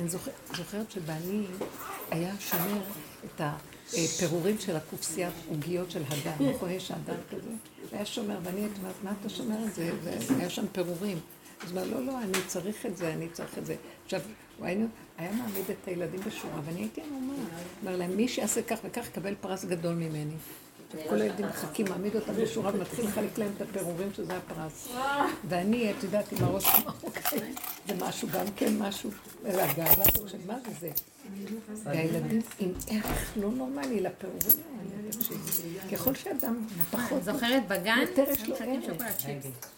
[0.00, 1.44] אני זוכר- זוכרת שבעלי
[2.10, 2.80] היה שומר
[3.24, 6.70] את הפירורים של הקופסיית עוגיות של הדר, נכון?
[6.70, 7.50] יש הדר כזה?
[7.92, 9.90] היה שומר, ואני הייתי אומרת, מה אתה שומר את זה?
[10.02, 11.18] והיה שם פירורים.
[11.64, 13.76] אז הוא אומר, לא, לא, אני צריך את זה, אני צריך את זה.
[14.04, 14.20] עכשיו,
[14.58, 14.86] הוא היה,
[15.18, 17.36] היה מעמיד את הילדים בשורה, ואני הייתי אמורה.
[17.82, 20.34] אומר להם, מי שיעשה כך וכך, יקבל פרס גדול ממני.
[21.08, 24.88] כל הילדים מחכים, מעמיד אותם בשורה ומתחיל לחלק להם את הפירורים שזה הפרס.
[25.48, 27.38] ואני, את יודעת, עם הראש מרוקאי,
[27.88, 29.10] זה משהו, גם כן משהו,
[29.42, 30.90] והגאווה הזאת של מה זה זה?
[31.84, 35.92] והילדים עם ערך לא נורמלי לפירורים האלה.
[35.92, 37.98] ככל שאדם פחות, זוכרת בגן?
[38.00, 38.84] יותר יש לו ערך.
[38.86, 39.72] שוקולד צ'יפס.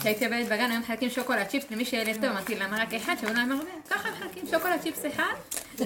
[0.00, 3.40] כשהייתי עובדת בגן, היום מחלקים שוקולד צ'יפס למי שילד טוב, אמרתי למה רק אחד, שאולי
[3.40, 5.34] הם הרבה, ככה מחלקים שוקולד צ'יפס אחד.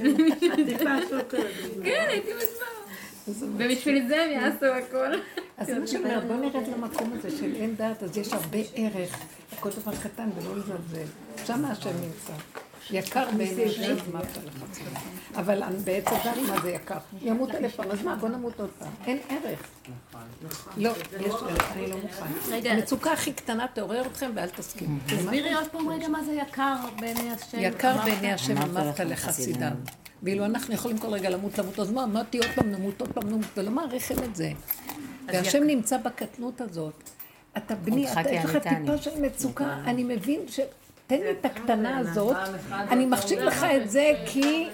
[1.85, 2.84] כן, הייתי בזמן.
[3.29, 5.15] ובשביל זה הם יעשו הכל.
[5.59, 8.59] אז זה מה שאני אומרת, בוא נרד למקום הזה של אין דעת, אז יש הרבה
[8.75, 9.19] ערך,
[9.61, 11.07] כל דבר קטן ולא לזלזל.
[11.47, 12.33] שם השם נמצא.
[12.91, 14.79] יקר בעיני השם, אמרת לך.
[15.37, 16.99] אבל בעץ הדת, מה זה יקר?
[17.23, 18.89] ימות אלף פעם, אז מה, בוא נמות עוד פעם.
[19.07, 19.61] אין ערך.
[20.77, 20.91] לא,
[21.21, 22.71] יש ערך, אני לא מוכן.
[22.71, 24.99] המצוקה הכי קטנה תעורר אתכם ואל תסכימו.
[25.07, 27.59] תסבירי עוד פעם רגע מה זה יקר בעיני השם.
[27.61, 27.97] יקר.
[28.05, 29.69] בעיני השם אמרת לחסידיו.
[30.23, 33.29] ואילו אנחנו יכולים כל רגע למות, למות, אז מה, אמרתי עוד פעם נמות, עוד פעם
[33.29, 34.51] נמות, ולא מעריכים את זה.
[35.27, 37.11] והשם נמצא בקטנות הזאת.
[37.57, 40.61] אתה בני, אתה יש לך טיפה של מצוקה, אני מבין ש...
[41.07, 42.37] תן לי את הקטנה הזאת,
[42.71, 44.69] אני מחשיב לך את זה כי...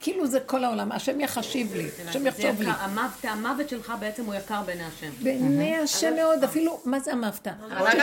[0.00, 2.68] כאילו זה כל העולם, השם יחשיב לי, השם יחשוב לי.
[2.70, 5.10] המוות- המוות שלך בעצם הוא יקר בעיני השם.
[5.22, 7.50] בעיני השם מאוד, אפילו, מה זה המבטא?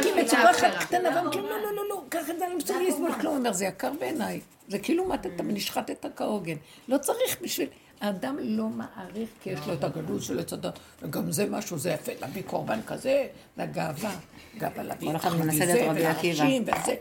[0.01, 3.13] כי מצוקה אחת קטנה, ואומרים לא, לא, לא, לא, קח את זה, אני מסוגל לסבול
[3.13, 3.25] כלום.
[3.33, 4.39] הוא אומר, זה יקר בעיניי.
[4.67, 6.55] זה כאילו מתת, נשחטת כהוגן.
[6.87, 7.67] לא צריך בשביל...
[8.01, 11.89] האדם לא מעריך, כי יש לו את הגדול של עץ הדת, וגם זה משהו, זה
[11.89, 13.27] יפה, להביא קורבן כזה,
[13.57, 14.15] והגאווה,
[14.57, 15.87] גאווה להביא את זה.
[15.95, 16.95] והנשים, וזה.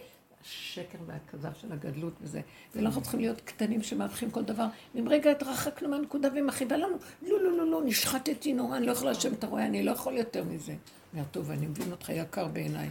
[0.45, 2.41] השקר והכזב של הגדלות וזה.
[2.75, 4.67] ואנחנו צריכים להיות קטנים שמערכים כל דבר.
[4.99, 8.93] אם רגע התרחקנו מהנקודה והיא מכאיבה לנו, לא, לא, לא, לא, נשחטתי נורא, אני לא
[8.93, 10.75] יכולה לשם, אתה רואה, אני לא יכול יותר מזה.
[11.15, 12.91] אומר, טוב, אני מבין אותך יקר בעיניי.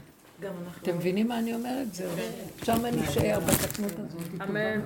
[0.81, 1.93] אתם מבינים מה אני אומרת?
[1.93, 2.09] זהו.
[2.63, 4.41] שם אני אשאר בקטנות הזאת.
[4.49, 4.81] אמן.